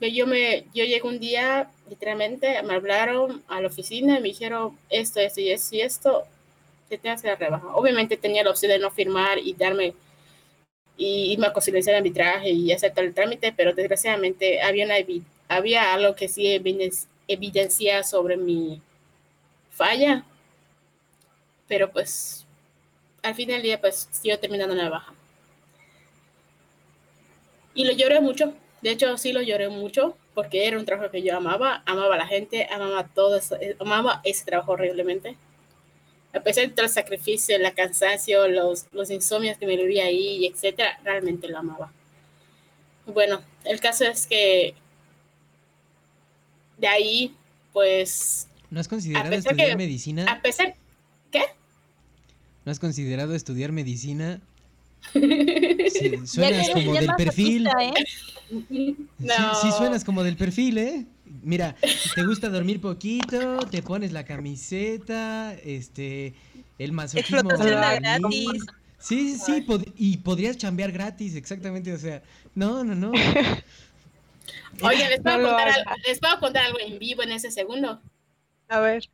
Yo, 0.00 0.26
me, 0.26 0.64
yo 0.74 0.84
llegué 0.84 1.02
un 1.02 1.18
día, 1.18 1.70
literalmente, 1.88 2.62
me 2.62 2.74
hablaron 2.74 3.42
a 3.48 3.60
la 3.60 3.68
oficina 3.68 4.18
y 4.18 4.22
me 4.22 4.28
dijeron 4.28 4.78
esto, 4.88 5.20
esto 5.20 5.40
y 5.40 5.50
esto 5.50 5.76
y 5.76 6.88
te 6.88 6.98
tienes 6.98 7.22
que 7.22 7.28
dar 7.28 7.38
rebaja. 7.38 7.74
Obviamente 7.74 8.16
tenía 8.16 8.44
la 8.44 8.50
opción 8.50 8.70
de 8.70 8.78
no 8.78 8.90
firmar 8.90 9.38
y 9.38 9.54
darme 9.54 9.94
y 10.96 11.32
irme 11.32 11.48
a 11.48 11.52
conciliación 11.52 11.94
de 11.94 11.98
arbitraje 11.98 12.50
y 12.50 12.70
aceptar 12.72 13.04
el 13.04 13.14
trámite, 13.14 13.52
pero 13.52 13.72
desgraciadamente 13.74 14.62
había, 14.62 14.86
había 15.48 15.92
algo 15.92 16.14
que 16.14 16.28
sí 16.28 16.60
evidencia 17.26 18.04
sobre 18.04 18.36
mi 18.36 18.80
falla. 19.70 20.24
Pero 21.66 21.90
pues 21.90 22.43
al 23.24 23.34
fin 23.34 23.48
del 23.48 23.62
día 23.62 23.80
pues 23.80 24.08
sigo 24.12 24.38
terminando 24.38 24.74
la 24.74 24.88
baja. 24.88 25.12
Y 27.74 27.84
lo 27.84 27.92
lloré 27.92 28.20
mucho. 28.20 28.54
De 28.82 28.90
hecho, 28.90 29.16
sí 29.16 29.32
lo 29.32 29.42
lloré 29.42 29.68
mucho 29.68 30.16
porque 30.34 30.66
era 30.66 30.78
un 30.78 30.84
trabajo 30.84 31.10
que 31.10 31.22
yo 31.22 31.36
amaba, 31.36 31.82
amaba 31.86 32.14
a 32.14 32.18
la 32.18 32.26
gente, 32.26 32.68
amaba 32.70 33.08
todo, 33.08 33.36
eso, 33.36 33.56
amaba 33.80 34.20
ese 34.24 34.44
trabajo 34.44 34.72
horriblemente. 34.72 35.36
a 36.34 36.40
pesar 36.40 36.66
de 36.66 36.74
todo 36.74 36.84
el 36.84 36.92
sacrificio, 36.92 37.56
el 37.56 37.74
cansancio, 37.74 38.48
los, 38.48 38.86
los 38.92 39.10
insomnios 39.10 39.56
que 39.56 39.66
me 39.66 39.76
viví 39.76 40.00
ahí, 40.00 40.46
etcétera, 40.46 40.98
realmente 41.04 41.48
lo 41.48 41.58
amaba. 41.58 41.92
Bueno, 43.06 43.42
el 43.64 43.80
caso 43.80 44.04
es 44.04 44.26
que 44.26 44.74
de 46.78 46.88
ahí, 46.88 47.34
pues... 47.72 48.48
¿No 48.70 48.80
has 48.80 48.88
considerado 48.88 49.32
estudiar 49.34 49.76
medicina? 49.76 50.26
A 50.30 50.42
pesar... 50.42 50.74
¿Qué? 51.30 51.44
¿No 52.64 52.72
has 52.72 52.78
considerado 52.78 53.34
estudiar 53.34 53.72
medicina? 53.72 54.40
Sí, 55.14 56.26
suenas 56.26 56.70
como 56.70 56.94
del 56.94 57.10
perfil. 57.16 57.66
¿eh? 57.66 57.92
No. 59.18 59.54
Sí, 59.54 59.70
suenas 59.76 60.02
como 60.02 60.24
del 60.24 60.36
perfil, 60.36 60.78
¿eh? 60.78 61.06
Mira, 61.42 61.76
te 62.14 62.24
gusta 62.24 62.48
dormir 62.48 62.80
poquito, 62.80 63.58
te 63.70 63.82
pones 63.82 64.12
la 64.12 64.24
camiseta, 64.24 65.54
este, 65.62 66.34
el 66.78 66.92
masoquismo. 66.92 67.48
gratis. 67.50 68.66
Sí, 68.98 69.36
sí, 69.36 69.38
sí, 69.38 69.66
y 69.98 70.16
podrías 70.16 70.56
chambear 70.56 70.90
gratis, 70.90 71.34
exactamente, 71.36 71.92
o 71.92 71.98
sea, 71.98 72.22
no, 72.54 72.82
no, 72.82 72.94
no. 72.94 73.10
Oye, 74.82 75.08
¿les 75.08 75.20
puedo, 75.20 75.46
contar 75.46 75.68
algo, 75.68 75.90
¿les 76.06 76.18
puedo 76.18 76.40
contar 76.40 76.64
algo 76.64 76.78
en 76.80 76.98
vivo 76.98 77.22
en 77.22 77.32
ese 77.32 77.50
segundo? 77.50 78.00
A 78.68 78.80
ver. 78.80 79.08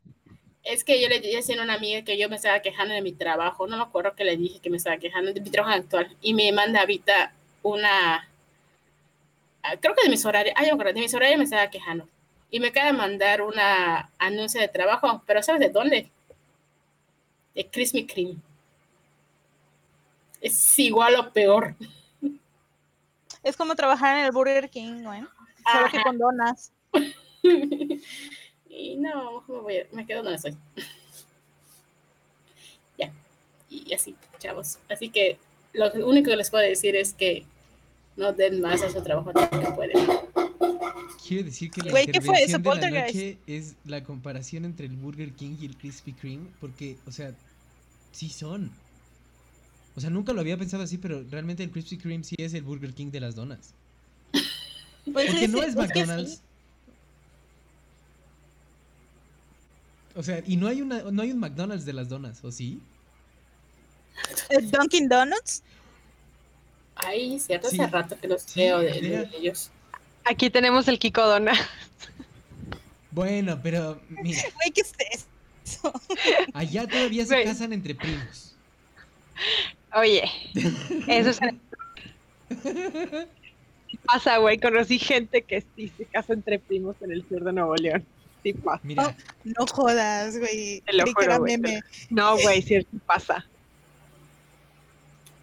Es 0.62 0.84
que 0.84 1.00
yo 1.00 1.08
le 1.08 1.20
dije 1.20 1.58
a 1.58 1.62
una 1.62 1.74
amiga 1.74 2.02
que 2.02 2.18
yo 2.18 2.28
me 2.28 2.36
estaba 2.36 2.60
quejando 2.60 2.94
de 2.94 3.02
mi 3.02 3.12
trabajo, 3.12 3.66
no 3.66 3.76
me 3.76 3.82
acuerdo 3.82 4.14
que 4.14 4.24
le 4.24 4.36
dije 4.36 4.60
que 4.60 4.70
me 4.70 4.76
estaba 4.76 4.98
quejando 4.98 5.32
de 5.32 5.40
mi 5.40 5.50
trabajo 5.50 5.74
actual, 5.74 6.14
y 6.20 6.34
me 6.34 6.52
manda 6.52 6.80
ahorita 6.80 7.32
una, 7.62 8.28
ah, 9.62 9.76
creo 9.80 9.94
que 9.94 10.04
de 10.04 10.10
mis 10.10 10.24
horarios, 10.24 10.54
yo 10.68 10.76
me 10.76 10.84
de 10.84 11.00
mis 11.00 11.14
horarios 11.14 11.38
me 11.38 11.44
estaba 11.44 11.70
quejando, 11.70 12.06
y 12.50 12.60
me 12.60 12.68
acaba 12.68 12.86
de 12.86 12.92
mandar 12.92 13.42
una 13.42 14.10
anuncio 14.18 14.60
de 14.60 14.68
trabajo, 14.68 15.22
pero 15.26 15.42
¿sabes 15.42 15.60
de 15.60 15.70
dónde? 15.70 16.10
De 17.54 17.66
Krispy 17.66 18.06
Kreme. 18.06 18.36
Es 20.40 20.78
igual 20.78 21.14
o 21.16 21.32
peor. 21.32 21.74
Es 23.42 23.56
como 23.56 23.74
trabajar 23.74 24.18
en 24.18 24.26
el 24.26 24.32
Burger 24.32 24.68
King, 24.68 25.02
¿no? 25.02 25.12
Solo 25.72 25.90
que 25.90 26.02
con 26.02 26.18
donas. 26.18 26.72
y 28.80 28.96
no, 28.96 29.44
me, 29.46 29.60
voy 29.60 29.74
me 29.92 30.06
quedo 30.06 30.22
donde 30.22 30.36
estoy. 30.36 30.56
ya. 32.98 33.12
Y 33.68 33.92
así, 33.92 34.14
chavos. 34.38 34.78
Así 34.88 35.10
que 35.10 35.38
lo 35.72 35.92
único 36.06 36.30
que 36.30 36.36
les 36.36 36.50
puedo 36.50 36.64
decir 36.64 36.96
es 36.96 37.12
que 37.12 37.44
no 38.16 38.32
den 38.32 38.60
más 38.60 38.82
a 38.82 38.90
su 38.90 39.02
trabajo 39.02 39.32
que 39.32 39.72
pueden. 39.72 40.06
Quiero 41.26 41.44
decir 41.44 41.70
que 41.70 41.82
la 41.82 42.02
intervención 42.02 42.62
de 42.62 42.90
la 42.90 42.90
noche 42.90 43.38
es 43.46 43.76
la 43.84 44.02
comparación 44.02 44.64
entre 44.64 44.86
el 44.86 44.96
Burger 44.96 45.32
King 45.32 45.56
y 45.60 45.66
el 45.66 45.76
Krispy 45.76 46.12
Kreme, 46.12 46.48
porque, 46.60 46.96
o 47.06 47.12
sea, 47.12 47.32
sí 48.10 48.28
son. 48.28 48.70
O 49.94 50.00
sea, 50.00 50.10
nunca 50.10 50.32
lo 50.32 50.40
había 50.40 50.56
pensado 50.56 50.82
así, 50.82 50.98
pero 50.98 51.22
realmente 51.30 51.62
el 51.62 51.70
Krispy 51.70 51.98
Kreme 51.98 52.24
sí 52.24 52.34
es 52.38 52.54
el 52.54 52.62
Burger 52.62 52.92
King 52.94 53.10
de 53.10 53.20
las 53.20 53.36
donas. 53.36 53.74
Pues 55.12 55.30
Porque 55.30 55.48
no 55.48 55.62
es 55.62 55.76
McDonald's. 55.76 56.42
O 60.14 60.22
sea, 60.22 60.42
y 60.46 60.56
no 60.56 60.66
hay 60.66 60.82
una, 60.82 61.02
no 61.02 61.22
hay 61.22 61.32
un 61.32 61.38
McDonald's 61.38 61.84
de 61.84 61.92
las 61.92 62.08
donas, 62.08 62.42
¿o 62.44 62.50
sí? 62.50 62.80
¿El 64.48 64.70
Dunkin' 64.70 65.08
Donuts? 65.08 65.62
Ay, 66.96 67.38
cierto, 67.38 67.68
hace 67.68 67.86
rato 67.86 68.18
que 68.18 68.28
los 68.28 68.54
veo 68.54 68.80
de, 68.80 69.28
ellos. 69.38 69.70
Aquí 70.24 70.50
tenemos 70.50 70.86
el 70.88 70.98
Kiko 70.98 71.26
Dona. 71.26 71.52
Bueno, 73.10 73.58
pero 73.62 74.00
mira. 74.08 74.40
Güey, 74.54 74.70
¿qué 74.72 74.82
es 74.82 74.92
eso? 75.64 75.92
Allá 76.52 76.86
todavía 76.86 77.24
se 77.24 77.44
casan 77.44 77.72
entre 77.72 77.94
primos. 77.94 78.54
Oye, 79.94 80.24
eso 81.08 81.30
es... 81.30 81.40
pasa, 84.04 84.38
güey. 84.38 84.58
Conocí 84.58 84.98
gente 84.98 85.42
que 85.42 85.64
sí 85.74 85.90
se 85.96 86.04
casa 86.04 86.32
entre 86.32 86.58
primos 86.58 86.96
en 87.00 87.12
el 87.12 87.26
sur 87.28 87.44
de 87.44 87.52
Nuevo 87.52 87.74
León. 87.76 88.04
Sí 88.42 88.52
pasa. 88.52 88.80
Mira. 88.82 89.16
No, 89.44 89.66
jodas, 89.66 90.38
güey. 90.38 90.80
Te 90.82 90.92
lo 90.92 91.04
juro, 91.12 91.38
güey. 91.38 91.58
No, 92.08 92.36
güey, 92.38 92.62
sí 92.62 92.86
pasa. 93.06 93.46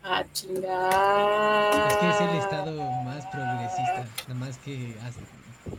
Ah, 0.04 0.24
chingada. 0.32 1.88
Es 1.90 1.96
que 1.98 2.10
es 2.10 2.22
el 2.22 2.38
estado 2.38 2.92
más 3.04 3.26
progresista. 3.28 4.08
Nada 4.28 4.40
más 4.40 4.58
que 4.60 4.96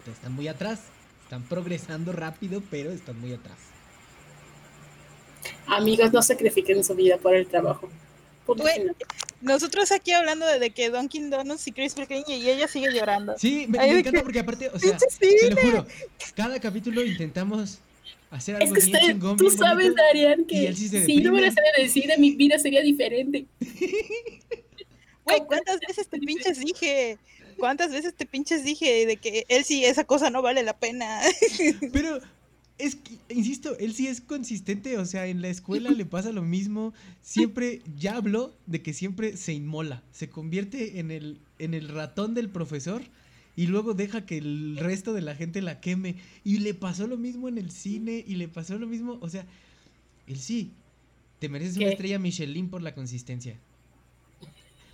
están 0.07 0.33
muy 0.33 0.49
atrás. 0.49 0.81
Están 1.25 1.43
progresando 1.43 2.13
rápido, 2.13 2.63
pero 2.71 2.91
están 2.91 3.21
muy 3.21 3.35
atrás. 3.35 3.59
Amigos, 5.67 6.13
no 6.13 6.23
sacrifiquen 6.23 6.83
su 6.83 6.95
vida 6.95 7.19
por 7.19 7.35
el 7.35 7.47
trabajo 7.47 7.89
nosotros 9.41 9.93
aquí 9.93 10.13
hablando 10.13 10.47
de, 10.47 10.71
que 10.71 10.91
Dunkin' 10.91 11.31
Donuts 11.31 11.67
y 11.69 11.73
Chris 11.73 11.95
Kreme 11.95 12.25
y 12.27 12.49
ella 12.49 12.69
sigue 12.69 12.93
llorando. 12.93 13.35
Sí, 13.39 13.67
me, 13.69 13.79
encanta 13.79 14.23
porque 14.23 14.41
aparte, 14.41 14.69
o 14.69 14.79
sea, 14.79 14.97
te 14.97 15.51
lo 15.51 15.57
juro, 15.57 15.87
cada 16.35 16.59
capítulo 16.59 17.05
intentamos 17.05 17.79
hacer 18.31 18.57
algo 18.57 18.75
es 18.75 18.85
que 18.85 18.91
bien 18.91 19.07
chingón, 19.07 19.37
Tú 19.37 19.51
sabes, 19.51 19.95
Darian, 19.95 20.45
que 20.45 20.73
si 20.75 21.21
no 21.23 21.33
hubiera 21.33 21.53
salido 21.53 21.73
de 21.79 21.89
cine, 21.89 22.19
mi 22.19 22.35
vida 22.35 22.59
sería 22.59 22.83
diferente. 22.83 23.47
Güey, 25.25 25.45
¿cuántas 25.47 25.79
veces 25.81 26.09
te 26.09 26.19
pinches 26.19 26.59
dije? 26.59 27.19
¿Cuántas 27.59 27.93
veces 27.93 28.15
te 28.15 28.25
pinches 28.25 28.65
dije 28.65 29.05
de 29.05 29.19
que 29.19 29.45
él 29.49 29.63
sí, 29.63 29.85
esa 29.85 30.05
cosa 30.05 30.31
no 30.31 30.41
vale 30.41 30.63
la 30.63 30.79
pena? 30.79 31.21
Pero 31.93 32.19
es 32.79 32.95
que, 32.95 33.19
insisto, 33.29 33.77
él 33.79 33.93
sí 33.93 34.07
es 34.07 34.21
consistente, 34.21 34.99
o 34.99 35.05
sea, 35.05 35.27
en 35.27 35.43
la 35.43 35.49
escuela 35.49 35.91
le 35.91 36.07
pasa 36.07 36.33
lo 36.33 36.43
mismo, 36.43 36.95
siempre, 37.21 37.83
ya 37.97 38.17
habló 38.17 38.57
de 38.67 38.83
que 38.83 38.93
siempre 38.93 39.37
se 39.37 39.53
inmola, 39.53 40.03
se 40.13 40.31
convierte 40.31 41.01
en 41.01 41.11
el, 41.11 41.41
en 41.59 41.75
el 41.75 41.89
ratón 41.89 42.35
del 42.35 42.49
profesor 42.49 43.03
y 43.57 43.67
luego 43.67 43.95
deja 43.95 44.25
que 44.25 44.39
el 44.39 44.77
resto 44.77 45.13
de 45.13 45.21
la 45.21 45.35
gente 45.35 45.61
la 45.61 45.81
queme. 45.81 46.15
Y 46.45 46.59
le 46.59 46.75
pasó 46.75 47.09
lo 47.09 47.17
mismo 47.17 47.49
en 47.49 47.59
el 47.59 47.73
cine 47.73 48.25
y 48.25 48.37
le 48.37 48.47
pasó 48.47 48.79
lo 48.79 48.87
mismo, 48.87 49.19
o 49.21 49.29
sea, 49.29 49.45
él 50.29 50.39
sí, 50.39 50.71
te 51.41 51.49
mereces 51.49 51.77
una 51.77 51.89
estrella 51.89 52.21
Michelin 52.21 52.71
por 52.71 52.83
la 52.83 52.95
consistencia. 52.95 53.59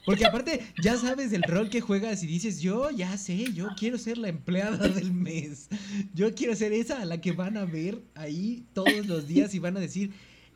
Porque 0.04 0.26
aparte, 0.26 0.66
ya 0.82 0.96
sabes 0.98 1.32
el 1.32 1.42
rol 1.42 1.70
que 1.70 1.80
juegas 1.80 2.22
y 2.22 2.26
dices, 2.26 2.60
yo 2.60 2.90
ya 2.90 3.16
sé, 3.16 3.52
yo 3.54 3.68
quiero 3.78 3.96
ser 3.96 4.18
la 4.18 4.28
empleada 4.28 4.88
del 4.88 5.12
mes. 5.12 5.68
Yo 6.14 6.34
quiero 6.34 6.54
ser 6.54 6.72
esa 6.72 7.00
a 7.00 7.04
la 7.04 7.20
que 7.20 7.32
van 7.32 7.56
a 7.56 7.64
ver 7.64 8.02
ahí 8.14 8.64
todos 8.74 9.06
los 9.06 9.26
días 9.26 9.54
y 9.54 9.58
van 9.58 9.76
a 9.76 9.80
decir, 9.80 10.12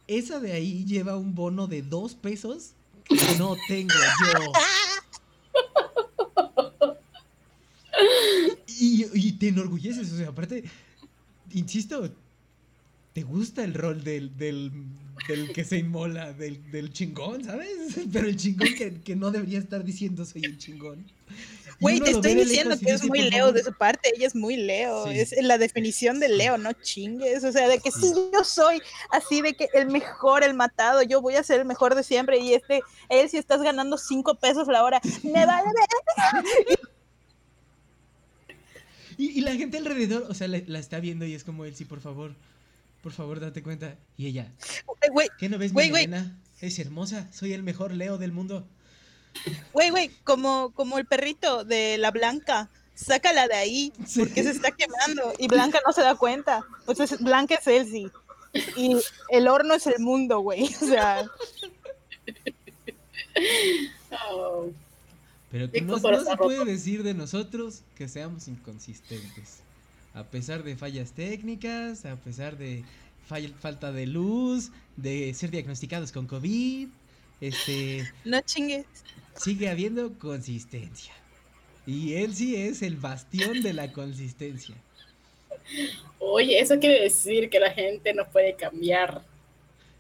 esa 0.07 0.39
de 0.41 0.53
ahí 0.53 0.85
lleva 0.85 1.17
un 1.17 1.35
bono 1.35 1.67
de 1.67 1.83
dos 1.83 2.15
pesos 2.15 2.73
que 3.05 3.39
no 3.39 3.57
tengo 3.69 3.95
yo. 4.35 4.53
Y, 8.81 9.07
y 9.13 9.33
te 9.33 9.49
enorgulleces, 9.49 10.13
o 10.13 10.17
sea, 10.17 10.29
aparte, 10.29 10.63
insisto, 11.53 12.09
te 13.19 13.25
gusta 13.25 13.65
el 13.65 13.75
rol 13.75 14.05
del, 14.05 14.37
del, 14.37 14.71
del 15.27 15.53
que 15.53 15.65
se 15.65 15.79
inmola, 15.79 16.33
del, 16.35 16.71
del, 16.71 16.93
chingón, 16.93 17.43
¿sabes? 17.43 17.69
Pero 18.13 18.29
el 18.29 18.37
chingón 18.37 18.69
que, 18.75 19.01
que, 19.01 19.17
no 19.17 19.33
debería 19.33 19.59
estar 19.59 19.83
diciendo 19.83 20.25
soy 20.25 20.45
el 20.45 20.57
chingón. 20.57 21.05
Güey, 21.81 21.99
te 21.99 22.13
estoy 22.13 22.37
diciendo 22.37 22.79
que 22.79 22.93
es 22.93 23.05
muy 23.05 23.29
Leo 23.29 23.51
de 23.51 23.65
su 23.65 23.73
parte, 23.73 24.13
ella 24.15 24.29
es 24.29 24.37
muy 24.37 24.57
Leo, 24.57 25.09
es 25.09 25.35
la 25.43 25.59
definición 25.59 26.21
de 26.21 26.29
Leo, 26.29 26.59
no 26.59 26.73
chingues, 26.75 27.43
o 27.43 27.51
sea, 27.51 27.67
de 27.67 27.81
que 27.81 27.91
si 27.91 28.13
yo 28.33 28.45
soy 28.45 28.81
así 29.11 29.43
de 29.43 29.55
que 29.55 29.69
el 29.75 29.89
mejor, 29.89 30.45
el 30.45 30.55
matado, 30.55 31.03
yo 31.03 31.21
voy 31.21 31.35
a 31.35 31.43
ser 31.43 31.59
el 31.59 31.67
mejor 31.67 31.97
de 31.97 32.05
siempre 32.05 32.39
y 32.39 32.55
este, 32.55 32.83
él 33.09 33.29
si 33.29 33.37
estás 33.37 33.63
ganando 33.63 33.99
cinco 33.99 34.37
pesos 34.37 34.69
la 34.69 34.85
hora, 34.85 35.01
me 35.25 35.45
vale 35.45 35.71
ver. 35.75 36.79
Y, 39.21 39.37
y 39.37 39.41
la 39.41 39.53
gente 39.57 39.79
alrededor, 39.79 40.27
o 40.29 40.35
sea, 40.35 40.47
la, 40.47 40.63
la 40.69 40.79
está 40.79 41.01
viendo 41.01 41.25
y 41.25 41.35
es 41.35 41.43
como 41.43 41.65
él, 41.65 41.75
sí, 41.75 41.85
por 41.85 41.99
favor, 41.99 42.37
por 43.09 43.15
favor, 43.15 43.41
date 43.41 43.63
cuenta. 43.63 43.97
Y 44.19 44.27
ella, 44.27 44.53
¿qué 45.39 45.49
no 45.49 45.57
ves, 45.57 45.73
mi 45.73 45.91
Es 46.61 46.79
hermosa, 46.79 47.27
soy 47.33 47.55
el 47.55 47.63
mejor 47.63 47.95
Leo 47.95 48.19
del 48.19 48.33
mundo. 48.33 48.69
Güey, 49.73 49.89
güey, 49.89 50.11
como, 50.25 50.73
como 50.75 50.99
el 50.99 51.07
perrito 51.07 51.65
de 51.65 51.97
la 51.97 52.11
Blanca, 52.11 52.69
sácala 52.95 53.49
de 53.49 53.55
ahí, 53.55 53.93
porque 54.15 54.43
se 54.43 54.51
está 54.51 54.73
quemando 54.73 55.33
y 55.39 55.49
Blanca 55.49 55.81
no 55.87 55.95
se 55.95 56.03
da 56.03 56.17
cuenta. 56.17 56.67
Pues 56.85 57.19
Blanca 57.21 57.55
es 57.55 57.67
Elsie 57.67 58.11
y 58.77 58.95
el 59.31 59.49
horno 59.49 59.73
es 59.73 59.87
el 59.87 60.01
mundo, 60.01 60.41
güey. 60.41 60.65
O 60.83 60.87
sea. 60.87 61.25
Pero 65.51 65.71
que 65.71 65.81
no, 65.81 65.97
no 65.97 66.25
se 66.25 66.37
puede 66.37 66.63
decir 66.67 67.03
de 67.03 67.15
nosotros 67.15 67.81
que 67.95 68.07
seamos 68.07 68.49
inconsistentes 68.49 69.63
a 70.19 70.25
pesar 70.25 70.65
de 70.65 70.77
fallas 70.77 71.13
técnicas, 71.13 72.05
a 72.05 72.17
pesar 72.17 72.59
de 72.59 72.85
falta 73.61 73.93
de 73.93 74.07
luz, 74.07 74.71
de 74.97 75.33
ser 75.35 75.51
diagnosticados 75.51 76.13
con 76.13 76.27
COVID, 76.27 76.89
este... 77.41 78.11
No 78.25 78.41
chingues. 78.41 78.87
Sigue 79.37 79.69
habiendo 79.69 80.19
consistencia. 80.19 81.15
Y 81.87 82.15
él 82.15 82.35
sí 82.35 82.57
es 82.57 82.83
el 82.83 82.97
bastión 82.97 83.63
de 83.63 83.73
la 83.73 83.93
consistencia. 83.93 84.75
Oye, 86.19 86.59
eso 86.59 86.79
quiere 86.79 87.03
decir 87.03 87.49
que 87.49 87.61
la 87.61 87.71
gente 87.71 88.13
no 88.13 88.29
puede 88.29 88.57
cambiar. 88.57 89.23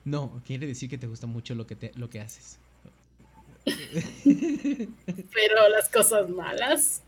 No, 0.05 0.43
quiere 0.47 0.67
decir 0.67 0.91
que 0.91 0.99
te 0.99 1.07
gusta 1.07 1.27
mucho 1.27 1.55
lo 1.55 1.67
que, 1.67 1.77
te, 1.77 1.93
lo 1.95 2.11
que 2.11 2.21
haces. 2.21 2.59
Pero 3.65 5.69
las 5.71 5.89
cosas 5.89 6.29
malas. 6.29 7.03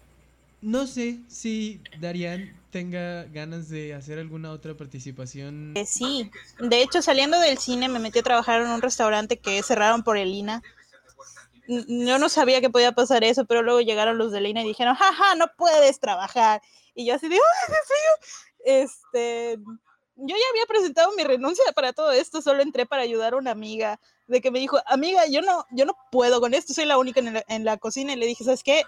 No 0.63 0.87
sé 0.87 1.19
si 1.27 1.81
Darian 1.99 2.60
tenga 2.71 3.25
ganas 3.25 3.69
de 3.69 3.95
hacer 3.95 4.19
alguna 4.19 4.53
otra 4.53 4.75
participación. 4.77 5.75
Eh, 5.77 5.87
sí, 5.87 6.31
de 6.59 6.83
hecho 6.83 7.03
saliendo 7.03 7.39
del 7.41 7.59
cine 7.59 7.89
me 7.89 7.99
metí 7.99 8.21
a 8.21 8.23
trabajar 8.23 8.63
en 8.63 8.69
un 8.69 8.83
restaurante 8.83 9.39
que 9.39 9.63
cerraron 9.63 10.03
por 10.03 10.17
el 10.17 10.29
INA. 10.29 10.63
Yo 11.69 12.19
no 12.19 12.29
sabía 12.29 12.61
que 12.61 12.71
podía 12.71 12.93
pasar 12.93 13.23
eso, 13.23 13.45
pero 13.45 13.63
luego 13.63 13.81
llegaron 13.81 14.19
los 14.19 14.33
del 14.33 14.47
INA 14.47 14.63
y 14.63 14.69
dijeron, 14.69 14.97
jaja, 14.97 15.35
no 15.37 15.47
puedes 15.57 16.01
trabajar. 16.01 16.63
Y 16.95 17.07
yo 17.07 17.15
así 17.15 17.29
de, 17.29 17.37
¡ay, 17.37 17.41
¿en 17.69 17.75
serio? 17.87 18.85
Este, 18.85 19.59
yo 20.17 20.37
ya 20.37 20.45
había 20.51 20.67
presentado 20.67 21.13
mi 21.17 21.23
renuncia 21.23 21.65
para 21.75 21.93
todo 21.93 22.11
esto, 22.11 22.43
solo 22.43 22.63
entré 22.63 22.87
para 22.87 23.03
ayudar 23.03 23.35
a 23.35 23.37
una 23.37 23.53
amiga, 23.53 24.01
de 24.27 24.41
que 24.41 24.51
me 24.51 24.59
dijo, 24.59 24.79
amiga, 24.87 25.27
yo 25.27 25.43
no, 25.43 25.65
yo 25.71 25.85
no 25.87 25.97
puedo 26.11 26.41
con 26.41 26.55
esto, 26.55 26.75
soy 26.75 26.87
la 26.87 26.99
única 26.99 27.21
en 27.21 27.35
la, 27.35 27.45
en 27.49 27.65
la 27.65 27.77
cocina, 27.79 28.13
y 28.13 28.17
le 28.17 28.27
dije, 28.27 28.45
¿sabes 28.45 28.63
qué? 28.63 28.83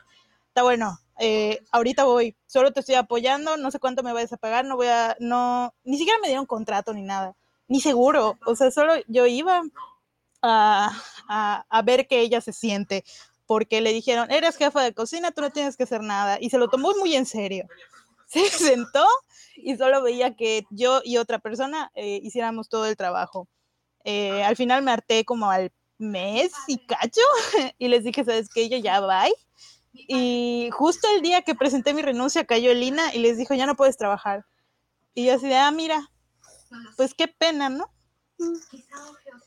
Está 0.53 0.65
bueno, 0.65 0.99
eh, 1.19 1.65
ahorita 1.73 2.05
voy, 2.05 2.37
solo 2.47 2.75
te 2.75 2.81
estoy 2.81 2.97
apoyando, 2.97 3.57
no 3.57 3.71
sé 3.71 3.79
cuánto 3.79 4.03
me 4.03 4.13
vayas 4.13 4.35
a 4.35 4.37
pagar, 4.37 4.67
no 4.67 4.77
voy 4.77 4.89
a, 4.89 5.17
no, 5.19 5.73
ni 5.83 5.97
siquiera 5.97 6.19
me 6.21 6.29
dieron 6.29 6.45
contrato 6.45 6.93
ni 6.93 7.01
nada, 7.01 7.35
ni 7.69 7.81
seguro, 7.81 8.39
o 8.45 8.55
sea, 8.55 8.71
solo 8.71 8.93
yo 9.09 9.25
iba 9.27 9.63
a, 10.43 10.93
a, 11.27 11.65
a 11.71 11.83
ver 11.83 12.07
que 12.07 12.21
ella 12.21 12.43
se 12.43 12.53
siente, 12.53 13.03
porque 13.47 13.81
le 13.81 13.95
dijeron, 13.95 14.31
eres 14.31 14.59
jefa 14.59 14.83
de 14.83 14.93
cocina, 14.93 15.31
tú 15.31 15.41
no 15.41 15.49
tienes 15.49 15.79
que 15.79 15.85
hacer 15.85 16.03
nada, 16.03 16.37
y 16.39 16.51
se 16.51 16.59
lo 16.59 16.69
tomó 16.69 16.93
muy 16.99 17.17
en 17.17 17.25
serio. 17.25 17.67
Se 18.27 18.51
sentó 18.51 19.07
y 19.57 19.77
solo 19.77 20.03
veía 20.03 20.37
que 20.37 20.65
yo 20.69 21.01
y 21.03 21.17
otra 21.17 21.39
persona 21.39 21.91
eh, 21.95 22.21
hiciéramos 22.23 22.69
todo 22.69 22.85
el 22.85 22.97
trabajo. 22.99 23.49
Eh, 24.05 24.43
al 24.43 24.57
final 24.57 24.83
me 24.83 24.91
harté 24.91 25.25
como 25.25 25.51
al 25.51 25.73
mes 25.97 26.53
y 26.67 26.77
cacho 26.85 27.23
y 27.79 27.89
les 27.89 28.05
dije, 28.05 28.23
¿sabes 28.23 28.51
qué? 28.53 28.69
Yo 28.69 28.77
ya 28.77 29.01
bye. 29.01 29.33
Y 29.93 30.71
justo 30.73 31.07
el 31.15 31.23
día 31.23 31.43
que 31.43 31.55
presenté 31.55 31.95
mi 31.95 32.03
renuncia 32.03 32.45
cayó 32.45 32.73
Lina 32.75 33.15
y 33.15 33.19
les 33.19 33.37
dijo, 33.37 33.55
ya 33.55 33.67
no 33.67 33.77
puedes 33.77 33.97
trabajar. 33.97 34.45
Y 35.15 35.27
yo 35.27 35.35
así 35.35 35.47
de, 35.47 35.57
ah, 35.57 35.71
mira, 35.71 36.11
pues 36.97 37.15
qué 37.15 37.29
pena, 37.29 37.69
¿no? 37.69 37.91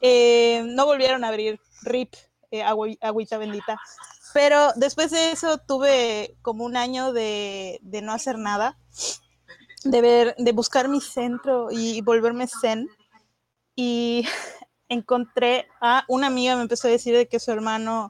Eh, 0.01 0.63
no 0.65 0.85
volvieron 0.85 1.23
a 1.23 1.29
abrir 1.29 1.59
RIP, 1.83 2.13
eh, 2.51 2.63
agüita 2.63 3.37
bendita. 3.37 3.79
Pero 4.33 4.71
después 4.75 5.11
de 5.11 5.31
eso 5.31 5.57
tuve 5.57 6.35
como 6.41 6.65
un 6.65 6.77
año 6.77 7.13
de, 7.13 7.79
de 7.81 8.01
no 8.01 8.11
hacer 8.13 8.37
nada, 8.37 8.77
de, 9.83 10.01
ver, 10.01 10.35
de 10.37 10.51
buscar 10.51 10.87
mi 10.89 11.01
centro 11.01 11.69
y 11.71 12.01
volverme 12.01 12.47
zen. 12.47 12.87
Y 13.75 14.27
encontré 14.89 15.67
a 15.81 16.03
una 16.07 16.27
amiga, 16.27 16.55
me 16.55 16.61
empezó 16.63 16.87
a 16.87 16.91
decir 16.91 17.15
de 17.15 17.27
que 17.27 17.39
su 17.39 17.51
hermano 17.51 18.09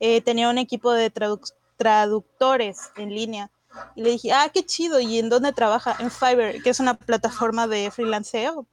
eh, 0.00 0.20
tenía 0.20 0.50
un 0.50 0.58
equipo 0.58 0.92
de 0.92 1.12
traduc- 1.12 1.54
traductores 1.76 2.90
en 2.96 3.10
línea. 3.10 3.50
Y 3.94 4.02
le 4.02 4.10
dije, 4.10 4.32
ah, 4.32 4.50
qué 4.52 4.64
chido, 4.64 5.00
¿y 5.00 5.18
en 5.18 5.28
dónde 5.28 5.52
trabaja? 5.52 5.96
En 5.98 6.10
Fiverr, 6.10 6.62
que 6.62 6.70
es 6.70 6.80
una 6.80 6.94
plataforma 6.94 7.66
de 7.66 7.90
freelanceo 7.90 8.66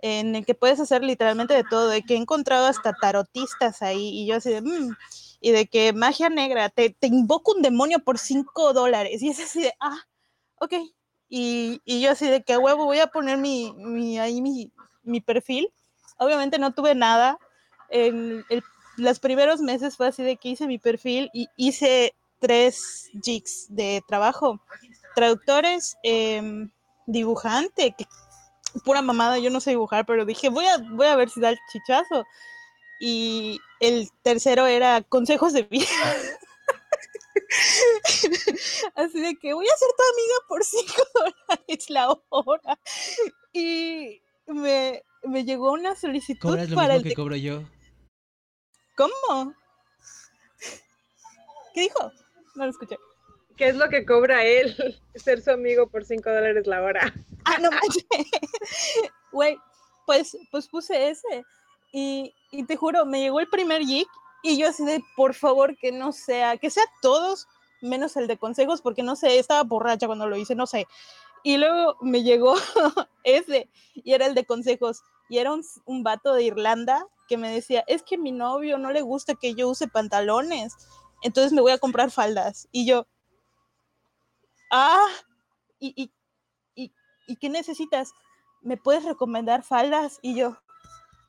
en 0.00 0.36
el 0.36 0.46
que 0.46 0.54
puedes 0.54 0.78
hacer 0.78 1.02
literalmente 1.02 1.54
de 1.54 1.64
todo, 1.64 1.88
de 1.88 2.02
que 2.02 2.14
he 2.14 2.16
encontrado 2.16 2.66
hasta 2.66 2.92
tarotistas 2.92 3.82
ahí, 3.82 4.10
y 4.10 4.26
yo 4.26 4.36
así 4.36 4.50
de, 4.50 4.62
"Mm", 4.62 4.94
y 5.40 5.50
de 5.50 5.66
que 5.66 5.92
magia 5.92 6.28
negra, 6.28 6.68
te, 6.68 6.90
te 6.90 7.08
invoco 7.08 7.52
un 7.52 7.62
demonio 7.62 7.98
por 7.98 8.18
cinco 8.18 8.72
dólares, 8.72 9.20
y 9.22 9.28
es 9.30 9.40
así 9.40 9.60
de, 9.62 9.72
ah, 9.80 9.98
ok, 10.60 10.74
y, 11.28 11.80
y 11.84 12.00
yo 12.00 12.12
así 12.12 12.26
de 12.28 12.42
que 12.44 12.56
huevo 12.56 12.84
voy 12.84 13.00
a 13.00 13.08
poner 13.08 13.38
mi, 13.38 13.72
mi, 13.76 14.18
ahí 14.20 14.40
mi, 14.40 14.70
mi 15.02 15.20
perfil, 15.20 15.68
obviamente 16.16 16.58
no 16.60 16.72
tuve 16.72 16.94
nada, 16.94 17.38
en 17.90 18.44
el- 18.50 18.62
los 18.96 19.18
primeros 19.20 19.60
meses 19.60 19.96
fue 19.96 20.06
así 20.08 20.22
de 20.22 20.36
que 20.36 20.50
hice 20.50 20.66
mi 20.68 20.78
perfil 20.78 21.28
y 21.32 21.48
hice 21.56 22.14
tres 22.38 23.10
jigs 23.22 23.66
de 23.68 24.02
trabajo, 24.06 24.60
traductores, 25.14 25.96
em, 26.02 26.70
dibujante, 27.06 27.94
que 27.96 28.06
pura 28.84 29.00
mamada, 29.02 29.38
yo 29.38 29.50
no 29.50 29.60
sé 29.60 29.70
dibujar, 29.70 30.06
pero 30.06 30.24
dije, 30.24 30.48
voy 30.48 30.66
a, 30.66 30.78
voy 30.78 31.06
a 31.06 31.16
ver 31.16 31.30
si 31.30 31.40
da 31.40 31.50
el 31.50 31.58
chichazo. 31.72 32.24
Y 33.00 33.60
el 33.80 34.08
tercero 34.22 34.66
era 34.66 35.02
consejos 35.02 35.52
de 35.52 35.62
vida. 35.62 35.86
Así 38.94 39.20
de 39.20 39.36
que 39.36 39.54
voy 39.54 39.66
a 39.66 39.76
ser 39.76 39.88
tu 39.96 40.02
amiga 40.12 40.34
por 40.48 40.64
5 40.64 40.92
dólares 41.14 41.90
la 41.90 42.08
hora. 42.28 42.78
Y 43.52 44.20
me, 44.46 45.04
me 45.22 45.44
llegó 45.44 45.72
una 45.72 45.94
solicitud 45.94 46.50
Cobras 46.50 46.70
lo 46.70 46.76
para 46.76 46.94
mismo 46.94 47.06
el 47.06 47.10
que 47.10 47.14
cobro 47.14 47.36
yo. 47.36 47.62
¿Cómo? 48.96 49.54
¿Qué 51.72 51.82
dijo? 51.82 52.10
No 52.58 52.64
lo 52.64 52.70
escuché. 52.70 52.98
¿Qué 53.56 53.68
es 53.68 53.76
lo 53.76 53.88
que 53.88 54.04
cobra 54.04 54.44
él? 54.44 54.74
Ser 55.14 55.40
su 55.40 55.52
amigo 55.52 55.86
por 55.86 56.04
5 56.04 56.28
dólares 56.28 56.66
la 56.66 56.82
hora. 56.82 57.14
Ah, 57.44 57.58
no 57.60 57.70
manches. 57.70 58.04
Güey, 59.30 59.56
pues, 60.06 60.36
pues 60.50 60.66
puse 60.66 61.10
ese. 61.10 61.44
Y, 61.92 62.34
y 62.50 62.64
te 62.64 62.76
juro, 62.76 63.06
me 63.06 63.20
llegó 63.20 63.38
el 63.38 63.48
primer 63.48 63.82
geek 63.82 64.08
y 64.42 64.58
yo 64.58 64.68
así 64.68 64.84
de, 64.84 65.00
por 65.16 65.34
favor, 65.34 65.76
que 65.76 65.92
no 65.92 66.12
sea, 66.12 66.56
que 66.56 66.70
sea 66.70 66.82
todos 67.00 67.46
menos 67.80 68.16
el 68.16 68.26
de 68.26 68.38
consejos, 68.38 68.82
porque 68.82 69.04
no 69.04 69.14
sé, 69.14 69.38
estaba 69.38 69.62
borracha 69.62 70.06
cuando 70.06 70.26
lo 70.26 70.36
hice, 70.36 70.56
no 70.56 70.66
sé. 70.66 70.88
Y 71.44 71.58
luego 71.58 71.96
me 72.00 72.24
llegó 72.24 72.54
ese 73.22 73.68
y 73.94 74.14
era 74.14 74.26
el 74.26 74.34
de 74.34 74.44
consejos. 74.46 75.02
Y 75.28 75.38
era 75.38 75.52
un, 75.52 75.62
un 75.84 76.02
vato 76.02 76.34
de 76.34 76.42
Irlanda 76.42 77.06
que 77.28 77.36
me 77.36 77.52
decía, 77.52 77.84
es 77.86 78.02
que 78.02 78.18
mi 78.18 78.32
novio 78.32 78.78
no 78.78 78.90
le 78.90 79.02
gusta 79.02 79.34
que 79.36 79.54
yo 79.54 79.68
use 79.68 79.86
pantalones, 79.86 80.74
entonces 81.22 81.52
me 81.52 81.60
voy 81.60 81.72
a 81.72 81.78
comprar 81.78 82.10
faldas. 82.10 82.68
Y 82.72 82.86
yo, 82.86 83.06
ah, 84.70 85.06
y, 85.78 85.92
y, 85.96 86.12
y, 86.74 86.92
¿y 87.26 87.36
qué 87.36 87.48
necesitas? 87.48 88.12
¿Me 88.62 88.76
puedes 88.76 89.04
recomendar 89.04 89.62
faldas? 89.62 90.18
Y 90.22 90.34
yo, 90.34 90.58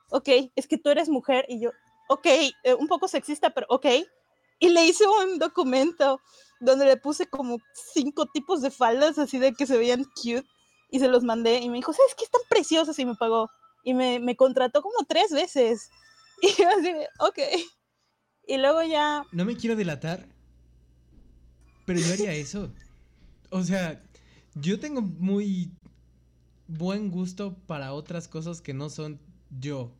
ok, 0.09 0.29
es 0.55 0.67
que 0.67 0.77
tú 0.77 0.89
eres 0.89 1.09
mujer. 1.09 1.45
Y 1.47 1.59
yo, 1.59 1.71
ok, 2.09 2.25
eh, 2.25 2.73
un 2.77 2.87
poco 2.87 3.07
sexista, 3.07 3.51
pero 3.51 3.65
ok. 3.69 3.85
Y 4.59 4.69
le 4.69 4.85
hice 4.85 5.07
un 5.07 5.39
documento 5.39 6.19
donde 6.59 6.85
le 6.85 6.97
puse 6.97 7.27
como 7.27 7.57
cinco 7.93 8.25
tipos 8.25 8.61
de 8.61 8.71
faldas 8.71 9.17
así 9.17 9.39
de 9.39 9.53
que 9.53 9.65
se 9.65 9.77
veían 9.77 10.03
cute 10.03 10.45
y 10.91 10.99
se 10.99 11.07
los 11.07 11.23
mandé 11.23 11.59
y 11.59 11.69
me 11.69 11.77
dijo, 11.77 11.93
¿sabes 11.93 12.15
qué? 12.15 12.25
Están 12.25 12.41
preciosas 12.49 12.97
y 12.99 13.05
me 13.05 13.15
pagó. 13.15 13.49
Y 13.83 13.93
me, 13.93 14.19
me 14.19 14.35
contrató 14.35 14.81
como 14.81 15.05
tres 15.07 15.31
veces. 15.31 15.89
Y 16.41 16.53
yo 16.53 16.69
así 16.69 16.93
ok. 17.19 17.39
Y 18.49 18.57
luego 18.57 18.81
ya, 18.81 19.23
No 19.31 19.45
me 19.45 19.55
quiero 19.55 19.75
delatar, 19.75 20.27
pero 21.85 21.99
yo 21.99 22.13
haría 22.13 22.33
eso. 22.33 22.71
O 23.51 23.63
sea, 23.63 24.01
yo 24.55 24.79
tengo 24.79 25.01
muy 25.01 25.71
buen 26.67 27.11
gusto 27.11 27.55
para 27.67 27.93
otras 27.93 28.27
cosas 28.27 28.61
que 28.61 28.73
no 28.73 28.89
son 28.89 29.19
yo. 29.59 29.91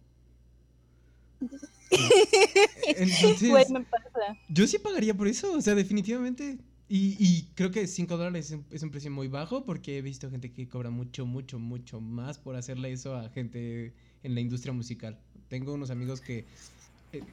Entonces, 2.88 3.70
me 3.70 3.82
pasa. 3.82 4.38
yo 4.50 4.68
sí 4.68 4.80
pagaría 4.80 5.14
por 5.16 5.28
eso, 5.28 5.54
o 5.54 5.62
sea, 5.62 5.76
definitivamente. 5.76 6.58
Y, 6.88 7.16
y 7.20 7.43
creo 7.54 7.70
que 7.70 7.86
5 7.86 8.18
dólares 8.18 8.47
es 8.47 8.52
un, 8.54 8.66
es 8.72 8.82
un 8.82 8.89
precio 8.89 9.12
muy 9.12 9.28
bajo 9.28 9.64
porque 9.64 9.97
he 9.97 10.02
visto 10.02 10.30
gente 10.32 10.52
que 10.52 10.68
cobra 10.68 10.89
mucho, 10.89 11.26
mucho, 11.28 11.60
mucho 11.60 12.02
más 12.02 12.39
por 12.39 12.56
hacerle 12.56 12.91
eso 12.91 13.16
a 13.16 13.30
gente 13.30 13.93
en 14.24 14.34
la 14.34 14.41
industria 14.41 14.74
musical. 14.74 15.20
Tengo 15.50 15.74
unos 15.74 15.91
amigos 15.91 16.20
que 16.20 16.47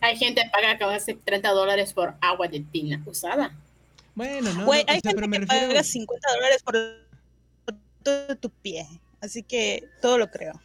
Hay 0.00 0.16
gente 0.16 0.42
que 0.42 0.50
paga 0.50 0.78
casi 0.78 1.14
30 1.14 1.50
dólares 1.50 1.92
por 1.92 2.14
agua 2.20 2.48
de 2.48 2.60
tina 2.60 3.02
usada. 3.06 3.54
Bueno, 4.14 4.52
no, 4.54 4.64
Güey, 4.64 4.84
no, 4.84 4.92
o 4.92 4.94
hay 4.94 5.00
sea, 5.00 5.12
gente 5.12 5.28
me 5.28 5.40
que 5.40 5.40
refiero. 5.40 5.68
paga 5.68 5.82
50 5.84 6.28
dólares 6.34 6.62
por 6.62 6.76
todo 8.02 8.36
tu 8.36 8.50
pie. 8.50 8.86
Así 9.20 9.42
que 9.42 9.90
todo 10.00 10.18
lo 10.18 10.30
creo. 10.30 10.60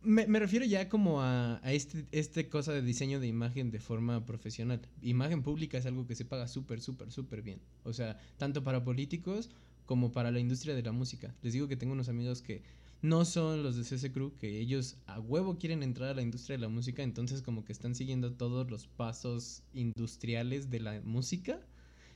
Me, 0.00 0.26
me 0.26 0.38
refiero 0.38 0.64
ya 0.64 0.88
como 0.88 1.20
a, 1.22 1.60
a 1.62 1.72
este, 1.72 2.06
este 2.12 2.48
cosa 2.48 2.72
de 2.72 2.82
diseño 2.82 3.20
de 3.20 3.26
imagen 3.26 3.70
de 3.70 3.80
forma 3.80 4.24
profesional. 4.24 4.80
Imagen 5.02 5.42
pública 5.42 5.76
es 5.78 5.86
algo 5.86 6.06
que 6.06 6.14
se 6.14 6.24
paga 6.24 6.46
súper, 6.48 6.80
súper, 6.80 7.10
súper 7.10 7.42
bien. 7.42 7.60
O 7.82 7.92
sea, 7.92 8.18
tanto 8.36 8.62
para 8.62 8.84
políticos 8.84 9.50
como 9.86 10.12
para 10.12 10.30
la 10.30 10.38
industria 10.38 10.74
de 10.74 10.82
la 10.82 10.92
música. 10.92 11.34
Les 11.42 11.52
digo 11.52 11.66
que 11.68 11.76
tengo 11.76 11.92
unos 11.94 12.08
amigos 12.08 12.42
que 12.42 12.62
no 13.00 13.24
son 13.24 13.62
los 13.62 13.76
de 13.76 13.84
CC 13.84 14.12
Crew, 14.12 14.36
que 14.38 14.58
ellos 14.58 14.96
a 15.06 15.20
huevo 15.20 15.58
quieren 15.58 15.82
entrar 15.82 16.10
a 16.10 16.14
la 16.14 16.22
industria 16.22 16.56
de 16.56 16.62
la 16.62 16.68
música, 16.68 17.02
entonces 17.02 17.42
como 17.42 17.64
que 17.64 17.72
están 17.72 17.94
siguiendo 17.94 18.32
todos 18.32 18.70
los 18.70 18.86
pasos 18.86 19.62
industriales 19.72 20.70
de 20.70 20.80
la 20.80 21.00
música 21.02 21.60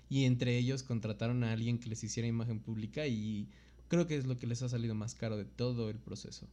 y 0.08 0.24
entre 0.24 0.58
ellos 0.58 0.82
contrataron 0.82 1.44
a 1.44 1.52
alguien 1.52 1.78
que 1.78 1.88
les 1.88 2.02
hiciera 2.02 2.28
imagen 2.28 2.60
pública 2.60 3.06
y 3.06 3.48
creo 3.88 4.06
que 4.06 4.16
es 4.16 4.26
lo 4.26 4.38
que 4.38 4.46
les 4.46 4.62
ha 4.62 4.68
salido 4.68 4.94
más 4.94 5.14
caro 5.14 5.36
de 5.36 5.44
todo 5.44 5.88
el 5.88 5.98
proceso. 5.98 6.48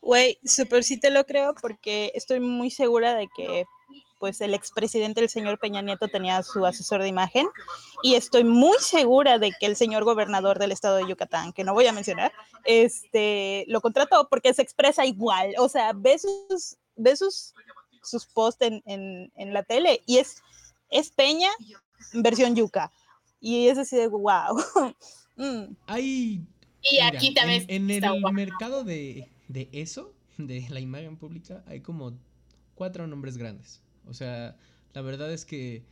Güey, 0.00 0.38
súper 0.44 0.84
sí 0.84 0.98
te 0.98 1.10
lo 1.10 1.24
creo 1.24 1.54
porque 1.60 2.12
estoy 2.14 2.40
muy 2.40 2.70
segura 2.70 3.14
de 3.14 3.26
que 3.36 3.64
pues 4.18 4.40
el 4.40 4.54
expresidente, 4.54 5.20
el 5.20 5.28
señor 5.28 5.58
Peña 5.58 5.82
Nieto, 5.82 6.08
tenía 6.08 6.42
su 6.42 6.64
asesor 6.66 7.02
de 7.02 7.08
imagen 7.08 7.46
y 8.02 8.14
estoy 8.14 8.44
muy 8.44 8.76
segura 8.80 9.38
de 9.38 9.52
que 9.58 9.66
el 9.66 9.76
señor 9.76 10.04
gobernador 10.04 10.58
del 10.58 10.72
estado 10.72 10.96
de 10.96 11.08
Yucatán, 11.08 11.52
que 11.52 11.64
no 11.64 11.74
voy 11.74 11.86
a 11.86 11.92
mencionar, 11.92 12.32
este, 12.64 13.64
lo 13.68 13.80
contrató 13.80 14.28
porque 14.28 14.54
se 14.54 14.62
expresa 14.62 15.06
igual, 15.06 15.54
o 15.58 15.68
sea, 15.68 15.92
ve 15.94 16.18
sus, 16.18 16.76
ve 16.96 17.16
sus, 17.16 17.54
sus 18.02 18.26
posts 18.26 18.62
en, 18.62 18.82
en, 18.86 19.32
en 19.36 19.52
la 19.52 19.62
tele 19.62 20.02
y 20.06 20.18
es, 20.18 20.42
es 20.90 21.10
Peña 21.10 21.50
versión 22.12 22.54
yuca. 22.54 22.90
Y 23.40 23.68
es 23.68 23.78
así 23.78 23.96
de 23.96 24.08
wow. 24.08 24.62
Mm. 25.38 25.76
Hay. 25.86 26.44
Y 26.82 26.98
aquí 26.98 27.32
también. 27.32 27.64
En, 27.68 27.88
el 27.88 28.32
mercado 28.32 28.82
de, 28.82 29.28
de 29.46 29.68
eso, 29.70 30.12
de 30.36 30.66
la 30.68 30.80
imagen 30.80 31.16
pública, 31.16 31.62
hay 31.68 31.80
como 31.80 32.18
cuatro 32.74 33.06
nombres 33.06 33.36
grandes. 33.36 33.80
O 34.08 34.14
sea, 34.14 34.56
la 34.94 35.02
verdad 35.02 35.32
es 35.32 35.44
que 35.44 35.84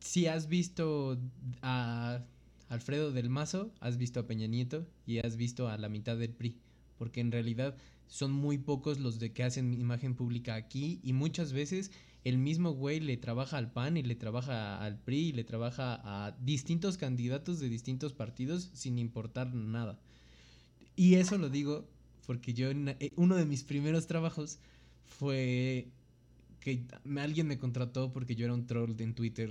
si 0.00 0.26
has 0.26 0.48
visto 0.48 1.18
a 1.62 2.20
Alfredo 2.68 3.12
del 3.12 3.30
Mazo, 3.30 3.72
has 3.80 3.96
visto 3.96 4.20
a 4.20 4.26
Peña 4.26 4.46
Nieto 4.46 4.86
y 5.06 5.18
has 5.18 5.36
visto 5.36 5.68
a 5.68 5.78
la 5.78 5.88
mitad 5.88 6.16
del 6.16 6.32
PRI. 6.32 6.58
Porque 6.98 7.20
en 7.20 7.32
realidad 7.32 7.76
son 8.06 8.32
muy 8.32 8.58
pocos 8.58 9.00
los 9.00 9.18
de 9.18 9.32
que 9.32 9.44
hacen 9.44 9.74
imagen 9.74 10.14
pública 10.14 10.54
aquí 10.54 11.00
y 11.02 11.12
muchas 11.12 11.52
veces 11.52 11.90
el 12.24 12.38
mismo 12.38 12.72
güey 12.72 13.00
le 13.00 13.16
trabaja 13.16 13.58
al 13.58 13.72
PAN 13.72 13.96
y 13.96 14.02
le 14.02 14.14
trabaja 14.14 14.82
al 14.82 14.98
PRI 14.98 15.28
y 15.28 15.32
le 15.32 15.44
trabaja 15.44 16.00
a 16.02 16.32
distintos 16.40 16.96
candidatos 16.96 17.60
de 17.60 17.68
distintos 17.68 18.12
partidos 18.12 18.70
sin 18.72 18.98
importar 18.98 19.54
nada. 19.54 19.98
Y 20.96 21.14
eso 21.14 21.38
lo 21.38 21.50
digo 21.50 21.86
porque 22.26 22.54
yo, 22.54 22.70
eh, 22.70 23.12
uno 23.16 23.36
de 23.36 23.44
mis 23.44 23.64
primeros 23.64 24.06
trabajos 24.06 24.58
fue 25.04 25.88
que 26.64 26.82
alguien 27.18 27.46
me 27.46 27.58
contrató 27.58 28.10
porque 28.10 28.34
yo 28.34 28.46
era 28.46 28.54
un 28.54 28.66
troll 28.66 28.94
en 28.98 29.14
Twitter 29.14 29.50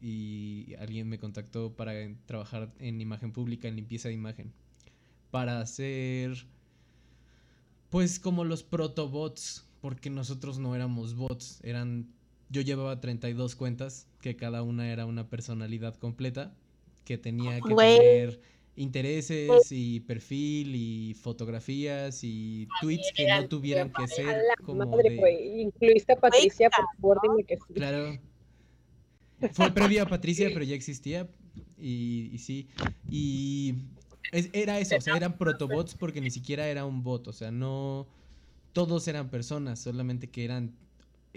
y 0.00 0.74
alguien 0.78 1.08
me 1.08 1.18
contactó 1.18 1.74
para 1.74 1.92
trabajar 2.24 2.72
en 2.78 3.00
imagen 3.00 3.32
pública, 3.32 3.66
en 3.66 3.74
limpieza 3.74 4.08
de 4.08 4.14
imagen, 4.14 4.52
para 5.32 5.60
hacer 5.60 6.46
pues 7.90 8.20
como 8.20 8.44
los 8.44 8.62
protobots 8.62 9.66
porque 9.80 10.08
nosotros 10.08 10.60
no 10.60 10.76
éramos 10.76 11.16
bots, 11.16 11.58
eran 11.64 12.06
yo 12.48 12.60
llevaba 12.60 13.00
32 13.00 13.56
cuentas, 13.56 14.06
que 14.20 14.36
cada 14.36 14.62
una 14.62 14.92
era 14.92 15.04
una 15.04 15.28
personalidad 15.28 15.96
completa, 15.96 16.54
que 17.04 17.18
tenía 17.18 17.60
que 17.60 17.74
tener 17.74 18.40
intereses 18.82 19.70
y 19.70 20.00
perfil 20.00 20.74
y 20.74 21.14
fotografías 21.14 22.22
y 22.22 22.68
tweets 22.80 23.12
que 23.14 23.28
no 23.28 23.48
tuvieran 23.48 23.92
que 23.92 24.06
ser 24.08 24.42
como 24.64 24.84
de... 24.96 25.62
Incluiste 25.62 26.12
a 26.12 26.16
Patricia, 26.16 26.68
por 26.70 26.86
favor, 26.96 27.20
dime 27.22 27.44
que 27.44 27.56
sí. 27.56 27.74
Claro. 27.74 28.18
Fue 29.52 29.70
previa 29.72 30.02
a 30.02 30.06
Patricia, 30.06 30.50
pero 30.52 30.64
ya 30.64 30.74
existía 30.74 31.28
y, 31.78 32.30
y 32.32 32.38
sí. 32.38 32.68
Y 33.08 33.74
era 34.52 34.78
eso, 34.78 34.96
o 34.96 35.00
sea, 35.00 35.16
eran 35.16 35.36
protobots 35.36 35.94
porque 35.94 36.20
ni 36.20 36.30
siquiera 36.30 36.66
era 36.68 36.84
un 36.84 37.02
bot, 37.02 37.28
o 37.28 37.32
sea, 37.32 37.50
no 37.50 38.06
todos 38.72 39.06
eran 39.08 39.28
personas, 39.28 39.80
solamente 39.80 40.28
que 40.28 40.44
eran, 40.44 40.74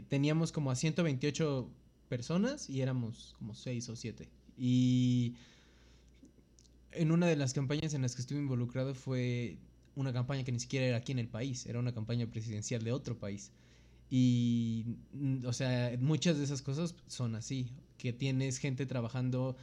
teníamos 0.08 0.52
como 0.52 0.72
a 0.72 0.76
128 0.76 1.70
personas 2.08 2.70
y 2.70 2.82
éramos 2.82 3.36
como 3.38 3.54
6 3.54 3.90
o 3.90 3.96
7. 3.96 4.30
Y 4.58 5.36
en 6.96 7.12
una 7.12 7.28
de 7.28 7.36
las 7.36 7.54
campañas 7.54 7.94
en 7.94 8.02
las 8.02 8.16
que 8.16 8.22
estuve 8.22 8.40
involucrado 8.40 8.96
fue 8.96 9.58
una 9.96 10.14
campaña 10.14 10.44
que 10.44 10.52
ni 10.52 10.60
siquiera 10.60 10.86
era 10.86 10.98
aquí 10.98 11.12
en 11.12 11.20
el 11.20 11.28
país, 11.28 11.66
era 11.66 11.80
una 11.80 11.94
campaña 11.94 12.28
presidencial 12.28 12.84
de 12.84 12.92
otro 12.92 13.18
país. 13.18 13.52
Y, 14.10 14.86
o 15.46 15.54
sea, 15.54 15.96
muchas 16.00 16.38
de 16.38 16.44
esas 16.44 16.62
cosas 16.62 16.96
son 17.08 17.36
así, 17.36 17.72
que 17.98 18.14
tienes 18.14 18.58
gente 18.58 18.86
trabajando 18.86 19.56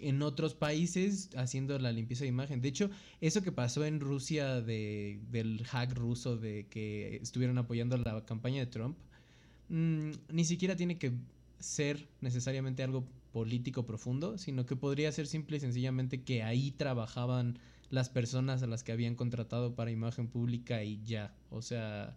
en 0.00 0.22
otros 0.22 0.54
países 0.54 1.30
haciendo 1.36 1.78
la 1.78 1.92
limpieza 1.92 2.24
de 2.24 2.28
imagen. 2.28 2.60
De 2.60 2.68
hecho, 2.68 2.90
eso 3.20 3.42
que 3.42 3.52
pasó 3.52 3.84
en 3.84 4.00
Rusia 4.00 4.60
de, 4.60 5.20
del 5.30 5.64
hack 5.66 5.92
ruso 5.94 6.36
de 6.36 6.66
que 6.68 7.16
estuvieron 7.16 7.58
apoyando 7.58 7.96
la 7.96 8.24
campaña 8.24 8.60
de 8.60 8.66
Trump, 8.66 8.96
mm, 9.68 10.10
ni 10.32 10.44
siquiera 10.44 10.76
tiene 10.76 10.98
que 10.98 11.12
ser 11.58 12.08
necesariamente 12.20 12.82
algo 12.82 13.04
político 13.32 13.86
profundo, 13.86 14.38
sino 14.38 14.66
que 14.66 14.76
podría 14.76 15.12
ser 15.12 15.26
simple 15.26 15.56
y 15.56 15.60
sencillamente 15.60 16.22
que 16.22 16.42
ahí 16.42 16.70
trabajaban 16.70 17.58
las 17.90 18.08
personas 18.08 18.62
a 18.62 18.66
las 18.66 18.82
que 18.84 18.92
habían 18.92 19.14
contratado 19.14 19.74
para 19.74 19.90
imagen 19.90 20.28
pública 20.28 20.82
y 20.84 21.00
ya. 21.04 21.34
O 21.50 21.62
sea, 21.62 22.16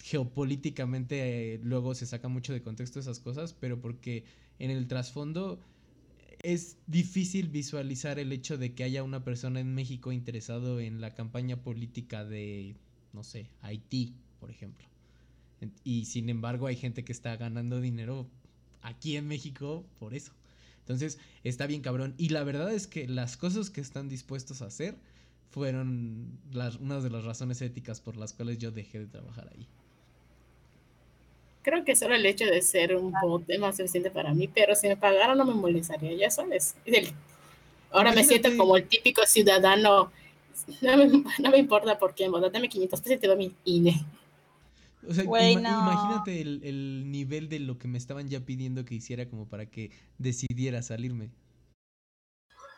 geopolíticamente 0.00 1.54
eh, 1.54 1.60
luego 1.62 1.94
se 1.94 2.06
saca 2.06 2.28
mucho 2.28 2.52
de 2.52 2.62
contexto 2.62 3.00
esas 3.00 3.20
cosas, 3.20 3.52
pero 3.52 3.80
porque 3.80 4.24
en 4.58 4.70
el 4.70 4.86
trasfondo 4.88 5.60
es 6.42 6.78
difícil 6.86 7.48
visualizar 7.48 8.18
el 8.18 8.32
hecho 8.32 8.58
de 8.58 8.74
que 8.74 8.84
haya 8.84 9.02
una 9.02 9.24
persona 9.24 9.60
en 9.60 9.74
México 9.74 10.12
interesado 10.12 10.80
en 10.80 11.00
la 11.00 11.14
campaña 11.14 11.62
política 11.62 12.24
de, 12.24 12.74
no 13.12 13.22
sé, 13.22 13.50
Haití, 13.60 14.14
por 14.40 14.50
ejemplo. 14.50 14.86
Y 15.84 16.06
sin 16.06 16.28
embargo 16.28 16.66
hay 16.66 16.74
gente 16.74 17.04
que 17.04 17.12
está 17.12 17.36
ganando 17.36 17.80
dinero 17.80 18.28
aquí 18.82 19.16
en 19.16 19.28
México 19.28 19.84
por 19.98 20.14
eso. 20.14 20.32
Entonces 20.80 21.18
está 21.44 21.66
bien 21.66 21.80
cabrón. 21.80 22.14
Y 22.18 22.30
la 22.30 22.44
verdad 22.44 22.72
es 22.72 22.86
que 22.86 23.06
las 23.08 23.36
cosas 23.36 23.70
que 23.70 23.80
están 23.80 24.08
dispuestos 24.08 24.62
a 24.62 24.66
hacer 24.66 24.96
fueron 25.50 26.38
las, 26.52 26.76
una 26.76 27.00
de 27.00 27.10
las 27.10 27.24
razones 27.24 27.60
éticas 27.62 28.00
por 28.00 28.16
las 28.16 28.32
cuales 28.32 28.58
yo 28.58 28.70
dejé 28.70 28.98
de 29.00 29.06
trabajar 29.06 29.48
ahí. 29.54 29.66
Creo 31.62 31.84
que 31.84 31.94
solo 31.94 32.16
el 32.16 32.26
hecho 32.26 32.44
de 32.44 32.60
ser 32.60 32.96
un 32.96 33.12
bot 33.22 33.44
es 33.48 33.60
más 33.60 33.76
suficiente 33.76 34.10
para 34.10 34.34
mí, 34.34 34.48
pero 34.48 34.74
si 34.74 34.88
me 34.88 34.96
pagaran 34.96 35.38
no 35.38 35.44
me 35.44 35.54
molestaría, 35.54 36.12
ya 36.14 36.30
sabes. 36.30 36.74
Ahora 37.90 38.12
me 38.12 38.24
siento 38.24 38.48
como 38.56 38.76
el 38.76 38.88
típico 38.88 39.24
ciudadano, 39.26 40.10
no 40.80 40.96
me, 40.96 41.06
no 41.38 41.50
me 41.50 41.58
importa 41.58 41.98
por 41.98 42.14
qué, 42.14 42.28
dame 42.52 42.68
500 42.68 43.00
pesos 43.00 43.16
y 43.16 43.20
te 43.20 43.28
doy 43.28 43.36
mi 43.36 43.54
INE. 43.64 44.04
O 45.08 45.14
sea, 45.14 45.24
imagínate 45.24 46.40
el, 46.40 46.60
el, 46.62 47.10
nivel 47.10 47.48
de 47.48 47.58
lo 47.58 47.78
que 47.78 47.88
me 47.88 47.98
estaban 47.98 48.28
ya 48.28 48.40
pidiendo 48.40 48.84
que 48.84 48.94
hiciera 48.94 49.28
como 49.28 49.48
para 49.48 49.66
que 49.66 49.90
decidiera 50.18 50.80
salirme. 50.82 51.30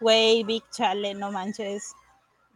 Güey, 0.00 0.42
Big 0.44 0.62
Chale, 0.70 1.14
no 1.14 1.30
manches. 1.30 1.94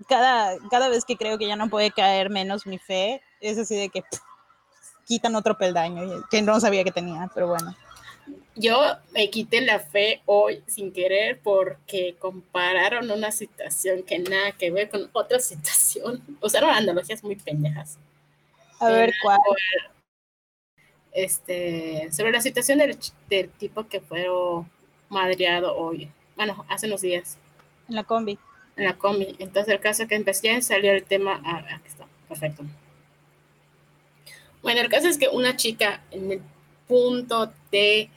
Cada, 0.09 0.57
cada 0.71 0.89
vez 0.89 1.05
que 1.05 1.17
creo 1.17 1.39
que 1.39 1.47
ya 1.47 1.57
no 1.57 1.69
puede 1.69 1.91
caer 1.91 2.31
menos 2.31 2.67
mi 2.67 2.79
fe, 2.79 3.21
es 3.41 3.59
así 3.59 3.77
de 3.77 3.89
que 3.89 4.03
quitan 5.07 5.35
otro 5.35 5.57
peldaño 5.57 6.25
que 6.31 6.43
no 6.43 6.61
sabía 6.61 6.85
que 6.85 6.93
tenía, 6.93 7.31
pero 7.35 7.49
bueno. 7.49 7.75
Yo 8.55 8.81
me 9.13 9.31
quité 9.31 9.61
la 9.61 9.79
fe 9.79 10.21
hoy 10.27 10.63
sin 10.67 10.93
querer 10.93 11.41
porque 11.43 12.17
compararon 12.19 13.11
una 13.11 13.33
situación 13.33 14.03
que 14.03 14.19
nada 14.19 14.53
que 14.53 14.71
ver 14.71 14.91
con 14.91 15.09
otra 15.13 15.39
situación. 15.41 16.23
Usaron 16.41 16.71
analogías 16.71 17.23
muy 17.23 17.37
pendejas. 17.37 17.99
A 18.81 18.91
ver, 18.91 19.15
¿cuál? 19.23 19.39
Este, 21.13 22.09
sobre 22.13 22.33
la 22.33 22.41
situación 22.41 22.79
del, 22.79 22.97
del 23.29 23.51
tipo 23.51 23.89
que 23.89 24.01
fue 24.01 24.27
madreado 25.09 25.77
hoy, 25.77 26.11
bueno, 26.37 26.65
hace 26.69 26.87
unos 26.87 27.01
días. 27.01 27.37
En 27.89 27.97
la 27.97 28.05
combi. 28.05 28.39
En 28.77 28.85
la 28.85 28.95
combi. 28.97 29.35
Entonces, 29.41 29.75
el 29.75 29.81
caso 29.81 30.07
que 30.07 30.15
empecé 30.15 30.63
salió 30.63 30.93
el 30.93 31.03
tema. 31.03 31.43
Ah, 31.45 31.65
aquí 31.75 31.89
está, 31.89 32.07
perfecto. 32.29 32.63
Bueno, 34.63 34.81
el 34.81 34.89
caso 34.89 35.09
es 35.09 35.19
que 35.19 35.29
una 35.29 35.57
chica 35.57 36.01
en 36.13 36.31
el 36.31 36.43
punto 36.87 37.53
de 37.73 38.09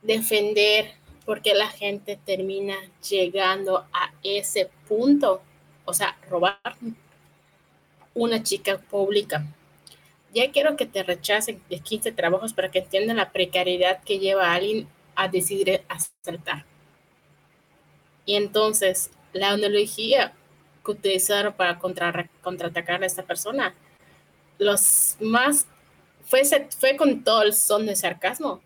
defender 0.00 0.92
por 1.26 1.42
qué 1.42 1.54
la 1.54 1.68
gente 1.68 2.18
termina 2.24 2.76
llegando 3.08 3.86
a 3.92 4.12
ese 4.22 4.70
punto, 4.88 5.42
o 5.84 5.92
sea, 5.92 6.16
robar 6.30 6.58
una 8.14 8.42
chica 8.42 8.78
pública. 8.78 9.44
Ya 10.34 10.50
quiero 10.50 10.76
que 10.76 10.86
te 10.86 11.02
rechacen 11.02 11.62
de 11.68 11.78
15 11.78 12.12
trabajos 12.12 12.52
para 12.52 12.70
que 12.70 12.80
entiendan 12.80 13.18
la 13.18 13.32
precariedad 13.32 14.02
que 14.02 14.18
lleva 14.18 14.46
a 14.46 14.54
alguien 14.54 14.88
a 15.14 15.28
decidir 15.28 15.82
asaltar. 15.88 16.64
Y 18.24 18.36
entonces, 18.36 19.10
la 19.32 19.50
analogía 19.50 20.32
que 20.84 20.90
utilizaron 20.90 21.52
para 21.52 21.78
contra, 21.78 22.28
contraatacar 22.42 23.02
a 23.02 23.06
esta 23.06 23.22
persona 23.22 23.74
los 24.58 25.16
más, 25.20 25.66
fue, 26.24 26.42
fue 26.78 26.96
con 26.96 27.24
todo 27.24 27.42
el 27.42 27.52
son 27.52 27.86
de 27.86 27.96
sarcasmo, 27.96 28.62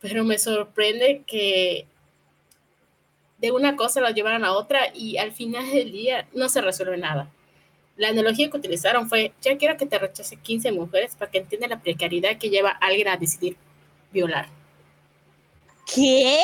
pero 0.00 0.24
me 0.24 0.38
sorprende 0.38 1.22
que 1.26 1.86
de 3.38 3.52
una 3.52 3.76
cosa 3.76 4.00
lo 4.00 4.10
llevaran 4.10 4.44
a 4.44 4.52
otra 4.52 4.92
y 4.94 5.16
al 5.18 5.32
final 5.32 5.70
del 5.70 5.92
día 5.92 6.28
no 6.34 6.48
se 6.48 6.60
resuelve 6.60 6.96
nada. 6.96 7.30
La 7.98 8.08
analogía 8.08 8.48
que 8.48 8.56
utilizaron 8.56 9.08
fue, 9.08 9.34
ya 9.42 9.58
quiero 9.58 9.76
que 9.76 9.84
te 9.84 9.98
rechace 9.98 10.36
15 10.36 10.72
mujeres 10.72 11.14
para 11.14 11.30
que 11.30 11.38
entienda 11.38 11.68
la 11.68 11.80
precariedad 11.80 12.38
que 12.38 12.48
lleva 12.48 12.70
a 12.70 12.86
alguien 12.86 13.08
a 13.08 13.18
decidir 13.18 13.56
violar. 14.10 14.48
¿Qué? 15.94 16.40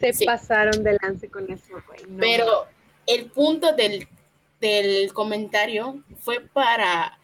Se 0.00 0.24
pasaron 0.24 0.82
de 0.82 0.96
lance 1.02 1.28
con 1.28 1.50
eso, 1.50 1.82
güey. 1.86 2.00
Pero 2.18 2.66
el 3.06 3.26
punto 3.26 3.72
del 3.72 4.08
del 4.60 5.12
comentario 5.12 6.02
fue 6.20 6.40
para 6.40 7.18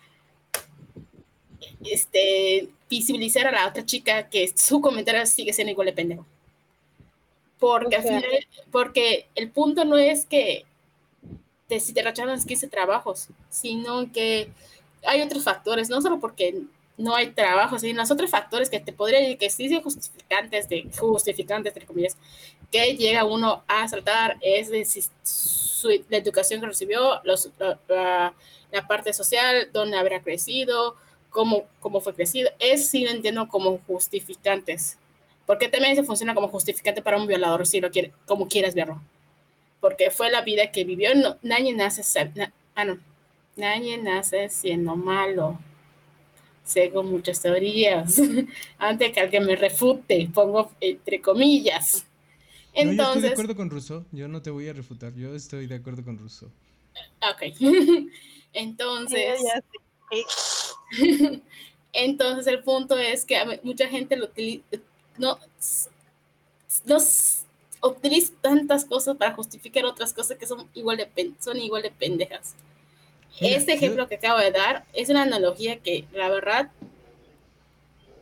este, 1.84 2.68
visibilizar 2.88 3.46
a 3.46 3.52
la 3.52 3.68
otra 3.68 3.84
chica 3.84 4.28
que 4.28 4.52
su 4.56 4.80
comentario 4.80 5.24
sigue 5.26 5.52
siendo 5.52 5.72
igual 5.72 5.86
de 5.86 5.92
pendejo. 5.92 6.26
Porque, 7.58 7.96
al 7.96 8.02
final, 8.02 8.24
porque 8.70 9.28
el 9.34 9.50
punto 9.50 9.84
no 9.84 9.96
es 9.96 10.26
que 10.26 10.64
te, 11.72 11.80
si 11.80 11.94
te 11.94 12.02
rechazan 12.02 12.38
15 12.42 12.68
trabajos, 12.68 13.28
sino 13.48 14.12
que 14.12 14.50
hay 15.04 15.22
otros 15.22 15.42
factores, 15.42 15.88
no 15.88 16.02
solo 16.02 16.20
porque 16.20 16.62
no 16.98 17.14
hay 17.14 17.30
trabajo, 17.30 17.78
sino 17.78 18.02
los 18.02 18.10
otros 18.10 18.30
factores 18.30 18.68
que 18.68 18.78
te 18.78 18.92
podría 18.92 19.20
decir 19.20 19.38
que 19.38 19.48
sí 19.48 19.68
son 19.70 19.82
justificantes, 19.82 20.68
de, 20.68 20.90
justificantes, 20.98 21.72
entre 21.72 21.86
comillas, 21.86 22.18
que 22.70 22.94
llega 22.94 23.24
uno 23.24 23.62
a 23.66 23.88
saltar 23.88 24.36
es 24.42 24.68
de, 24.68 24.86
la 26.10 26.18
educación 26.18 26.60
que 26.60 26.66
recibió, 26.66 27.20
los, 27.24 27.48
la, 27.58 28.34
la, 28.70 28.86
parte 28.86 29.14
social, 29.14 29.70
dónde 29.72 29.96
habrá 29.96 30.20
crecido, 30.20 30.96
cómo, 31.30 31.64
cómo 31.80 32.02
fue 32.02 32.14
crecido, 32.14 32.50
es 32.58 32.88
sí 32.88 33.04
lo 33.04 33.10
entiendo 33.10 33.48
como 33.48 33.78
justificantes. 33.86 34.98
Porque 35.46 35.68
también 35.68 35.96
se 35.96 36.04
funciona 36.04 36.34
como 36.34 36.48
justificante 36.48 37.02
para 37.02 37.16
un 37.16 37.26
violador, 37.26 37.66
si 37.66 37.80
lo 37.80 37.90
quiere, 37.90 38.12
como 38.26 38.46
quieras 38.46 38.74
verlo. 38.74 39.00
Porque 39.82 40.10
fue 40.10 40.30
la 40.30 40.40
vida 40.40 40.70
que 40.70 40.84
vivió. 40.84 41.14
No, 41.14 41.36
nadie 41.42 41.74
nace, 41.74 42.02
ah, 42.74 42.84
no, 42.84 42.98
nadie 43.56 43.98
nace 43.98 44.48
siendo 44.48 44.96
malo. 44.96 45.58
Según 46.64 47.10
muchas 47.10 47.42
teorías. 47.42 48.18
Antes 48.78 49.12
que 49.12 49.20
alguien 49.20 49.44
me 49.44 49.56
refute, 49.56 50.30
pongo 50.32 50.70
entre 50.80 51.20
comillas. 51.20 52.06
Entonces, 52.72 52.96
yo 52.96 53.12
estoy 53.12 53.22
de 53.22 53.28
acuerdo 53.28 53.56
con 53.56 53.68
Rousseau. 53.70 54.04
Yo 54.12 54.28
no 54.28 54.40
te 54.40 54.50
voy 54.50 54.68
a 54.68 54.72
refutar. 54.72 55.12
Yo 55.14 55.34
estoy 55.34 55.66
de 55.66 55.74
acuerdo 55.74 56.04
con 56.04 56.16
Rousseau. 56.16 56.48
Ok. 57.20 57.42
Entonces. 58.54 59.40
Entonces 61.92 62.46
el 62.46 62.62
punto 62.62 62.96
es 62.96 63.24
que 63.24 63.60
mucha 63.62 63.88
gente 63.88 64.16
lo 64.16 64.26
utiliza, 64.26 64.64
no, 65.18 65.38
no 66.86 66.98
utiliza 67.82 68.32
tantas 68.40 68.84
cosas 68.84 69.16
para 69.16 69.34
justificar 69.34 69.84
otras 69.84 70.12
cosas 70.12 70.38
que 70.38 70.46
son 70.46 70.68
igual 70.74 70.96
de, 70.96 71.32
son 71.40 71.58
igual 71.58 71.82
de 71.82 71.90
pendejas. 71.90 72.54
este 73.40 73.72
ejemplo 73.72 74.08
que 74.08 74.16
acabo 74.16 74.38
de 74.38 74.52
dar 74.52 74.84
es 74.92 75.08
una 75.08 75.22
analogía 75.22 75.78
que 75.78 76.04
la 76.12 76.28
verdad, 76.28 76.70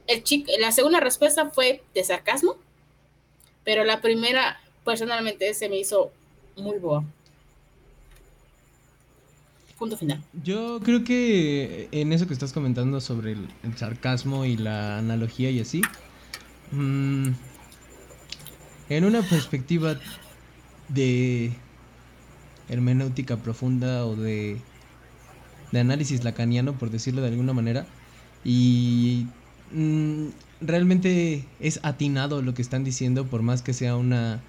el 0.06 0.24
chico, 0.24 0.50
la 0.58 0.72
segunda 0.72 1.00
respuesta 1.00 1.50
fue 1.50 1.82
de 1.94 2.04
sarcasmo, 2.04 2.56
pero 3.64 3.84
la 3.84 4.00
primera 4.00 4.60
personalmente 4.84 5.52
se 5.54 5.68
me 5.68 5.78
hizo 5.78 6.10
muy 6.56 6.78
boa. 6.78 7.04
Punto 9.78 9.96
final. 9.96 10.22
Yo 10.44 10.80
creo 10.84 11.04
que 11.04 11.88
en 11.90 12.12
eso 12.12 12.26
que 12.26 12.34
estás 12.34 12.52
comentando 12.52 13.00
sobre 13.00 13.32
el, 13.32 13.48
sarcasmo 13.76 14.44
y 14.44 14.56
la 14.56 14.98
analogía 14.98 15.50
y 15.50 15.60
así, 15.60 15.80
mm, 16.70 17.30
en 18.90 19.04
una 19.04 19.22
perspectiva 19.22 19.96
de 20.88 21.52
hermenéutica 22.68 23.36
profunda 23.36 24.04
o 24.04 24.16
de, 24.16 24.58
análisis 25.72 26.24
lacaniano, 26.24 26.74
por 26.74 26.90
decirlo 26.90 27.22
de 27.22 27.28
alguna 27.28 27.52
manera, 27.52 27.86
y 28.44 29.28
mm, 29.72 30.26
realmente 30.60 31.44
es 31.60 31.78
atinado 31.84 32.42
lo 32.42 32.52
que 32.52 32.62
están 32.62 32.82
diciendo, 32.82 33.26
por 33.26 33.42
más 33.42 33.62
que 33.62 33.72
sea 33.72 33.96
una 33.96 34.40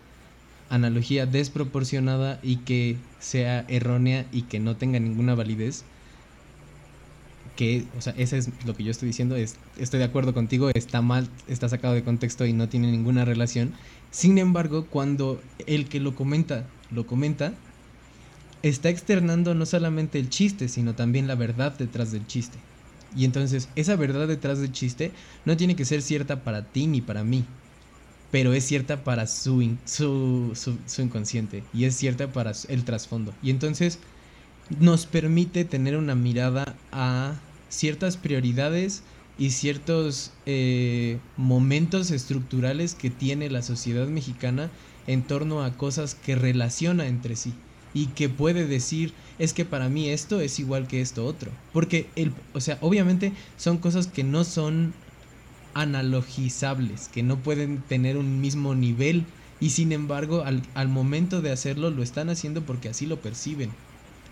analogía 0.70 1.28
desproporcionada 1.28 2.40
y 2.42 2.58
que 2.58 2.98
sea 3.20 3.64
errónea 3.68 4.26
y 4.32 4.44
que 4.44 4.60
no 4.60 4.76
tenga 4.76 5.00
ninguna 5.00 5.36
validez. 5.36 5.84
Que, 7.56 7.84
o 7.96 8.02
sea, 8.02 8.16
eso 8.18 8.38
es 8.38 8.50
lo 8.66 8.74
que 8.76 8.84
yo 8.84 8.90
estoy 8.90 9.08
diciendo, 9.08 9.36
es, 9.36 9.58
estoy 9.78 10.00
de 10.00 10.06
acuerdo 10.06 10.34
contigo, 10.34 10.72
está 10.74 11.02
mal, 11.02 11.28
está 11.48 11.70
sacado 11.70 11.94
de 11.94 12.04
contexto 12.04 12.46
y 12.48 12.54
no 12.54 12.70
tiene 12.70 12.90
ninguna 12.90 13.24
relación. 13.24 13.74
Sin 14.12 14.38
embargo, 14.38 14.86
cuando 14.88 15.42
el 15.66 15.88
que 15.88 16.02
lo 16.02 16.16
comenta, 16.16 16.66
lo 16.92 17.08
comenta, 17.08 17.54
está 18.62 18.90
externando 18.90 19.56
no 19.56 19.66
solamente 19.66 20.20
el 20.20 20.30
chiste, 20.30 20.68
sino 20.68 20.94
también 20.94 21.28
la 21.28 21.36
verdad 21.36 21.74
detrás 21.78 22.12
del 22.12 22.28
chiste. 22.28 22.58
Y 23.16 23.26
entonces, 23.26 23.70
esa 23.76 23.96
verdad 23.96 24.28
detrás 24.28 24.60
del 24.60 24.72
chiste 24.72 25.12
no 25.46 25.58
tiene 25.58 25.76
que 25.76 25.86
ser 25.86 26.02
cierta 26.02 26.44
para 26.44 26.66
ti 26.66 26.88
ni 26.88 27.02
para 27.02 27.24
mí, 27.24 27.46
pero 28.32 28.54
es 28.54 28.66
cierta 28.66 29.04
para 29.04 29.28
su, 29.28 29.78
su, 29.86 30.52
su, 30.56 31.02
inconsciente 31.02 31.64
y 31.74 31.86
es 31.86 31.96
cierta 31.96 32.32
para 32.32 32.54
el 32.70 32.84
trasfondo. 32.86 33.34
Y 33.42 33.50
entonces 33.50 34.00
nos 34.80 35.06
permite 35.06 35.66
tener 35.66 35.98
una 35.98 36.16
mirada 36.16 36.76
a 36.92 37.36
ciertas 37.70 38.16
prioridades 38.16 39.04
y 39.42 39.50
ciertos 39.50 40.34
eh, 40.46 41.18
momentos 41.36 42.12
estructurales 42.12 42.94
que 42.94 43.10
tiene 43.10 43.50
la 43.50 43.64
sociedad 43.64 44.06
mexicana 44.06 44.70
en 45.08 45.24
torno 45.24 45.64
a 45.64 45.76
cosas 45.78 46.14
que 46.14 46.36
relaciona 46.36 47.08
entre 47.08 47.36
sí 47.36 47.52
y 47.92 48.06
que 48.06 48.30
puede 48.30 48.68
decir 48.68 49.14
es 49.40 49.54
que 49.54 49.66
para 49.66 49.90
mí 49.90 50.10
esto 50.10 50.42
es 50.42 50.60
igual 50.60 50.86
que 50.88 51.02
esto 51.02 51.26
otro 51.26 51.50
porque 51.74 52.06
el 52.16 52.34
o 52.54 52.62
sea 52.62 52.78
obviamente 52.82 53.34
son 53.58 53.80
cosas 53.80 54.06
que 54.06 54.24
no 54.24 54.44
son 54.44 54.94
analogizables, 55.74 57.10
que 57.12 57.24
no 57.24 57.38
pueden 57.38 57.82
tener 57.82 58.18
un 58.18 58.42
mismo 58.42 58.76
nivel 58.76 59.26
y 59.60 59.72
sin 59.72 59.92
embargo 59.92 60.44
al, 60.44 60.62
al, 60.76 60.88
momento 60.88 61.42
de 61.42 61.52
hacerlo 61.52 61.90
lo 61.90 62.04
están 62.04 62.30
haciendo 62.30 62.62
porque 62.62 62.90
así 62.90 63.08
lo 63.08 63.20
perciben. 63.20 63.72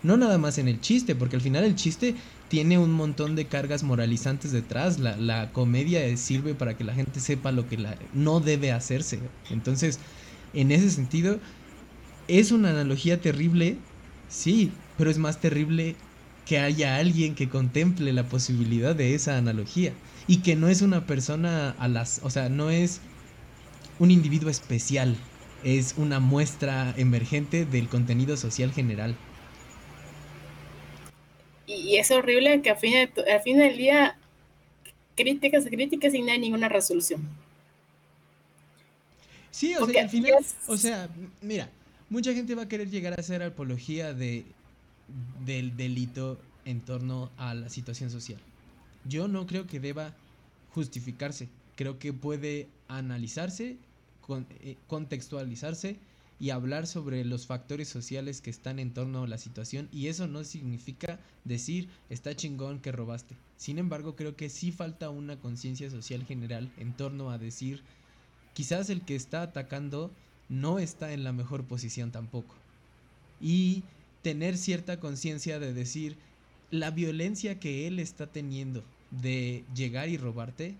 No 0.04 0.16
nada 0.16 0.38
más 0.38 0.56
en 0.58 0.68
el 0.68 0.80
chiste, 0.80 1.14
porque 1.14 1.36
al 1.36 1.42
final 1.42 1.64
el 1.64 1.74
chiste 1.74 2.14
tiene 2.50 2.78
un 2.78 2.90
montón 2.90 3.36
de 3.36 3.46
cargas 3.46 3.84
moralizantes 3.84 4.50
detrás. 4.50 4.98
La, 4.98 5.16
la 5.16 5.52
comedia 5.52 6.14
sirve 6.16 6.52
para 6.54 6.76
que 6.76 6.82
la 6.82 6.94
gente 6.94 7.20
sepa 7.20 7.52
lo 7.52 7.68
que 7.68 7.78
la, 7.78 7.96
no 8.12 8.40
debe 8.40 8.72
hacerse. 8.72 9.20
Entonces, 9.50 10.00
en 10.52 10.72
ese 10.72 10.90
sentido, 10.90 11.38
es 12.26 12.50
una 12.50 12.70
analogía 12.70 13.20
terrible, 13.20 13.78
sí, 14.28 14.72
pero 14.98 15.10
es 15.10 15.18
más 15.18 15.40
terrible 15.40 15.94
que 16.44 16.58
haya 16.58 16.96
alguien 16.96 17.36
que 17.36 17.48
contemple 17.48 18.12
la 18.12 18.28
posibilidad 18.28 18.96
de 18.96 19.14
esa 19.14 19.38
analogía 19.38 19.92
y 20.26 20.38
que 20.38 20.56
no 20.56 20.68
es 20.68 20.82
una 20.82 21.06
persona 21.06 21.70
a 21.78 21.86
las, 21.86 22.20
o 22.24 22.30
sea, 22.30 22.48
no 22.48 22.70
es 22.70 23.00
un 24.00 24.10
individuo 24.10 24.50
especial, 24.50 25.16
es 25.62 25.94
una 25.96 26.18
muestra 26.18 26.92
emergente 26.96 27.64
del 27.64 27.88
contenido 27.88 28.36
social 28.36 28.72
general. 28.72 29.16
Y 31.80 31.96
es 31.96 32.10
horrible 32.10 32.60
que 32.62 32.70
a 32.70 32.76
fin, 32.76 32.94
al 32.96 33.40
fin 33.42 33.58
del 33.58 33.76
día 33.76 34.16
críticas, 35.16 35.64
críticas 35.66 36.14
y 36.14 36.22
no 36.22 36.32
hay 36.32 36.38
ninguna 36.38 36.68
resolución. 36.68 37.28
Sí, 39.50 39.74
o 39.74 39.86
sea, 39.86 40.02
al 40.02 40.08
final, 40.08 40.34
o 40.66 40.76
sea, 40.76 41.08
mira, 41.42 41.68
mucha 42.08 42.32
gente 42.32 42.54
va 42.54 42.62
a 42.62 42.68
querer 42.68 42.88
llegar 42.88 43.14
a 43.14 43.16
hacer 43.20 43.42
apología 43.42 44.14
de, 44.14 44.44
del 45.44 45.76
delito 45.76 46.38
en 46.64 46.80
torno 46.80 47.30
a 47.36 47.54
la 47.54 47.68
situación 47.68 48.10
social. 48.10 48.38
Yo 49.04 49.28
no 49.28 49.46
creo 49.46 49.66
que 49.66 49.80
deba 49.80 50.14
justificarse. 50.72 51.48
Creo 51.74 51.98
que 51.98 52.12
puede 52.12 52.68
analizarse, 52.88 53.76
eh, 54.62 54.76
contextualizarse 54.86 55.96
y 56.40 56.50
hablar 56.50 56.86
sobre 56.86 57.22
los 57.24 57.46
factores 57.46 57.88
sociales 57.88 58.40
que 58.40 58.48
están 58.48 58.78
en 58.78 58.94
torno 58.94 59.22
a 59.22 59.28
la 59.28 59.36
situación 59.36 59.88
y 59.92 60.06
eso 60.06 60.26
no 60.26 60.42
significa 60.42 61.20
decir 61.44 61.90
está 62.08 62.34
chingón 62.34 62.80
que 62.80 62.92
robaste. 62.92 63.36
Sin 63.58 63.78
embargo, 63.78 64.16
creo 64.16 64.34
que 64.36 64.48
sí 64.48 64.72
falta 64.72 65.10
una 65.10 65.38
conciencia 65.38 65.90
social 65.90 66.24
general 66.24 66.72
en 66.78 66.94
torno 66.94 67.30
a 67.30 67.36
decir 67.36 67.82
quizás 68.54 68.88
el 68.88 69.02
que 69.02 69.14
está 69.14 69.42
atacando 69.42 70.10
no 70.48 70.78
está 70.78 71.12
en 71.12 71.24
la 71.24 71.32
mejor 71.32 71.64
posición 71.64 72.10
tampoco. 72.10 72.54
Y 73.38 73.84
tener 74.22 74.56
cierta 74.56 74.98
conciencia 74.98 75.58
de 75.58 75.74
decir 75.74 76.16
la 76.70 76.90
violencia 76.90 77.60
que 77.60 77.86
él 77.86 77.98
está 77.98 78.26
teniendo 78.26 78.82
de 79.10 79.64
llegar 79.74 80.08
y 80.08 80.16
robarte 80.16 80.76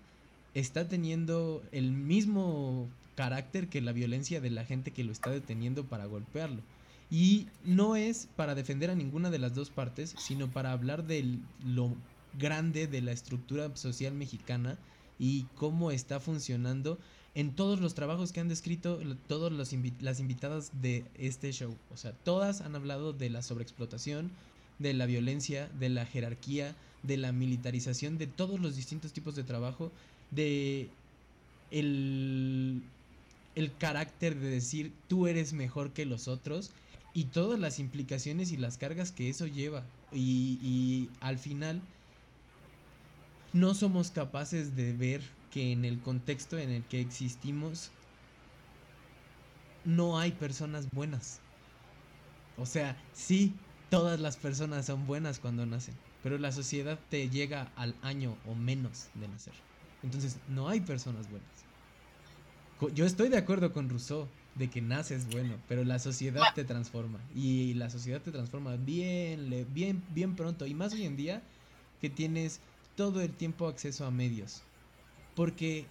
está 0.53 0.87
teniendo 0.87 1.63
el 1.71 1.91
mismo 1.91 2.89
carácter 3.21 3.67
que 3.67 3.81
la 3.81 3.91
violencia 3.91 4.41
de 4.41 4.49
la 4.49 4.65
gente 4.65 4.89
que 4.89 5.03
lo 5.03 5.11
está 5.11 5.29
deteniendo 5.29 5.85
para 5.85 6.05
golpearlo. 6.07 6.63
Y 7.11 7.45
no 7.63 7.95
es 7.95 8.27
para 8.35 8.55
defender 8.55 8.89
a 8.89 8.95
ninguna 8.95 9.29
de 9.29 9.37
las 9.37 9.53
dos 9.53 9.69
partes, 9.69 10.15
sino 10.17 10.49
para 10.49 10.71
hablar 10.71 11.05
de 11.05 11.37
lo 11.63 11.93
grande 12.39 12.87
de 12.87 13.01
la 13.01 13.11
estructura 13.11 13.75
social 13.75 14.15
mexicana 14.15 14.75
y 15.19 15.43
cómo 15.55 15.91
está 15.91 16.19
funcionando 16.19 16.97
en 17.35 17.51
todos 17.51 17.79
los 17.79 17.93
trabajos 17.93 18.31
que 18.31 18.39
han 18.39 18.49
descrito 18.49 18.99
todas 19.27 19.53
las 19.53 20.19
invitadas 20.19 20.71
de 20.81 21.05
este 21.13 21.51
show. 21.51 21.75
O 21.93 21.97
sea, 21.97 22.13
todas 22.13 22.61
han 22.61 22.75
hablado 22.75 23.13
de 23.13 23.29
la 23.29 23.43
sobreexplotación, 23.43 24.31
de 24.79 24.95
la 24.95 25.05
violencia, 25.05 25.69
de 25.79 25.89
la 25.89 26.07
jerarquía, 26.07 26.75
de 27.03 27.17
la 27.17 27.31
militarización 27.31 28.17
de 28.17 28.25
todos 28.25 28.59
los 28.59 28.75
distintos 28.75 29.13
tipos 29.13 29.35
de 29.35 29.43
trabajo, 29.43 29.91
de 30.31 30.89
el, 31.71 32.81
el 33.55 33.77
carácter 33.77 34.39
de 34.39 34.49
decir 34.49 34.93
tú 35.07 35.27
eres 35.27 35.53
mejor 35.53 35.93
que 35.93 36.05
los 36.05 36.27
otros 36.27 36.71
y 37.13 37.25
todas 37.25 37.59
las 37.59 37.79
implicaciones 37.79 38.51
y 38.51 38.57
las 38.57 38.77
cargas 38.77 39.11
que 39.11 39.29
eso 39.29 39.47
lleva. 39.47 39.83
Y, 40.13 41.09
al 41.21 41.37
final 41.37 41.81
no 43.53 43.73
somos 43.73 44.11
capaces 44.11 44.75
de 44.75 44.93
ver 44.93 45.21
que 45.51 45.71
en 45.71 45.83
el 45.83 45.99
contexto 45.99 46.57
en 46.57 46.69
el 46.69 46.83
que 46.83 47.01
existimos 47.01 47.91
no 49.83 50.19
hay 50.19 50.31
personas 50.31 50.89
buenas. 50.93 51.39
O 52.57 52.65
sea, 52.65 52.95
sí, 53.13 53.53
todas 53.89 54.19
las 54.19 54.37
personas 54.37 54.85
son 54.85 55.05
buenas 55.05 55.39
cuando 55.39 55.65
nacen, 55.65 55.95
pero 56.23 56.37
la 56.37 56.51
sociedad 56.51 56.99
te 57.09 57.29
llega 57.29 57.73
al 57.75 57.95
año 58.01 58.37
o 58.45 58.55
menos 58.55 59.09
de 59.15 59.27
nacer. 59.27 59.53
Entonces, 60.03 60.37
no 60.47 60.69
hay 60.69 60.79
personas 60.81 61.29
buenas. 61.29 61.60
Yo 62.89 63.05
estoy 63.05 63.29
de 63.29 63.37
acuerdo 63.37 63.71
con 63.71 63.89
Rousseau 63.89 64.27
de 64.55 64.69
que 64.69 64.81
naces 64.81 65.27
bueno, 65.31 65.55
pero 65.67 65.83
la 65.83 65.99
sociedad 65.99 66.41
te 66.55 66.63
transforma 66.63 67.19
y 67.35 67.75
la 67.75 67.89
sociedad 67.89 68.21
te 68.21 68.31
transforma 68.31 68.75
bien, 68.75 69.67
bien, 69.71 70.03
bien 70.13 70.35
pronto 70.35 70.65
y 70.65 70.73
más 70.73 70.93
hoy 70.93 71.05
en 71.05 71.15
día 71.15 71.43
que 72.01 72.09
tienes 72.09 72.59
todo 72.95 73.21
el 73.21 73.31
tiempo 73.31 73.67
acceso 73.67 74.05
a 74.05 74.11
medios, 74.11 74.63
porque 75.35 75.85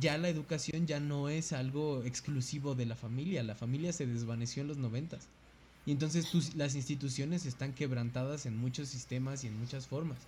ya 0.00 0.16
la 0.18 0.28
educación 0.28 0.86
ya 0.86 1.00
no 1.00 1.28
es 1.28 1.52
algo 1.52 2.02
exclusivo 2.04 2.74
de 2.74 2.86
la 2.86 2.96
familia, 2.96 3.42
la 3.42 3.56
familia 3.56 3.92
se 3.92 4.06
desvaneció 4.06 4.62
en 4.62 4.68
los 4.68 4.78
noventas. 4.78 5.28
Y 5.84 5.90
entonces 5.90 6.54
las 6.54 6.76
instituciones 6.76 7.44
están 7.44 7.72
quebrantadas 7.72 8.46
en 8.46 8.56
muchos 8.56 8.88
sistemas 8.88 9.42
y 9.42 9.48
en 9.48 9.58
muchas 9.58 9.88
formas. 9.88 10.18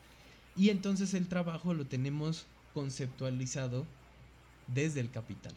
Y 0.56 0.70
entonces 0.70 1.14
el 1.14 1.28
trabajo 1.28 1.74
lo 1.74 1.86
tenemos 1.86 2.44
conceptualizado 2.74 3.86
desde 4.66 5.00
el 5.00 5.10
capital. 5.10 5.52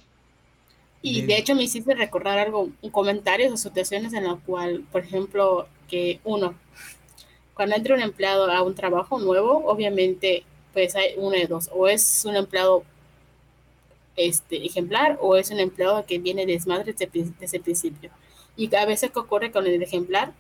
Y 1.01 1.22
de 1.22 1.38
hecho 1.38 1.55
me 1.55 1.64
hiciste 1.64 1.93
recordar 1.93 2.39
algo, 2.39 2.70
un 2.82 2.89
comentario 2.89 3.53
o 3.53 3.58
situaciones 3.58 4.14
en 4.14 4.26
la 4.26 4.36
cual, 4.36 4.84
por 4.91 5.03
ejemplo, 5.03 5.68
que 5.88 6.20
uno, 6.24 6.55
cuando 7.53 7.76
entra 7.76 7.95
un 7.95 8.01
empleado 8.01 8.51
a 8.51 8.62
un 8.64 8.76
trabajo 8.76 9.20
nuevo, 9.20 9.64
obviamente, 9.68 10.43
pues 10.74 10.95
hay 10.95 11.14
una 11.18 11.38
de 11.38 11.47
dos, 11.47 11.70
o 11.74 11.88
es 11.88 12.26
un 12.26 12.36
empleado 12.36 12.84
este, 14.16 14.66
ejemplar 14.66 15.18
o 15.22 15.36
es 15.36 15.51
un 15.51 15.60
empleado 15.60 16.03
que 16.05 16.18
viene 16.18 16.45
desmadre 16.45 16.93
desde, 16.93 17.32
desde 17.39 17.58
el 17.58 17.64
principio. 17.64 18.10
Y 18.55 18.76
a 18.76 18.86
veces 18.86 19.12
que 19.12 19.20
ocurre 19.20 19.51
con 19.51 19.68
el 19.68 19.82
ejemplar, 19.82 20.34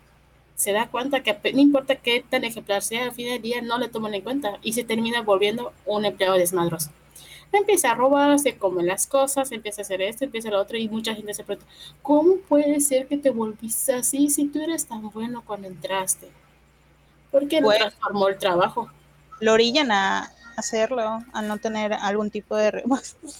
se 0.55 0.71
da 0.71 0.89
cuenta 0.89 1.21
que 1.21 1.37
no 1.53 1.61
importa 1.61 1.97
qué 1.97 2.25
tan 2.27 2.43
ejemplar 2.43 2.81
sea, 2.81 3.05
al 3.05 3.11
fin 3.13 3.29
del 3.29 3.41
día 3.43 3.61
no 3.61 3.77
le 3.77 3.89
toman 3.89 4.15
en 4.15 4.21
cuenta 4.21 4.57
y 4.63 4.73
se 4.73 4.83
termina 4.83 5.21
volviendo 5.21 5.71
un 5.85 6.03
empleado 6.03 6.35
desmadroso. 6.35 6.89
Empieza 7.51 7.91
a 7.91 7.95
robar, 7.95 8.37
se 8.39 8.57
come 8.57 8.83
las 8.83 9.07
cosas, 9.07 9.51
empieza 9.51 9.81
a 9.81 9.83
hacer 9.83 10.01
esto, 10.01 10.25
empieza 10.25 10.49
lo 10.49 10.59
otro 10.59 10.77
y 10.77 10.89
mucha 10.89 11.15
gente 11.15 11.33
se 11.33 11.43
pregunta, 11.43 11.69
¿cómo 12.01 12.37
puede 12.47 12.79
ser 12.79 13.07
que 13.07 13.17
te 13.17 13.29
volviste 13.29 13.93
así 13.93 14.29
si 14.29 14.47
tú 14.47 14.61
eres 14.61 14.85
tan 14.85 15.09
bueno 15.09 15.43
cuando 15.45 15.67
entraste? 15.67 16.29
¿Por 17.31 17.47
qué 17.47 17.61
no 17.61 17.69
transformó 17.69 18.27
el 18.27 18.37
trabajo? 18.37 18.89
Lo 19.39 19.53
orillan 19.53 19.91
a 19.91 20.31
hacerlo, 20.57 21.23
a 21.31 21.41
no 21.41 21.57
tener 21.59 21.93
algún 21.93 22.31
tipo 22.31 22.55
de... 22.55 22.83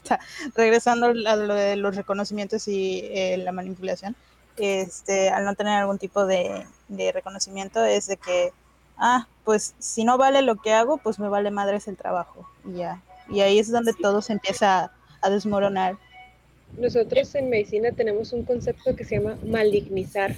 regresando 0.55 1.07
a 1.07 1.35
lo 1.35 1.53
de 1.53 1.75
los 1.75 1.95
reconocimientos 1.95 2.67
y 2.67 3.01
eh, 3.05 3.37
la 3.37 3.51
manipulación, 3.51 4.15
este, 4.57 5.29
al 5.29 5.45
no 5.45 5.55
tener 5.55 5.73
algún 5.79 5.97
tipo 5.97 6.25
de, 6.25 6.65
reconocimiento 7.13 7.83
es 7.83 8.07
de 8.07 8.17
que, 8.17 8.53
ah, 8.97 9.27
pues 9.43 9.75
si 9.79 10.03
no 10.03 10.17
vale 10.17 10.41
lo 10.41 10.55
que 10.55 10.73
hago, 10.73 10.97
pues 10.97 11.19
me 11.19 11.29
vale 11.29 11.51
madres 11.51 11.87
el 11.87 11.97
trabajo. 11.97 12.49
Y 12.65 12.77
ya. 12.77 13.01
Y 13.29 13.41
ahí 13.41 13.59
es 13.59 13.71
donde 13.71 13.93
todo 13.93 14.21
se 14.21 14.33
empieza 14.33 14.91
a, 15.21 15.29
desmoronar. 15.29 15.97
Nosotros 16.77 17.33
en 17.35 17.49
medicina 17.49 17.91
tenemos 17.91 18.31
un 18.33 18.43
concepto 18.43 18.95
que 18.95 19.03
se 19.03 19.15
llama 19.15 19.37
malignizar, 19.43 20.33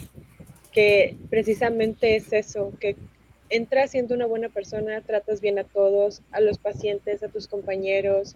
que 0.72 1.16
precisamente 1.30 2.16
es 2.16 2.34
eso, 2.34 2.72
que 2.80 2.96
entras 3.50 3.92
siendo 3.92 4.16
una 4.16 4.26
buena 4.26 4.50
persona, 4.50 5.02
tratas 5.02 5.42
bien 5.42 5.60
a 5.60 5.64
todos, 5.64 6.22
a 6.32 6.40
los 6.40 6.58
pacientes, 6.58 7.24
a 7.24 7.30
tus 7.30 7.48
compañeros, 7.48 8.36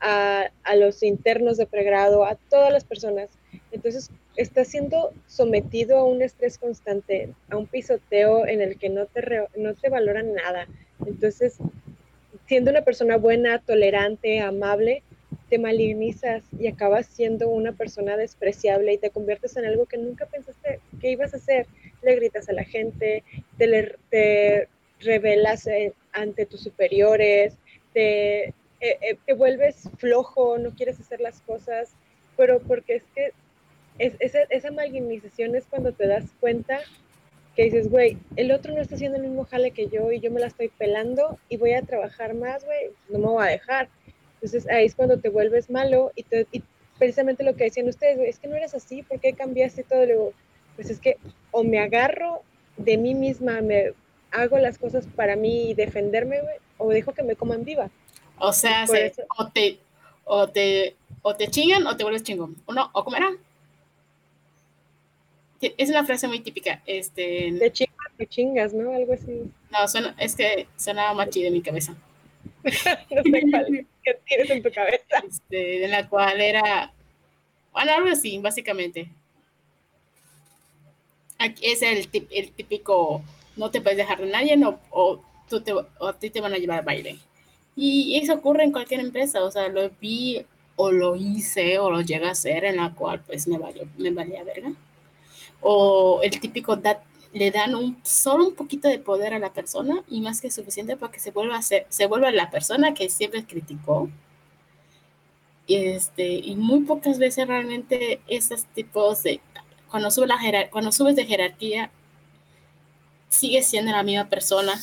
a, 0.00 0.50
a 0.64 0.76
los 0.76 1.02
internos 1.02 1.56
de 1.56 1.66
pregrado, 1.66 2.24
a 2.24 2.36
todas 2.48 2.72
las 2.72 2.84
personas. 2.84 3.28
Entonces, 3.70 4.10
estás 4.36 4.68
siendo 4.68 5.12
sometido 5.26 5.98
a 5.98 6.04
un 6.04 6.22
estrés 6.22 6.58
constante, 6.58 7.34
a 7.50 7.56
un 7.56 7.66
pisoteo 7.66 8.46
en 8.46 8.60
el 8.60 8.78
que 8.78 8.88
no 8.88 9.06
te, 9.06 9.46
no 9.56 9.74
te 9.74 9.88
valoran 9.88 10.34
nada. 10.34 10.66
Entonces, 11.06 11.56
siendo 12.52 12.70
una 12.70 12.82
persona 12.82 13.16
buena, 13.16 13.60
tolerante, 13.60 14.40
amable, 14.40 15.02
te 15.48 15.58
malignizas 15.58 16.44
y 16.60 16.66
acabas 16.66 17.06
siendo 17.06 17.48
una 17.48 17.72
persona 17.72 18.18
despreciable 18.18 18.92
y 18.92 18.98
te 18.98 19.08
conviertes 19.08 19.56
en 19.56 19.64
algo 19.64 19.86
que 19.86 19.96
nunca 19.96 20.26
pensaste 20.26 20.78
que 21.00 21.12
ibas 21.12 21.32
a 21.32 21.38
hacer. 21.38 21.66
Le 22.02 22.14
gritas 22.14 22.50
a 22.50 22.52
la 22.52 22.64
gente, 22.64 23.24
te, 23.56 23.96
te 24.10 24.68
revelas 25.00 25.66
eh, 25.66 25.94
ante 26.12 26.44
tus 26.44 26.60
superiores, 26.60 27.54
te, 27.94 28.48
eh, 28.48 28.54
eh, 28.80 29.16
te 29.24 29.32
vuelves 29.32 29.88
flojo, 29.96 30.58
no 30.58 30.74
quieres 30.74 31.00
hacer 31.00 31.22
las 31.22 31.40
cosas, 31.40 31.94
pero 32.36 32.60
porque 32.60 32.96
es 32.96 33.04
que 33.14 33.32
es, 33.98 34.12
esa, 34.18 34.42
esa 34.50 34.68
es 34.68 35.64
cuando 35.70 35.92
te 35.92 36.06
das 36.06 36.26
cuenta 36.38 36.80
que 37.54 37.64
dices, 37.64 37.90
güey, 37.90 38.18
el 38.36 38.50
otro 38.50 38.74
no 38.74 38.80
está 38.80 38.94
haciendo 38.94 39.18
el 39.18 39.24
mismo 39.24 39.44
jale 39.44 39.72
que 39.72 39.88
yo 39.88 40.10
y 40.10 40.20
yo 40.20 40.30
me 40.30 40.40
la 40.40 40.46
estoy 40.46 40.68
pelando 40.68 41.38
y 41.48 41.58
voy 41.58 41.74
a 41.74 41.82
trabajar 41.82 42.34
más, 42.34 42.64
güey, 42.64 42.90
no 43.10 43.18
me 43.18 43.26
voy 43.26 43.44
a 43.44 43.50
dejar. 43.50 43.88
Entonces 44.34 44.68
ahí 44.68 44.86
es 44.86 44.94
cuando 44.94 45.18
te 45.18 45.28
vuelves 45.28 45.70
malo 45.70 46.12
y, 46.14 46.22
te, 46.22 46.46
y 46.50 46.62
precisamente 46.98 47.44
lo 47.44 47.54
que 47.54 47.64
decían 47.64 47.88
ustedes, 47.88 48.16
güey, 48.16 48.30
es 48.30 48.38
que 48.38 48.48
no 48.48 48.56
eres 48.56 48.74
así, 48.74 49.02
¿por 49.02 49.20
qué 49.20 49.34
cambiaste 49.34 49.84
todo? 49.84 50.06
Luego, 50.06 50.32
pues 50.76 50.90
es 50.90 50.98
que 50.98 51.18
o 51.50 51.62
me 51.62 51.78
agarro 51.78 52.42
de 52.76 52.96
mí 52.96 53.14
misma, 53.14 53.60
me 53.60 53.92
hago 54.30 54.58
las 54.58 54.78
cosas 54.78 55.06
para 55.14 55.36
mí 55.36 55.70
y 55.70 55.74
defenderme, 55.74 56.40
güey, 56.40 56.56
o 56.78 56.88
dejo 56.88 57.12
que 57.12 57.22
me 57.22 57.36
coman 57.36 57.64
viva. 57.64 57.90
O 58.38 58.52
sea, 58.52 58.86
o, 59.38 59.48
te, 59.48 59.78
o, 60.24 60.48
te, 60.48 60.96
o 61.20 61.36
te 61.36 61.48
chingan 61.48 61.86
o 61.86 61.96
te 61.96 62.02
vuelves 62.02 62.22
chingón. 62.22 62.56
O 62.66 62.72
no, 62.72 62.90
o 62.92 63.04
comerán 63.04 63.36
es 65.62 65.90
una 65.90 66.04
frase 66.04 66.26
muy 66.28 66.40
típica. 66.40 66.82
Este, 66.86 67.52
de 67.52 67.72
chingas, 67.72 68.18
de 68.18 68.26
chingas, 68.26 68.74
¿no? 68.74 68.92
Algo 68.92 69.14
así. 69.14 69.50
No, 69.70 69.88
suena, 69.88 70.14
es 70.18 70.34
que 70.34 70.66
sonaba 70.76 71.14
más 71.14 71.30
chido 71.30 71.48
en 71.48 71.54
mi 71.54 71.62
cabeza. 71.62 71.94
no 72.64 73.22
sé 73.22 73.42
cuál 73.50 73.86
que 74.02 74.14
tienes 74.26 74.50
en 74.50 74.62
tu 74.62 74.72
cabeza. 74.72 75.22
Este, 75.28 75.84
en 75.84 75.90
la 75.90 76.08
cual 76.08 76.40
era, 76.40 76.92
bueno, 77.72 77.92
algo 77.92 78.08
así, 78.08 78.38
básicamente. 78.38 79.08
Aquí 81.38 81.66
es 81.66 81.82
el, 81.82 82.08
el 82.30 82.52
típico, 82.52 83.22
no 83.56 83.70
te 83.70 83.80
puedes 83.80 83.96
dejar 83.96 84.20
de 84.20 84.30
nadie, 84.30 84.56
no, 84.56 84.78
o, 84.90 85.20
tú 85.48 85.60
te, 85.60 85.72
o 85.72 85.86
a 86.06 86.18
ti 86.18 86.30
te 86.30 86.40
van 86.40 86.54
a 86.54 86.58
llevar 86.58 86.80
al 86.80 86.84
baile. 86.84 87.18
Y 87.74 88.16
eso 88.20 88.34
ocurre 88.34 88.64
en 88.64 88.72
cualquier 88.72 89.00
empresa, 89.00 89.42
o 89.42 89.50
sea, 89.50 89.68
lo 89.68 89.90
vi 90.00 90.44
o 90.76 90.92
lo 90.92 91.16
hice 91.16 91.78
o 91.78 91.90
lo 91.90 92.00
llega 92.00 92.28
a 92.28 92.32
hacer 92.32 92.64
en 92.64 92.76
la 92.76 92.94
cual 92.94 93.22
pues 93.26 93.48
me 93.48 93.58
valió, 93.58 93.86
me 93.98 94.10
valía 94.10 94.44
verga 94.44 94.72
o 95.62 96.20
el 96.22 96.38
típico 96.40 96.78
le 97.32 97.50
dan 97.50 97.74
un, 97.74 97.96
solo 98.02 98.48
un 98.48 98.54
poquito 98.54 98.88
de 98.88 98.98
poder 98.98 99.32
a 99.32 99.38
la 99.38 99.52
persona 99.52 100.02
y 100.08 100.20
más 100.20 100.40
que 100.40 100.50
suficiente 100.50 100.96
para 100.96 101.10
que 101.10 101.20
se 101.20 101.30
vuelva 101.30 101.56
a 101.56 101.62
ser, 101.62 101.86
se 101.88 102.06
vuelva 102.06 102.30
la 102.30 102.50
persona 102.50 102.92
que 102.92 103.08
siempre 103.08 103.46
criticó. 103.46 104.10
Y, 105.66 105.76
este, 105.76 106.26
y 106.26 106.56
muy 106.56 106.80
pocas 106.80 107.18
veces 107.18 107.46
realmente 107.46 108.20
esos 108.26 108.64
tipos 108.66 109.22
de, 109.22 109.40
cuando, 109.90 110.10
sube 110.10 110.26
la 110.26 110.36
cuando 110.70 110.92
subes 110.92 111.16
de 111.16 111.24
jerarquía, 111.24 111.90
sigues 113.28 113.66
siendo 113.66 113.92
la 113.92 114.02
misma 114.02 114.28
persona 114.28 114.78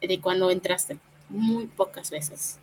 de 0.00 0.20
cuando 0.20 0.50
entraste, 0.50 0.98
muy 1.28 1.66
pocas 1.66 2.10
veces. 2.10 2.58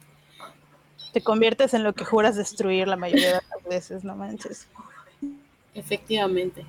Te 1.12 1.22
conviertes 1.22 1.74
en 1.74 1.84
lo 1.84 1.93
que 1.93 2.06
juras 2.06 2.36
destruir 2.36 2.88
la 2.88 2.95
mayoría 2.95 3.34
de 3.34 3.41
las 3.50 3.64
veces, 3.68 4.04
no 4.04 4.16
manches. 4.16 4.68
Efectivamente 5.74 6.64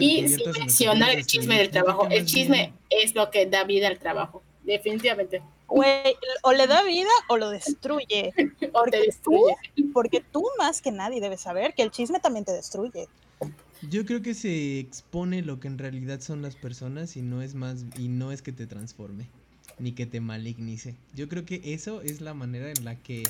y 0.00 0.28
sin 0.28 0.50
mencionar 0.52 1.10
el 1.10 1.26
chisme 1.26 1.58
del 1.58 1.70
trabajo. 1.70 2.08
El 2.08 2.24
chisme 2.24 2.72
es 2.90 3.14
lo 3.14 3.30
que 3.30 3.46
da 3.46 3.64
vida 3.64 3.88
al 3.88 3.98
trabajo, 3.98 4.42
definitivamente. 4.62 5.42
o 5.66 6.52
le 6.52 6.66
da 6.66 6.82
vida 6.84 7.10
o 7.28 7.36
lo 7.36 7.50
destruye. 7.50 8.32
o 8.72 8.84
te 8.84 8.98
destruye. 8.98 9.54
porque 9.92 10.20
tú 10.20 10.44
más 10.58 10.82
que 10.82 10.92
nadie 10.92 11.20
debes 11.20 11.40
saber 11.40 11.74
que 11.74 11.82
el 11.82 11.90
chisme 11.90 12.20
también 12.20 12.44
te 12.44 12.52
destruye. 12.52 13.08
Yo 13.82 14.06
creo 14.06 14.22
que 14.22 14.34
se 14.34 14.78
expone 14.78 15.42
lo 15.42 15.60
que 15.60 15.68
en 15.68 15.78
realidad 15.78 16.20
son 16.20 16.42
las 16.42 16.56
personas 16.56 17.16
y 17.16 17.22
no 17.22 17.42
es 17.42 17.54
más 17.54 17.84
y 17.98 18.08
no 18.08 18.32
es 18.32 18.42
que 18.42 18.52
te 18.52 18.66
transforme 18.66 19.28
ni 19.78 19.92
que 19.92 20.06
te 20.06 20.20
malignice. 20.20 20.94
Yo 21.14 21.28
creo 21.28 21.44
que 21.44 21.60
eso 21.64 22.00
es 22.00 22.20
la 22.20 22.34
manera 22.34 22.70
en 22.70 22.84
la 22.84 22.96
que 22.96 23.24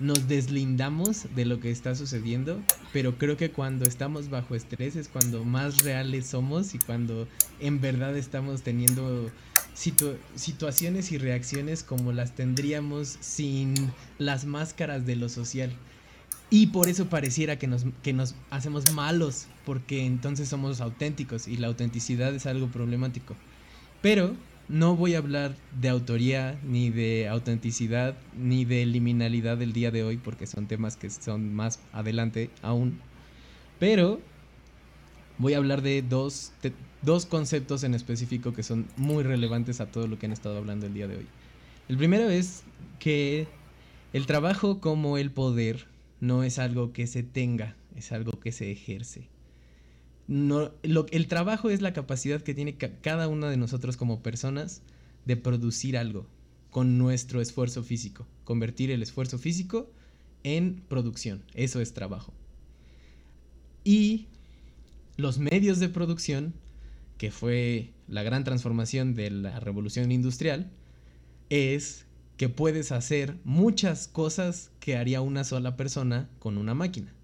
nos 0.00 0.28
deslindamos 0.28 1.26
de 1.34 1.44
lo 1.44 1.60
que 1.60 1.70
está 1.70 1.94
sucediendo, 1.94 2.60
pero 2.92 3.18
creo 3.18 3.36
que 3.36 3.50
cuando 3.50 3.84
estamos 3.84 4.30
bajo 4.30 4.54
estrés 4.54 4.96
es 4.96 5.08
cuando 5.08 5.44
más 5.44 5.82
reales 5.82 6.26
somos 6.26 6.74
y 6.74 6.78
cuando 6.78 7.26
en 7.60 7.80
verdad 7.80 8.16
estamos 8.16 8.62
teniendo 8.62 9.30
situaciones 9.74 11.12
y 11.12 11.18
reacciones 11.18 11.82
como 11.82 12.12
las 12.12 12.34
tendríamos 12.34 13.16
sin 13.20 13.74
las 14.18 14.44
máscaras 14.44 15.06
de 15.06 15.16
lo 15.16 15.28
social. 15.28 15.70
Y 16.50 16.68
por 16.68 16.88
eso 16.88 17.08
pareciera 17.08 17.58
que 17.58 17.66
nos, 17.66 17.84
que 18.02 18.12
nos 18.12 18.34
hacemos 18.50 18.92
malos, 18.92 19.46
porque 19.66 20.06
entonces 20.06 20.48
somos 20.48 20.80
auténticos 20.80 21.46
y 21.46 21.58
la 21.58 21.66
autenticidad 21.66 22.34
es 22.34 22.46
algo 22.46 22.68
problemático. 22.68 23.36
Pero 24.00 24.34
no 24.68 24.96
voy 24.96 25.14
a 25.14 25.18
hablar 25.18 25.54
de 25.80 25.88
autoría, 25.88 26.58
ni 26.62 26.90
de 26.90 27.28
autenticidad, 27.28 28.16
ni 28.36 28.64
de 28.64 28.84
liminalidad 28.84 29.56
del 29.56 29.72
día 29.72 29.90
de 29.90 30.04
hoy, 30.04 30.18
porque 30.18 30.46
son 30.46 30.66
temas 30.66 30.96
que 30.96 31.08
son 31.10 31.54
más 31.54 31.80
adelante 31.92 32.50
aún. 32.62 33.00
Pero 33.78 34.20
voy 35.38 35.54
a 35.54 35.58
hablar 35.58 35.82
de 35.82 36.02
dos, 36.02 36.52
de 36.62 36.72
dos 37.02 37.24
conceptos 37.24 37.82
en 37.84 37.94
específico 37.94 38.52
que 38.52 38.62
son 38.62 38.86
muy 38.96 39.22
relevantes 39.22 39.80
a 39.80 39.86
todo 39.86 40.06
lo 40.06 40.18
que 40.18 40.26
han 40.26 40.32
estado 40.32 40.58
hablando 40.58 40.86
el 40.86 40.94
día 40.94 41.08
de 41.08 41.16
hoy. 41.16 41.26
El 41.88 41.96
primero 41.96 42.28
es 42.28 42.64
que 42.98 43.46
el 44.12 44.26
trabajo 44.26 44.80
como 44.80 45.16
el 45.16 45.30
poder 45.30 45.86
no 46.20 46.42
es 46.42 46.58
algo 46.58 46.92
que 46.92 47.06
se 47.06 47.22
tenga, 47.22 47.76
es 47.96 48.12
algo 48.12 48.32
que 48.40 48.52
se 48.52 48.70
ejerce. 48.70 49.28
No, 50.28 50.72
lo, 50.82 51.06
el 51.10 51.26
trabajo 51.26 51.70
es 51.70 51.80
la 51.80 51.92
capacidad 51.94 52.42
que 52.42 52.54
tiene 52.54 52.76
ca- 52.76 53.00
cada 53.00 53.28
uno 53.28 53.48
de 53.48 53.56
nosotros 53.56 53.96
como 53.96 54.22
personas 54.22 54.82
de 55.24 55.36
producir 55.36 55.96
algo 55.96 56.26
con 56.70 56.98
nuestro 56.98 57.40
esfuerzo 57.40 57.82
físico, 57.82 58.26
convertir 58.44 58.90
el 58.90 59.02
esfuerzo 59.02 59.38
físico 59.38 59.90
en 60.44 60.82
producción. 60.88 61.42
Eso 61.54 61.80
es 61.80 61.94
trabajo. 61.94 62.34
Y 63.84 64.26
los 65.16 65.38
medios 65.38 65.78
de 65.80 65.88
producción, 65.88 66.52
que 67.16 67.30
fue 67.30 67.92
la 68.06 68.22
gran 68.22 68.44
transformación 68.44 69.14
de 69.14 69.30
la 69.30 69.60
revolución 69.60 70.12
industrial, 70.12 70.70
es 71.48 72.04
que 72.36 72.50
puedes 72.50 72.92
hacer 72.92 73.36
muchas 73.44 74.08
cosas 74.08 74.70
que 74.78 74.96
haría 74.96 75.22
una 75.22 75.42
sola 75.44 75.76
persona 75.76 76.28
con 76.38 76.58
una 76.58 76.74
máquina. 76.74 77.14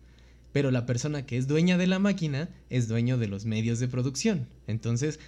Pero 0.55 0.71
la 0.71 0.87
persona 0.87 1.27
que 1.27 1.37
es 1.37 1.49
dueña 1.49 1.77
de 1.79 1.89
la 1.89 1.99
máquina 1.99 2.49
es 2.71 2.87
dueño 2.87 3.19
de 3.19 3.27
los 3.27 3.45
medios 3.45 3.81
de 3.81 3.89
producción. 3.89 4.47
Entonces, 4.69 5.19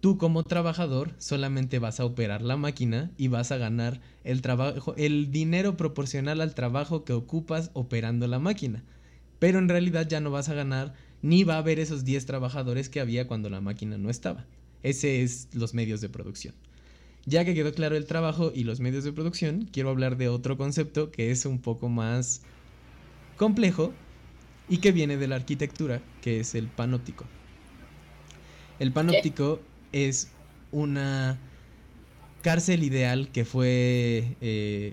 tú 0.00 0.18
como 0.18 0.42
trabajador 0.42 1.14
solamente 1.18 1.78
vas 1.78 2.00
a 2.00 2.04
operar 2.04 2.42
la 2.42 2.56
máquina 2.56 3.12
y 3.16 3.28
vas 3.28 3.52
a 3.52 3.58
ganar 3.58 4.00
el 4.24 4.42
trabajo, 4.42 4.96
el 4.96 5.30
dinero 5.30 5.76
proporcional 5.76 6.40
al 6.40 6.56
trabajo 6.56 7.04
que 7.04 7.12
ocupas 7.12 7.70
operando 7.74 8.26
la 8.26 8.40
máquina. 8.40 8.82
Pero 9.38 9.60
en 9.60 9.68
realidad 9.68 10.08
ya 10.08 10.20
no 10.20 10.32
vas 10.32 10.48
a 10.48 10.54
ganar 10.54 10.94
ni 11.22 11.44
va 11.44 11.54
a 11.54 11.58
haber 11.58 11.78
esos 11.78 12.04
10 12.04 12.26
trabajadores 12.26 12.88
que 12.88 12.98
había 12.98 13.28
cuando 13.28 13.50
la 13.50 13.60
máquina 13.60 13.98
no 13.98 14.10
estaba. 14.10 14.46
Ese 14.82 15.22
es 15.22 15.46
los 15.52 15.74
medios 15.74 16.00
de 16.00 16.08
producción. 16.08 16.56
Ya 17.24 17.44
que 17.44 17.54
quedó 17.54 17.72
claro 17.72 17.94
el 17.94 18.06
trabajo 18.06 18.50
y 18.52 18.64
los 18.64 18.80
medios 18.80 19.04
de 19.04 19.12
producción, 19.12 19.68
quiero 19.72 19.90
hablar 19.90 20.16
de 20.16 20.28
otro 20.28 20.56
concepto 20.56 21.12
que 21.12 21.30
es 21.30 21.46
un 21.46 21.60
poco 21.60 21.88
más 21.88 22.42
complejo 23.36 23.92
y 24.68 24.78
que 24.78 24.92
viene 24.92 25.16
de 25.16 25.28
la 25.28 25.36
arquitectura, 25.36 26.00
que 26.20 26.40
es 26.40 26.54
el 26.54 26.68
panóptico. 26.68 27.24
El 28.78 28.92
panóptico 28.92 29.60
es 29.92 30.28
una 30.72 31.38
cárcel 32.42 32.82
ideal 32.82 33.28
que 33.32 33.44
fue 33.44 34.36
eh, 34.40 34.92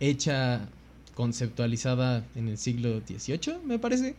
hecha, 0.00 0.68
conceptualizada 1.14 2.24
en 2.34 2.48
el 2.48 2.56
siglo 2.56 3.00
XVIII, 3.06 3.58
me 3.64 3.78
parece, 3.78 4.14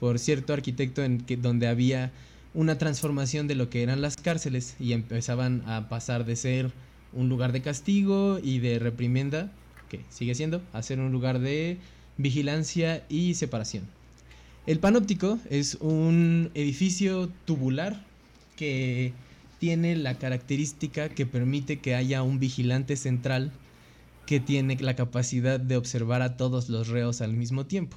por 0.00 0.18
cierto 0.18 0.52
arquitecto 0.52 1.04
en 1.04 1.20
que, 1.20 1.36
donde 1.36 1.68
había 1.68 2.10
una 2.54 2.76
transformación 2.76 3.46
de 3.46 3.54
lo 3.54 3.70
que 3.70 3.82
eran 3.82 4.02
las 4.02 4.16
cárceles 4.16 4.74
y 4.80 4.92
empezaban 4.92 5.62
a 5.66 5.88
pasar 5.88 6.24
de 6.24 6.34
ser 6.34 6.72
un 7.12 7.28
lugar 7.28 7.52
de 7.52 7.62
castigo 7.62 8.40
y 8.42 8.58
de 8.58 8.78
reprimenda, 8.78 9.52
que 9.88 10.00
sigue 10.08 10.34
siendo, 10.34 10.60
a 10.72 10.82
ser 10.82 10.98
un 10.98 11.12
lugar 11.12 11.38
de 11.38 11.78
vigilancia 12.16 13.04
y 13.08 13.34
separación. 13.34 13.84
El 14.70 14.78
panóptico 14.78 15.40
es 15.50 15.78
un 15.80 16.52
edificio 16.54 17.28
tubular 17.44 18.06
que 18.54 19.12
tiene 19.58 19.96
la 19.96 20.16
característica 20.16 21.08
que 21.08 21.26
permite 21.26 21.80
que 21.80 21.96
haya 21.96 22.22
un 22.22 22.38
vigilante 22.38 22.94
central 22.94 23.50
que 24.26 24.38
tiene 24.38 24.76
la 24.80 24.94
capacidad 24.94 25.58
de 25.58 25.76
observar 25.76 26.22
a 26.22 26.36
todos 26.36 26.68
los 26.68 26.86
reos 26.86 27.20
al 27.20 27.32
mismo 27.32 27.66
tiempo. 27.66 27.96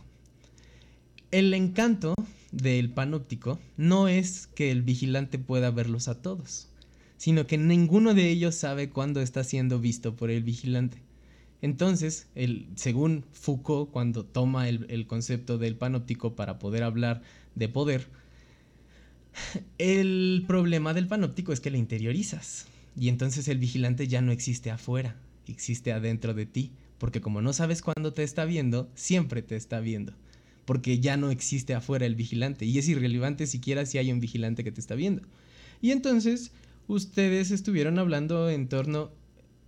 El 1.29 1.53
encanto 1.53 2.15
del 2.51 2.89
panóptico 2.89 3.59
no 3.77 4.07
es 4.07 4.47
que 4.47 4.71
el 4.71 4.81
vigilante 4.81 5.37
pueda 5.37 5.69
verlos 5.69 6.07
a 6.07 6.23
todos, 6.23 6.69
sino 7.17 7.45
que 7.45 7.59
ninguno 7.59 8.15
de 8.15 8.31
ellos 8.31 8.55
sabe 8.55 8.89
cuándo 8.89 9.21
está 9.21 9.43
siendo 9.43 9.79
visto 9.79 10.15
por 10.15 10.31
el 10.31 10.41
vigilante. 10.41 11.02
Entonces, 11.63 12.27
el, 12.35 12.67
según 12.75 13.23
Foucault, 13.31 13.89
cuando 13.89 14.25
toma 14.25 14.67
el, 14.67 14.85
el 14.89 15.07
concepto 15.07 15.57
del 15.57 15.77
panóptico 15.77 16.35
para 16.35 16.59
poder 16.59 16.83
hablar 16.83 17.21
de 17.55 17.69
poder, 17.69 18.09
el 19.77 20.43
problema 20.45 20.93
del 20.93 21.07
panóptico 21.07 21.53
es 21.53 21.61
que 21.61 21.71
le 21.71 21.77
interiorizas. 21.77 22.67
Y 22.97 23.07
entonces 23.07 23.47
el 23.47 23.59
vigilante 23.59 24.09
ya 24.09 24.21
no 24.21 24.33
existe 24.33 24.71
afuera, 24.71 25.15
existe 25.47 25.93
adentro 25.93 26.33
de 26.33 26.45
ti. 26.45 26.73
Porque 26.97 27.21
como 27.21 27.41
no 27.41 27.53
sabes 27.53 27.81
cuándo 27.81 28.11
te 28.11 28.23
está 28.23 28.43
viendo, 28.43 28.91
siempre 28.93 29.41
te 29.41 29.55
está 29.55 29.79
viendo. 29.79 30.11
Porque 30.65 30.99
ya 30.99 31.15
no 31.15 31.31
existe 31.31 31.73
afuera 31.73 32.05
el 32.05 32.15
vigilante. 32.15 32.65
Y 32.65 32.77
es 32.77 32.89
irrelevante 32.89 33.47
siquiera 33.47 33.85
si 33.85 33.99
hay 33.99 34.11
un 34.11 34.19
vigilante 34.19 34.65
que 34.65 34.73
te 34.73 34.81
está 34.81 34.95
viendo. 34.95 35.21
Y 35.81 35.91
entonces 35.91 36.51
ustedes 36.89 37.51
estuvieron 37.51 37.99
hablando 37.99 38.49
en 38.49 38.67
torno... 38.67 39.11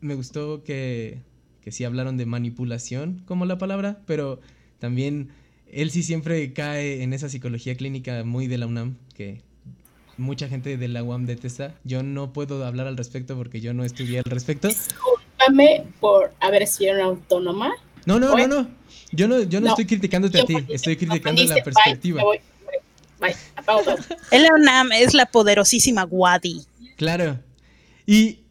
Me 0.02 0.16
gustó 0.16 0.62
que, 0.66 1.22
que 1.66 1.72
sí 1.72 1.84
hablaron 1.84 2.16
de 2.16 2.28
manipulación 2.28 3.24
como 3.26 3.48
la 3.48 3.58
palabra, 3.58 3.98
pero 4.06 4.40
también 4.78 5.32
él 5.72 5.90
sí 5.90 6.04
siempre 6.04 6.54
cae 6.54 7.02
en 7.02 7.12
esa 7.12 7.28
psicología 7.28 7.76
clínica 7.76 8.24
muy 8.24 8.46
de 8.46 8.60
la 8.60 8.68
UNAM, 8.68 8.98
que 9.16 9.42
mucha 10.16 10.48
gente 10.48 10.78
de 10.78 10.88
la 10.88 11.02
UAM 11.02 11.26
detesta. 11.26 11.74
Yo 11.84 12.04
no 12.04 12.34
puedo 12.34 12.64
hablar 12.64 12.86
al 12.86 12.96
respecto 12.96 13.36
porque 13.36 13.62
yo 13.62 13.74
no 13.74 13.84
estudié 13.84 14.20
al 14.20 14.26
respecto. 14.26 14.68
Discúlpame 14.68 15.86
por 16.00 16.36
haber 16.40 16.68
sido 16.68 16.94
una 16.94 17.06
autónoma. 17.06 17.74
No, 18.06 18.20
no, 18.20 18.38
no, 18.38 18.48
no. 18.48 18.70
Yo 19.12 19.28
no, 19.28 19.42
yo 19.42 19.60
no, 19.60 19.66
No, 19.66 19.72
estoy 19.72 19.88
criticándote 19.88 20.42
a 20.42 20.46
ti, 20.46 20.56
estoy 20.70 20.98
criticando 20.98 21.44
la 21.46 21.64
perspectiva. 21.64 22.22
Bye, 22.24 22.42
bye, 23.20 23.30
bye, 23.30 23.36
apago 23.56 23.82
todo. 23.82 23.98
El 24.30 24.46
UNAM 24.54 24.92
es 24.92 25.16
la 25.16 25.26
poderosísima 25.26 26.06
Wadi. 26.06 26.64
Claro. 26.96 27.40
Y 28.06 28.45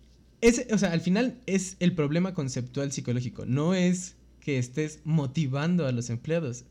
ese, 0.45 0.67
o 0.75 0.79
sea, 0.79 0.93
al 0.93 1.01
final 1.01 1.41
es 1.47 1.77
el 1.81 1.95
problema 1.95 2.35
conceptual 2.35 2.93
psicológico. 2.93 3.47
No 3.47 3.73
es 3.75 4.15
que 4.41 4.59
estés 4.59 5.01
motivando 5.05 5.87
a 5.87 5.93
los 5.93 6.11
empleados. 6.11 6.65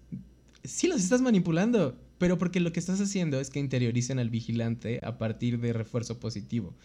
Sí 0.63 0.87
los 0.87 1.01
estás 1.01 1.21
manipulando, 1.21 1.97
pero 2.19 2.37
porque 2.37 2.59
lo 2.59 2.71
que 2.71 2.79
estás 2.79 3.01
haciendo 3.01 3.39
es 3.39 3.49
que 3.49 3.59
interioricen 3.59 4.19
al 4.19 4.29
vigilante 4.29 4.99
a 5.01 5.17
partir 5.17 5.59
de 5.59 5.73
refuerzo 5.73 6.19
positivo. 6.19 6.75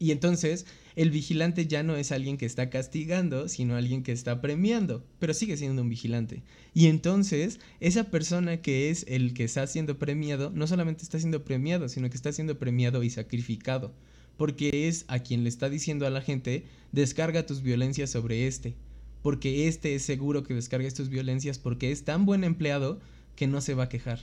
Y 0.00 0.10
entonces 0.10 0.66
el 0.96 1.12
vigilante 1.12 1.68
ya 1.68 1.84
no 1.84 1.94
es 1.94 2.10
alguien 2.10 2.36
que 2.36 2.46
está 2.46 2.68
castigando, 2.68 3.48
sino 3.48 3.76
alguien 3.76 4.02
que 4.02 4.10
está 4.10 4.40
premiando, 4.40 5.04
pero 5.20 5.34
sigue 5.34 5.56
siendo 5.56 5.82
un 5.82 5.88
vigilante. 5.88 6.42
Y 6.74 6.86
entonces 6.86 7.60
esa 7.78 8.10
persona 8.10 8.60
que 8.60 8.90
es 8.90 9.04
el 9.06 9.34
que 9.34 9.44
está 9.44 9.64
siendo 9.68 10.00
premiado, 10.00 10.50
no 10.52 10.66
solamente 10.66 11.04
está 11.04 11.20
siendo 11.20 11.44
premiado, 11.44 11.88
sino 11.88 12.10
que 12.10 12.16
está 12.16 12.32
siendo 12.32 12.58
premiado 12.58 13.04
y 13.04 13.10
sacrificado, 13.10 13.94
porque 14.36 14.88
es 14.88 15.04
a 15.08 15.20
quien 15.20 15.42
le 15.42 15.48
está 15.48 15.68
diciendo 15.68 16.06
a 16.06 16.10
la 16.10 16.20
gente, 16.20 16.64
descarga 16.92 17.46
tus 17.46 17.62
violencias 17.62 18.10
sobre 18.10 18.46
este, 18.46 18.74
porque 19.22 19.68
este 19.68 19.94
es 19.94 20.02
seguro 20.02 20.42
que 20.42 20.54
descargues 20.54 20.94
tus 20.94 21.08
violencias 21.08 21.58
porque 21.58 21.92
es 21.92 22.04
tan 22.04 22.26
buen 22.26 22.44
empleado 22.44 23.00
que 23.36 23.46
no 23.46 23.60
se 23.60 23.74
va 23.74 23.84
a 23.84 23.88
quejar 23.88 24.20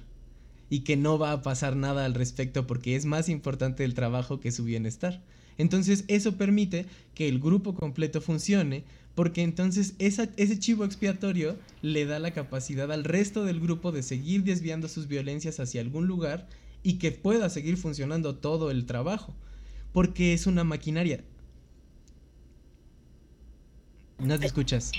y 0.70 0.82
que 0.82 0.98
no 0.98 1.18
va 1.18 1.32
a 1.32 1.42
pasar 1.42 1.76
nada 1.76 2.06
al 2.06 2.14
respecto 2.14 2.68
porque 2.68 2.96
es 2.96 3.06
más 3.06 3.30
importante 3.30 3.84
el 3.84 3.94
trabajo 3.94 4.40
que 4.40 4.52
su 4.52 4.64
bienestar. 4.64 5.24
Entonces 5.58 6.06
eso 6.08 6.38
permite 6.38 6.86
que 7.16 7.28
el 7.28 7.40
grupo 7.40 7.74
completo 7.74 8.22
funcione 8.22 8.84
porque 9.16 9.42
entonces 9.42 9.96
ese 10.00 10.60
chivo 10.60 10.86
expiatorio 10.86 11.58
le 11.82 12.06
da 12.06 12.20
la 12.20 12.32
capacidad 12.32 12.92
al 12.92 13.04
resto 13.04 13.44
del 13.44 13.60
grupo 13.60 13.92
de 13.92 14.04
seguir 14.04 14.44
desviando 14.44 14.88
sus 14.88 15.08
violencias 15.08 15.60
hacia 15.60 15.82
algún 15.82 16.08
lugar 16.08 16.48
y 16.84 16.94
que 16.94 17.12
pueda 17.12 17.50
seguir 17.50 17.76
funcionando 17.76 18.36
todo 18.36 18.72
el 18.72 18.86
trabajo 18.86 19.36
porque 20.00 20.32
es 20.32 20.48
una 20.48 20.64
maquinaria. 20.64 21.26
No 24.18 24.40
te 24.40 24.46
escuchas. 24.46 24.94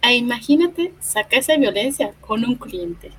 Ah, 0.00 0.14
imagínate 0.14 0.94
sacar 1.00 1.40
esa 1.40 1.58
violencia 1.58 2.14
con 2.22 2.42
un 2.42 2.54
cliente. 2.54 3.10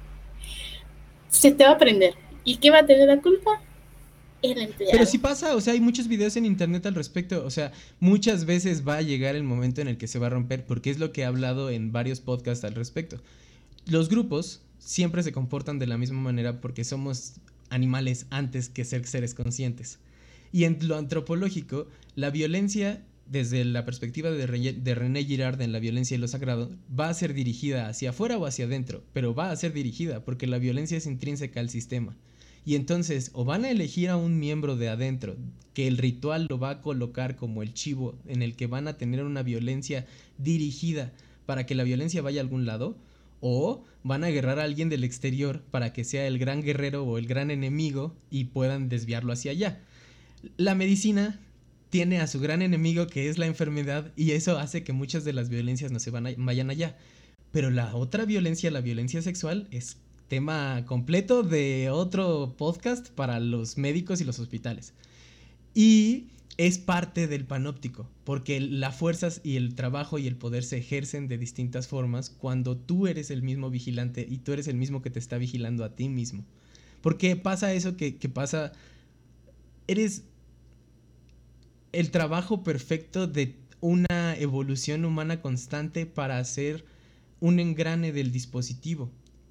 Se 1.30 1.52
te 1.52 1.66
va 1.66 1.74
a 1.74 1.78
prender. 1.78 2.16
¿Y 2.44 2.58
qué 2.58 2.72
va 2.72 2.80
a 2.80 2.86
tener 2.88 3.08
la 3.08 3.22
culpa? 3.22 3.62
El 4.42 4.60
empleado. 4.60 4.92
Pero 4.92 5.06
sí 5.06 5.20
pasa, 5.20 5.56
o 5.56 5.62
sea, 5.62 5.74
hay 5.74 5.82
muchos 5.82 6.08
videos 6.08 6.36
en 6.36 6.48
internet 6.48 6.84
al 6.88 6.96
respecto, 6.96 7.46
o 7.46 7.52
sea, 7.52 7.72
muchas 8.00 8.46
veces 8.46 8.84
va 8.84 8.98
a 8.98 9.04
llegar 9.04 9.36
el 9.36 9.44
momento 9.44 9.82
en 9.82 9.90
el 9.90 10.00
que 10.00 10.08
se 10.08 10.18
va 10.18 10.26
a 10.26 10.32
romper, 10.32 10.66
porque 10.66 10.90
es 10.90 10.98
lo 10.98 11.12
que 11.12 11.22
he 11.22 11.26
hablado 11.26 11.70
en 11.70 11.92
varios 11.92 12.22
podcasts 12.22 12.66
al 12.66 12.74
respecto. 12.74 13.22
Los 13.86 14.10
grupos 14.10 14.64
siempre 14.80 15.22
se 15.22 15.32
comportan 15.32 15.78
de 15.78 15.86
la 15.86 16.00
misma 16.00 16.22
manera 16.22 16.60
porque 16.60 16.84
somos 16.84 17.34
animales 17.70 18.26
antes 18.32 18.68
que 18.68 18.84
ser 18.84 19.06
seres 19.06 19.36
conscientes. 19.36 20.00
Y 20.54 20.64
en 20.64 20.78
lo 20.88 20.96
antropológico, 20.96 21.88
la 22.16 22.30
violencia, 22.30 23.04
desde 23.26 23.66
la 23.66 23.84
perspectiva 23.84 24.30
de, 24.30 24.48
Re- 24.48 24.74
de 24.74 24.96
René 24.96 25.26
Girard 25.26 25.60
en 25.62 25.72
La 25.72 25.80
violencia 25.80 26.16
y 26.16 26.20
lo 26.20 26.28
sagrado, 26.28 26.70
va 26.98 27.10
a 27.10 27.14
ser 27.14 27.34
dirigida 27.34 27.90
hacia 27.90 28.12
afuera 28.12 28.38
o 28.38 28.46
hacia 28.46 28.66
adentro, 28.66 29.04
pero 29.14 29.34
va 29.34 29.50
a 29.50 29.56
ser 29.56 29.74
dirigida 29.74 30.24
porque 30.24 30.48
la 30.48 30.60
violencia 30.60 30.98
es 30.98 31.08
intrínseca 31.08 31.60
al 31.60 31.70
sistema. 31.70 32.16
Y 32.66 32.76
entonces, 32.76 33.32
o 33.34 33.44
van 33.44 33.66
a 33.66 33.72
elegir 33.72 34.10
a 34.10 34.16
un 34.16 34.40
miembro 34.40 34.78
de 34.78 34.90
adentro, 34.90 35.36
que 35.74 35.88
el 35.88 35.98
ritual 35.98 36.46
lo 36.50 36.60
va 36.60 36.70
a 36.70 36.82
colocar 36.82 37.36
como 37.36 37.64
el 37.64 37.74
chivo 37.74 38.16
en 38.28 38.42
el 38.42 38.56
que 38.56 38.68
van 38.68 38.88
a 38.88 38.98
tener 38.98 39.24
una 39.24 39.42
violencia 39.44 40.06
dirigida 40.38 41.12
para 41.48 41.66
que 41.66 41.76
la 41.76 41.84
violencia 41.84 42.22
vaya 42.22 42.40
a 42.40 42.44
algún 42.44 42.66
lado, 42.66 42.96
o 43.42 43.84
van 44.04 44.24
a 44.24 44.28
agarrar 44.28 44.60
a 44.60 44.64
alguien 44.64 44.88
del 44.88 45.04
exterior 45.04 45.62
para 45.72 45.92
que 45.92 46.06
sea 46.06 46.28
el 46.28 46.38
gran 46.38 46.62
guerrero 46.62 47.04
o 47.04 47.18
el 47.18 47.26
gran 47.28 47.52
enemigo 47.52 48.16
y 48.30 48.46
puedan 48.46 48.88
desviarlo 48.88 49.34
hacia 49.34 49.52
allá. 49.52 49.82
La 50.58 50.76
medicina 50.76 51.40
tiene 51.90 52.20
a 52.20 52.28
su 52.28 52.40
gran 52.40 52.62
enemigo 52.62 53.06
que 53.08 53.30
es 53.30 53.38
la 53.38 53.46
enfermedad 53.46 54.12
y 54.16 54.32
eso 54.32 54.58
hace 54.58 54.84
que 54.84 54.94
muchas 54.94 55.24
de 55.24 55.34
las 55.34 55.50
violencias 55.50 55.92
no 55.92 56.00
se 56.00 56.10
van 56.10 56.34
vayan 56.38 56.70
allá. 56.70 56.98
Pero 57.52 57.70
la 57.70 57.96
otra 57.96 58.26
violencia, 58.26 58.72
la 58.72 58.82
violencia 58.82 59.22
sexual, 59.22 59.68
es 59.70 59.98
tema 60.28 60.86
completo 60.88 61.44
de 61.44 61.92
otro 61.92 62.56
podcast 62.58 63.10
para 63.10 63.40
los 63.40 63.78
médicos 63.78 64.22
y 64.22 64.24
los 64.24 64.40
hospitales. 64.40 64.94
Y 65.76 66.30
es 66.58 66.80
parte 66.80 67.28
del 67.28 67.46
panóptico, 67.46 68.10
porque 68.24 68.60
las 68.60 68.96
fuerzas 68.96 69.42
y 69.44 69.58
el 69.58 69.76
trabajo 69.76 70.18
y 70.18 70.26
el 70.26 70.36
poder 70.36 70.64
se 70.64 70.78
ejercen 70.78 71.28
de 71.28 71.38
distintas 71.38 71.88
formas 71.88 72.32
cuando 72.32 72.76
tú 72.76 73.06
eres 73.06 73.30
el 73.30 73.44
mismo 73.44 73.70
vigilante 73.70 74.26
y 74.28 74.38
tú 74.40 74.54
eres 74.54 74.68
el 74.68 74.78
mismo 74.78 75.04
que 75.04 75.12
te 75.12 75.20
está 75.20 75.38
vigilando 75.38 75.84
a 75.84 75.96
ti 75.96 76.10
mismo. 76.10 76.44
Porque 77.02 77.36
pasa 77.36 77.74
eso 77.74 77.98
que, 77.98 78.18
que 78.18 78.30
pasa, 78.30 78.72
eres 79.88 80.24
el 81.94 82.12
trabajo 82.12 82.64
perfecto 82.64 83.28
de 83.28 83.56
una 83.80 84.36
evolución 84.38 85.06
humana 85.06 85.42
constante 85.42 86.06
para 86.06 86.40
hacer 86.40 86.86
un 87.40 87.60
engrane 87.60 88.12
del 88.12 88.32
dispositivo. 88.32 89.10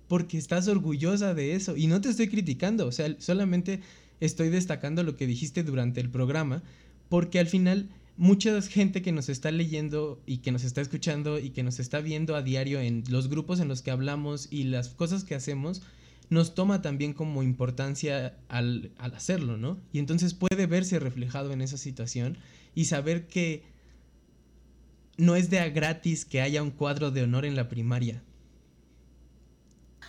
Porque 0.08 0.36
estás 0.36 0.68
orgullosa 0.68 1.34
de 1.34 1.54
eso. 1.54 1.76
Y 1.76 1.86
no 1.86 2.00
te 2.00 2.10
estoy 2.10 2.28
criticando, 2.28 2.86
o 2.86 2.92
sea, 2.92 3.14
solamente 3.18 3.80
estoy 4.20 4.50
destacando 4.50 5.02
lo 5.02 5.16
que 5.16 5.26
dijiste 5.26 5.62
durante 5.62 6.00
el 6.00 6.10
programa, 6.10 6.62
porque 7.08 7.38
al 7.38 7.46
final 7.46 7.88
mucha 8.16 8.60
gente 8.62 9.02
que 9.02 9.12
nos 9.12 9.28
está 9.28 9.50
leyendo 9.50 10.20
y 10.26 10.38
que 10.38 10.52
nos 10.52 10.64
está 10.64 10.80
escuchando 10.80 11.38
y 11.38 11.50
que 11.50 11.62
nos 11.62 11.80
está 11.80 12.00
viendo 12.00 12.36
a 12.36 12.42
diario 12.42 12.80
en 12.80 13.04
los 13.08 13.28
grupos 13.28 13.60
en 13.60 13.68
los 13.68 13.82
que 13.82 13.90
hablamos 13.90 14.48
y 14.50 14.64
las 14.64 14.88
cosas 14.90 15.24
que 15.24 15.34
hacemos, 15.34 15.82
nos 16.32 16.54
toma 16.54 16.80
también 16.80 17.12
como 17.12 17.42
importancia 17.42 18.38
al, 18.48 18.90
hacerlo, 18.96 19.58
¿no? 19.58 19.78
Y 19.92 19.98
entonces 19.98 20.32
puede 20.32 20.66
verse 20.66 20.98
reflejado 20.98 21.52
en 21.52 21.60
esa 21.60 21.76
situación 21.76 22.38
y 22.74 22.86
saber 22.86 23.26
que 23.26 23.64
no 25.18 25.36
es 25.36 25.50
de 25.50 25.60
a 25.60 25.68
gratis 25.68 26.24
que 26.24 26.40
haya 26.40 26.62
un 26.62 26.70
cuadro 26.70 27.10
de 27.10 27.22
honor 27.22 27.44
en 27.44 27.54
la 27.54 27.68
primaria. 27.68 28.22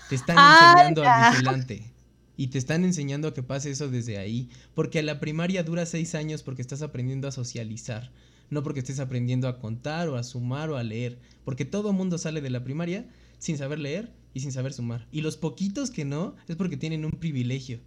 Te 0.07 0.15
están 0.15 0.37
ah, 0.39 0.71
enseñando 0.71 1.03
al 1.03 1.31
vigilante. 1.33 1.91
Y 2.37 2.47
te 2.47 2.57
están 2.57 2.85
enseñando 2.85 3.27
a 3.27 3.33
que 3.33 3.43
pase 3.43 3.69
eso 3.71 3.89
desde 3.89 4.17
ahí. 4.17 4.49
Porque 4.73 5.03
la 5.03 5.19
primaria 5.19 5.61
dura 5.63 5.85
seis 5.85 6.15
años 6.15 6.41
porque 6.41 6.61
estás 6.61 6.81
aprendiendo 6.81 7.27
a 7.27 7.31
socializar. 7.31 8.11
No 8.49 8.63
porque 8.63 8.79
estés 8.79 9.01
aprendiendo 9.01 9.49
a 9.49 9.59
contar 9.59 10.07
o 10.07 10.15
a 10.15 10.23
sumar 10.23 10.69
o 10.69 10.77
a 10.77 10.83
leer. 10.83 11.19
Porque 11.43 11.65
todo 11.65 11.91
mundo 11.91 12.17
sale 12.17 12.39
de 12.39 12.49
la 12.49 12.63
primaria 12.63 13.05
sin 13.39 13.57
saber 13.57 13.79
leer 13.79 14.22
y 14.33 14.39
sin 14.39 14.51
saber 14.51 14.73
sumar. 14.73 15.07
Y 15.11 15.21
los 15.21 15.37
poquitos 15.37 15.91
que 15.91 16.05
no 16.05 16.35
es 16.47 16.55
porque 16.55 16.77
tienen 16.77 17.05
un 17.05 17.11
privilegio. 17.11 17.79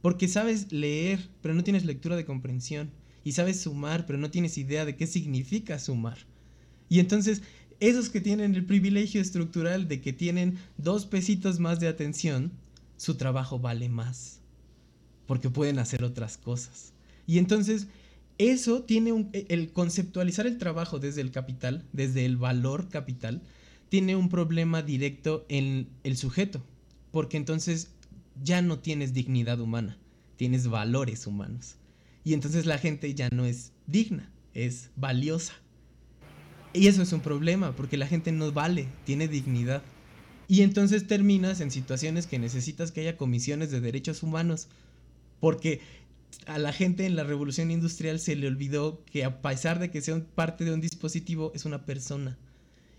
Porque 0.00 0.28
sabes 0.28 0.72
leer, 0.72 1.28
pero 1.40 1.54
no 1.54 1.64
tienes 1.64 1.84
lectura 1.84 2.16
de 2.16 2.24
comprensión. 2.24 2.90
Y 3.24 3.32
sabes 3.32 3.60
sumar, 3.60 4.04
pero 4.06 4.18
no 4.18 4.30
tienes 4.30 4.58
idea 4.58 4.84
de 4.84 4.96
qué 4.96 5.06
significa 5.06 5.78
sumar. 5.78 6.18
Y 6.88 6.98
entonces, 6.98 7.42
esos 7.78 8.08
que 8.08 8.20
tienen 8.20 8.54
el 8.54 8.64
privilegio 8.64 9.20
estructural 9.20 9.86
de 9.86 10.00
que 10.00 10.12
tienen 10.12 10.58
dos 10.76 11.06
pesitos 11.06 11.60
más 11.60 11.78
de 11.78 11.88
atención, 11.88 12.52
su 12.96 13.14
trabajo 13.14 13.58
vale 13.58 13.88
más. 13.88 14.40
Porque 15.26 15.50
pueden 15.50 15.78
hacer 15.78 16.02
otras 16.02 16.36
cosas. 16.36 16.92
Y 17.26 17.38
entonces, 17.38 17.86
eso 18.38 18.82
tiene 18.82 19.12
un, 19.12 19.30
el 19.32 19.72
conceptualizar 19.72 20.46
el 20.46 20.58
trabajo 20.58 20.98
desde 20.98 21.20
el 21.20 21.30
capital, 21.30 21.86
desde 21.92 22.24
el 22.24 22.36
valor 22.36 22.88
capital, 22.88 23.42
tiene 23.92 24.16
un 24.16 24.30
problema 24.30 24.80
directo 24.80 25.44
en 25.50 25.86
el 26.02 26.16
sujeto, 26.16 26.62
porque 27.10 27.36
entonces 27.36 27.90
ya 28.42 28.62
no 28.62 28.78
tienes 28.78 29.12
dignidad 29.12 29.60
humana, 29.60 29.98
tienes 30.36 30.66
valores 30.66 31.26
humanos. 31.26 31.74
Y 32.24 32.32
entonces 32.32 32.64
la 32.64 32.78
gente 32.78 33.12
ya 33.12 33.28
no 33.28 33.44
es 33.44 33.72
digna, 33.86 34.32
es 34.54 34.88
valiosa. 34.96 35.52
Y 36.72 36.86
eso 36.86 37.02
es 37.02 37.12
un 37.12 37.20
problema, 37.20 37.76
porque 37.76 37.98
la 37.98 38.06
gente 38.06 38.32
no 38.32 38.50
vale, 38.50 38.88
tiene 39.04 39.28
dignidad. 39.28 39.82
Y 40.48 40.62
entonces 40.62 41.06
terminas 41.06 41.60
en 41.60 41.70
situaciones 41.70 42.26
que 42.26 42.38
necesitas 42.38 42.92
que 42.92 43.02
haya 43.02 43.18
comisiones 43.18 43.70
de 43.70 43.82
derechos 43.82 44.22
humanos, 44.22 44.68
porque 45.38 45.82
a 46.46 46.56
la 46.56 46.72
gente 46.72 47.04
en 47.04 47.14
la 47.14 47.24
revolución 47.24 47.70
industrial 47.70 48.20
se 48.20 48.36
le 48.36 48.46
olvidó 48.46 49.04
que 49.04 49.22
a 49.22 49.42
pesar 49.42 49.80
de 49.80 49.90
que 49.90 50.00
sea 50.00 50.24
parte 50.34 50.64
de 50.64 50.72
un 50.72 50.80
dispositivo, 50.80 51.52
es 51.54 51.66
una 51.66 51.84
persona 51.84 52.38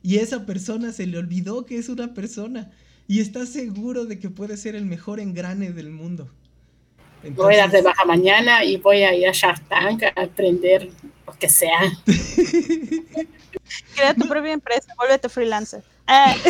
y 0.03 0.17
esa 0.17 0.45
persona 0.45 0.91
se 0.91 1.07
le 1.07 1.17
olvidó 1.17 1.65
que 1.65 1.77
es 1.77 1.89
una 1.89 2.13
persona 2.13 2.69
y 3.07 3.21
está 3.21 3.45
seguro 3.45 4.05
de 4.05 4.19
que 4.19 4.29
puede 4.29 4.57
ser 4.57 4.75
el 4.75 4.85
mejor 4.85 5.19
engrane 5.19 5.71
del 5.71 5.89
mundo. 5.89 6.29
voy 7.31 7.55
a 7.55 7.59
dar 7.59 7.71
de 7.71 7.81
baja 7.81 8.05
mañana 8.05 8.63
y 8.65 8.77
voy 8.77 9.03
a 9.03 9.15
ir 9.15 9.27
a 9.27 9.31
Shark 9.31 9.67
Tank 9.69 10.03
a 10.03 10.21
aprender 10.21 10.89
lo 11.25 11.33
que 11.33 11.49
sea. 11.49 11.79
Crea 13.95 14.13
tu 14.13 14.27
propia 14.27 14.51
empresa, 14.51 14.93
vuélvete 14.97 15.29
freelancer. 15.29 15.83
Ah. 16.05 16.35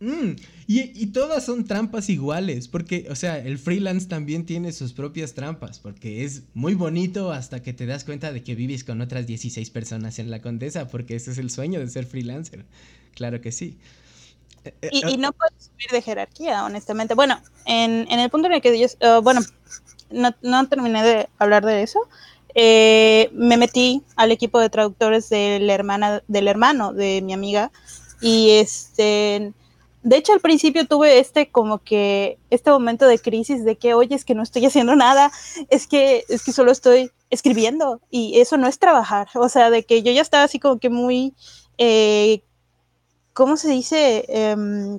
Mm, 0.00 0.34
y, 0.66 1.06
todas 1.06 1.44
son 1.44 1.64
trampas 1.64 2.08
iguales, 2.08 2.68
porque, 2.68 3.06
o 3.10 3.14
sea, 3.14 3.38
el 3.38 3.58
freelance 3.58 4.08
también 4.08 4.46
tiene 4.46 4.72
sus 4.72 4.92
propias 4.92 5.34
trampas, 5.34 5.78
porque 5.78 6.24
es 6.24 6.42
muy 6.54 6.74
bonito 6.74 7.32
hasta 7.32 7.62
que 7.62 7.72
te 7.72 7.86
das 7.86 8.04
cuenta 8.04 8.32
de 8.32 8.42
que 8.42 8.54
vives 8.54 8.84
con 8.84 9.00
otras 9.00 9.26
16 9.26 9.68
personas 9.70 10.18
en 10.18 10.30
la 10.30 10.40
condesa, 10.40 10.88
porque 10.88 11.16
ese 11.16 11.32
es 11.32 11.38
el 11.38 11.50
sueño 11.50 11.80
de 11.80 11.88
ser 11.88 12.06
freelancer. 12.06 12.64
Claro 13.14 13.40
que 13.40 13.52
sí. 13.52 13.78
Eh, 14.64 14.74
eh, 14.82 14.90
y, 14.92 15.16
no 15.18 15.32
puedes 15.32 15.66
subir 15.66 15.90
de 15.90 16.02
jerarquía, 16.02 16.64
honestamente. 16.64 17.14
Bueno, 17.14 17.40
en, 17.66 18.10
el 18.10 18.30
punto 18.30 18.48
en 18.48 18.54
el 18.54 18.62
que 18.62 18.78
yo, 18.78 18.86
uh, 18.86 19.20
bueno, 19.22 19.40
no, 20.10 20.68
terminé 20.68 21.02
de 21.02 21.28
hablar 21.38 21.64
de 21.64 21.82
eso. 21.82 22.00
Eh, 22.54 23.30
me 23.32 23.56
metí 23.56 24.02
al 24.16 24.30
equipo 24.30 24.60
de 24.60 24.70
traductores 24.70 25.28
de 25.28 25.58
la 25.60 25.74
hermana, 25.74 26.22
del 26.28 26.48
hermano 26.48 26.92
de 26.92 27.20
mi 27.20 27.32
amiga 27.32 27.72
y 28.20 28.50
este 28.50 29.52
de 30.04 30.18
hecho, 30.18 30.34
al 30.34 30.40
principio 30.40 30.86
tuve 30.86 31.18
este 31.18 31.50
como 31.50 31.82
que 31.82 32.38
este 32.50 32.70
momento 32.70 33.06
de 33.06 33.18
crisis 33.18 33.64
de 33.64 33.76
que, 33.76 33.94
oye, 33.94 34.14
es 34.14 34.26
que 34.26 34.34
no 34.34 34.42
estoy 34.42 34.66
haciendo 34.66 34.94
nada, 34.96 35.32
es 35.70 35.86
que 35.86 36.24
es 36.28 36.44
que 36.44 36.52
solo 36.52 36.70
estoy 36.72 37.10
escribiendo 37.30 38.02
y 38.10 38.38
eso 38.38 38.58
no 38.58 38.66
es 38.68 38.78
trabajar. 38.78 39.28
O 39.34 39.48
sea, 39.48 39.70
de 39.70 39.84
que 39.84 40.02
yo 40.02 40.12
ya 40.12 40.20
estaba 40.20 40.44
así 40.44 40.58
como 40.60 40.78
que 40.78 40.90
muy, 40.90 41.34
eh, 41.78 42.42
¿cómo 43.32 43.56
se 43.56 43.70
dice? 43.70 44.26
Em, 44.28 44.98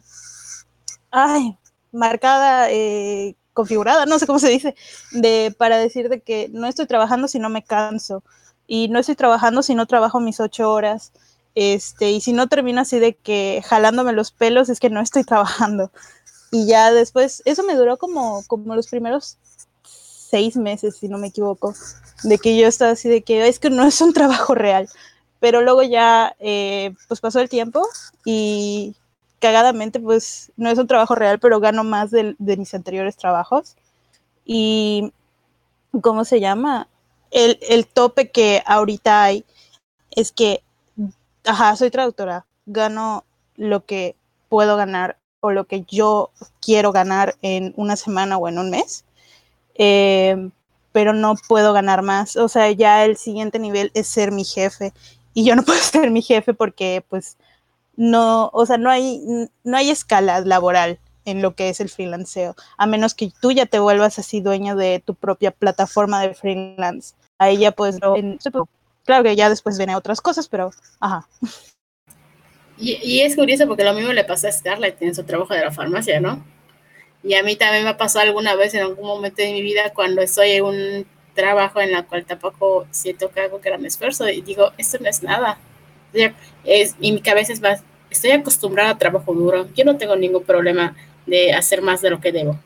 ay, 1.11 1.55
marcada, 1.91 2.71
eh, 2.71 3.35
configurada, 3.53 4.07
no 4.07 4.17
sé 4.17 4.25
cómo 4.25 4.39
se 4.39 4.49
dice, 4.49 4.75
de 5.11 5.53
para 5.57 5.77
decir 5.77 6.09
de 6.09 6.21
que 6.21 6.49
no 6.51 6.67
estoy 6.67 6.87
trabajando 6.87 7.27
si 7.27 7.37
no 7.37 7.49
me 7.49 7.63
canso 7.63 8.23
y 8.67 8.87
no 8.89 8.99
estoy 8.99 9.15
trabajando 9.15 9.61
si 9.61 9.75
no 9.75 9.85
trabajo 9.85 10.19
mis 10.19 10.39
ocho 10.39 10.71
horas 10.71 11.13
este, 11.55 12.11
y 12.11 12.21
si 12.21 12.33
no 12.33 12.47
termino 12.47 12.81
así 12.81 12.99
de 12.99 13.15
que 13.15 13.63
jalándome 13.65 14.11
los 14.13 14.31
pelos, 14.31 14.69
es 14.69 14.79
que 14.79 14.89
no 14.89 15.01
estoy 15.01 15.23
trabajando. 15.25 15.91
Y 16.51 16.67
ya 16.67 16.91
después, 16.91 17.41
eso 17.45 17.63
me 17.63 17.75
duró 17.75 17.97
como, 17.97 18.43
como 18.47 18.75
los 18.75 18.87
primeros 18.87 19.37
seis 19.83 20.57
meses, 20.57 20.97
si 20.97 21.07
no 21.07 21.17
me 21.17 21.27
equivoco, 21.27 21.73
de 22.23 22.37
que 22.37 22.57
yo 22.57 22.67
estaba 22.67 22.91
así 22.91 23.09
de 23.09 23.21
que 23.21 23.47
es 23.47 23.59
que 23.59 23.69
no 23.69 23.85
es 23.85 23.99
un 24.01 24.13
trabajo 24.13 24.53
real. 24.55 24.89
Pero 25.39 25.61
luego 25.61 25.83
ya, 25.83 26.35
eh, 26.39 26.93
pues 27.07 27.21
pasó 27.21 27.39
el 27.39 27.49
tiempo 27.49 27.85
y 28.25 28.95
cagadamente, 29.39 29.99
pues 29.99 30.51
no 30.57 30.69
es 30.69 30.77
un 30.79 30.87
trabajo 30.87 31.15
real, 31.15 31.39
pero 31.39 31.59
gano 31.59 31.83
más 31.83 32.11
de, 32.11 32.35
de 32.39 32.57
mis 32.57 32.73
anteriores 32.73 33.15
trabajos. 33.17 33.75
Y, 34.45 35.11
¿cómo 36.01 36.25
se 36.25 36.39
llama? 36.39 36.87
El, 37.31 37.59
el 37.69 37.85
tope 37.87 38.31
que 38.31 38.63
ahorita 38.65 39.23
hay 39.23 39.45
es 40.11 40.31
que 40.31 40.63
ajá, 41.45 41.75
soy 41.75 41.91
traductora, 41.91 42.45
gano 42.65 43.23
lo 43.55 43.85
que 43.85 44.15
puedo 44.49 44.77
ganar 44.77 45.17
o 45.39 45.51
lo 45.51 45.65
que 45.65 45.83
yo 45.83 46.31
quiero 46.61 46.91
ganar 46.91 47.35
en 47.41 47.73
una 47.77 47.95
semana 47.95 48.37
o 48.37 48.47
en 48.47 48.57
un 48.59 48.69
mes, 48.71 49.05
em, 49.75 50.51
pero 50.91 51.13
no 51.13 51.35
puedo 51.47 51.73
ganar 51.73 52.01
más. 52.01 52.35
O 52.35 52.47
sea, 52.47 52.71
ya 52.71 53.05
el 53.05 53.17
siguiente 53.17 53.59
nivel 53.59 53.91
es 53.93 54.07
ser 54.07 54.31
mi 54.31 54.43
jefe 54.43 54.93
y 55.33 55.45
yo 55.45 55.55
no 55.55 55.63
puedo 55.65 55.79
ser 55.79 56.11
mi 56.11 56.21
jefe 56.21 56.53
porque 56.53 57.03
pues 57.09 57.37
no, 57.95 58.49
o 58.53 58.65
sea, 58.65 58.77
no 58.77 58.89
hay, 58.89 59.21
no 59.63 59.77
hay 59.77 59.89
escala 59.89 60.39
laboral 60.41 60.99
en 61.25 61.41
lo 61.41 61.55
que 61.55 61.69
es 61.69 61.79
el 61.79 61.89
freelanceo, 61.89 62.55
a 62.77 62.85
menos 62.85 63.15
que 63.15 63.31
tú 63.41 63.51
ya 63.51 63.65
te 63.65 63.79
vuelvas 63.79 64.19
así 64.19 64.41
dueño 64.41 64.75
de 64.75 65.01
tu 65.03 65.15
propia 65.15 65.51
plataforma 65.51 66.21
de 66.21 66.35
freelance. 66.35 67.15
Ahí 67.37 67.57
ya 67.57 67.71
pues, 67.71 67.97
Claro 69.05 69.23
que 69.23 69.35
ya 69.35 69.49
después 69.49 69.77
viene 69.77 69.95
otras 69.95 70.19
cosas, 70.19 70.47
pero 70.47 70.71
ajá. 70.99 71.27
Y, 72.77 73.21
es 73.21 73.35
curioso 73.35 73.67
porque 73.67 73.85
lo 73.85 73.93
mismo 73.93 74.11
le 74.11 74.25
pasa 74.25 74.49
a 74.49 74.51
Scarlett 74.51 75.01
en 75.01 75.15
su 75.15 75.23
trabajo 75.23 75.53
de 75.53 75.61
la 75.61 75.71
farmacia, 75.71 76.19
¿no? 76.19 76.43
Y 77.23 77.35
a 77.35 77.43
mí 77.43 77.55
también 77.55 77.83
me 77.83 77.91
ha 77.91 77.97
pasado 77.97 78.25
alguna 78.25 78.55
vez 78.55 78.73
en 78.73 78.81
algún 78.81 79.07
momento 79.07 79.41
de 79.41 79.53
mi 79.53 79.61
vida 79.61 79.93
cuando 79.93 80.21
estoy 80.21 80.51
en 80.51 80.63
un 80.63 81.05
trabajo 81.33 81.79
en 81.79 81.95
el 81.95 82.05
cual 82.05 82.25
tampoco 82.25 82.85
siento 82.91 83.31
que 83.31 83.41
hago 83.41 83.59
gran 83.59 83.85
esfuerzo 83.85 84.27
y 84.29 84.41
digo, 84.41 84.71
esto 84.77 84.97
no 84.99 85.09
es 85.09 85.23
nada. 85.23 85.57
Es, 86.63 86.95
y 86.99 87.11
mi 87.11 87.21
cabeza 87.21 87.53
es 87.53 87.61
más, 87.61 87.81
estoy 88.09 88.31
acostumbrada 88.31 88.91
a 88.91 88.97
trabajo 88.97 89.33
duro, 89.33 89.67
yo 89.73 89.85
no 89.85 89.97
tengo 89.97 90.15
ningún 90.15 90.43
problema 90.43 90.95
de 91.25 91.53
hacer 91.53 91.81
más 91.81 92.01
de 92.01 92.09
lo 92.09 92.19
que 92.19 92.31
debo. 92.31 92.59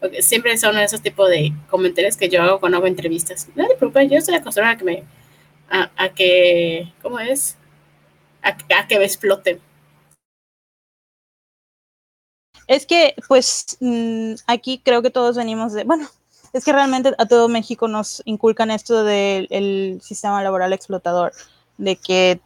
Porque 0.00 0.22
siempre 0.22 0.56
son 0.58 0.78
esos 0.78 1.00
tipos 1.00 1.28
de 1.30 1.52
comentarios 1.68 2.16
que 2.16 2.28
yo 2.28 2.42
hago 2.42 2.60
cuando 2.60 2.78
hago 2.78 2.86
entrevistas. 2.86 3.48
No 3.54 3.66
te 3.66 3.76
preocupes, 3.76 4.10
yo 4.10 4.18
estoy 4.18 4.34
acostumbrada 4.34 4.74
a 4.74 4.78
que 4.78 4.84
me, 4.84 5.04
a, 5.70 6.08
que, 6.14 6.92
¿cómo 7.02 7.18
es? 7.18 7.56
A, 8.42 8.50
a 8.50 8.86
que 8.86 8.98
me 8.98 9.04
exploten. 9.04 9.60
Es 12.66 12.86
que, 12.86 13.14
pues, 13.28 13.76
mm, 13.80 14.34
aquí 14.46 14.80
creo 14.84 15.02
que 15.02 15.10
todos 15.10 15.36
venimos 15.36 15.72
de, 15.72 15.84
bueno, 15.84 16.08
es 16.52 16.64
que 16.64 16.72
realmente 16.72 17.12
a 17.18 17.26
todo 17.26 17.48
México 17.48 17.86
nos 17.86 18.22
inculcan 18.24 18.70
esto 18.70 19.04
del 19.04 20.00
sistema 20.02 20.42
laboral 20.42 20.72
explotador, 20.72 21.32
de 21.76 21.96
que 21.96 22.40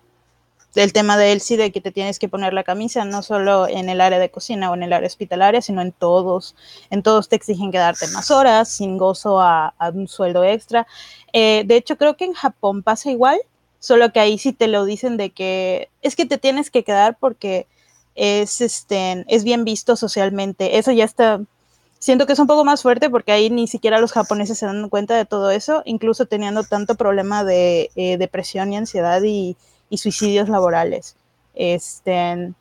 el 0.75 0.93
tema 0.93 1.17
de 1.17 1.33
él 1.33 1.41
sí, 1.41 1.57
de 1.57 1.73
que 1.73 1.81
te 1.81 1.91
tienes 1.91 2.19
que 2.19 2.29
poner 2.29 2.53
la 2.53 2.63
camisa, 2.63 3.05
no 3.05 3.23
solo 3.23 3.67
en 3.67 3.89
el 3.89 4.01
área 4.01 4.19
de 4.19 4.31
cocina 4.31 4.71
o 4.71 4.75
en 4.75 4.83
el 4.83 4.93
área 4.93 5.07
hospitalaria, 5.07 5.61
sino 5.63 5.83
en 5.83 5.93
todos. 5.93 6.55
En 6.91 7.03
todos 7.03 7.29
te 7.29 7.37
exigen 7.37 7.73
quedarte 7.73 8.07
más 8.09 8.31
horas, 8.31 8.69
sin 8.69 8.97
gozo 8.97 9.41
a, 9.41 9.75
un 9.93 10.07
sueldo 10.07 10.45
extra. 10.45 10.87
Eh, 11.33 11.65
de 11.67 11.77
hecho, 11.77 11.97
creo 11.97 12.17
que 12.17 12.25
en 12.25 12.35
Japón 12.35 12.83
pasa 12.83 13.11
igual, 13.11 13.39
solo 13.81 14.13
que 14.13 14.21
ahí 14.21 14.39
sí 14.39 14.53
te 14.53 14.69
lo 14.69 14.85
dicen 14.85 15.17
de 15.17 15.31
que 15.31 15.91
es 16.03 16.15
que 16.15 16.27
te 16.27 16.39
tienes 16.39 16.71
que 16.71 16.85
quedar 16.85 17.17
porque 17.19 17.67
es, 18.15 18.61
este, 18.61 19.25
es 19.29 19.43
bien 19.45 19.65
visto 19.65 19.97
socialmente. 19.97 20.79
Eso 20.79 20.93
ya 20.93 21.05
está, 21.05 21.41
siento 21.99 22.27
que 22.27 22.35
es 22.35 22.39
un 22.39 22.47
poco 22.47 22.65
más 22.65 22.83
fuerte 22.83 23.11
porque 23.11 23.33
ahí 23.33 23.51
ni 23.51 23.67
siquiera 23.67 24.01
los 24.01 24.13
japoneses 24.13 24.59
se 24.59 24.67
dan 24.67 24.89
cuenta 24.89 25.17
de 25.17 25.25
todo 25.25 25.51
eso, 25.51 25.83
incluso 25.85 26.27
teniendo 26.27 26.63
tanto 26.63 26.95
problema 26.95 27.43
de 27.43 27.91
eh, 27.97 28.19
depresión 28.19 28.73
y 28.73 28.77
ansiedad 28.77 29.21
y, 29.25 29.57
suicidios 29.99 30.49
laborales. 30.49 31.17
Este, 31.55 32.53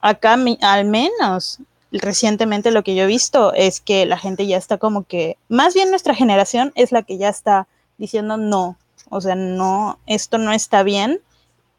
acá 0.00 0.36
al 0.60 0.84
menos 0.84 1.60
recientemente 1.92 2.70
lo 2.70 2.82
que 2.82 2.94
yo 2.94 3.04
he 3.04 3.06
visto 3.06 3.52
es 3.52 3.80
que 3.80 4.06
la 4.06 4.18
gente 4.18 4.46
ya 4.46 4.56
está 4.56 4.78
como 4.78 5.04
que, 5.04 5.36
más 5.48 5.74
bien 5.74 5.90
nuestra 5.90 6.14
generación 6.14 6.72
es 6.74 6.92
la 6.92 7.02
que 7.02 7.18
ya 7.18 7.28
está 7.28 7.66
diciendo 7.98 8.36
no, 8.36 8.76
o 9.10 9.20
sea, 9.20 9.34
no, 9.34 9.98
esto 10.06 10.38
no 10.38 10.52
está 10.52 10.82
bien. 10.82 11.20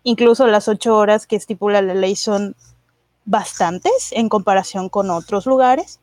Incluso 0.04 0.48
las 0.48 0.68
ocho 0.68 0.96
horas 0.96 1.26
que 1.26 1.36
estipula 1.36 1.82
la 1.82 1.94
ley 1.94 2.16
son 2.16 2.56
bastantes 3.26 4.12
en 4.12 4.30
comparación 4.30 4.90
con 4.90 5.10
otros 5.10 5.46
lugares 5.46 6.00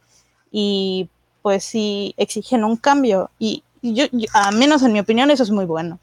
y 0.50 1.08
pues 1.42 1.64
sí 1.64 2.14
exigen 2.16 2.64
un 2.64 2.76
cambio 2.76 3.30
y, 3.38 3.62
yo, 3.82 4.06
a 4.32 4.50
menos 4.50 4.82
en 4.82 4.92
mi 4.92 5.00
opinión 5.00 5.30
eso 5.30 5.42
es 5.42 5.50
muy 5.50 5.66
bueno. 5.66 5.98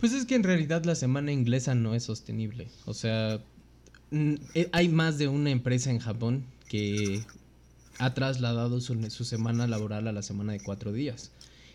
Pues 0.00 0.12
es 0.12 0.26
que 0.26 0.34
en 0.34 0.42
realidad 0.42 0.84
la 0.84 0.94
semana 0.94 1.32
inglesa 1.32 1.74
no 1.74 1.94
es 1.94 2.04
sostenible. 2.04 2.68
O 2.84 2.94
sea, 2.94 3.40
eh, 4.10 4.68
hay 4.72 4.88
más 4.88 5.18
de 5.18 5.28
una 5.28 5.50
empresa 5.50 5.90
en 5.90 5.98
Japón 5.98 6.44
que 6.68 7.22
ha 7.98 8.12
trasladado 8.14 8.80
su, 8.80 9.10
su 9.10 9.24
semana 9.24 9.66
laboral 9.66 10.06
a 10.08 10.12
la 10.12 10.22
semana 10.22 10.52
de 10.52 10.60
cuatro 10.60 10.92
días. 10.92 11.32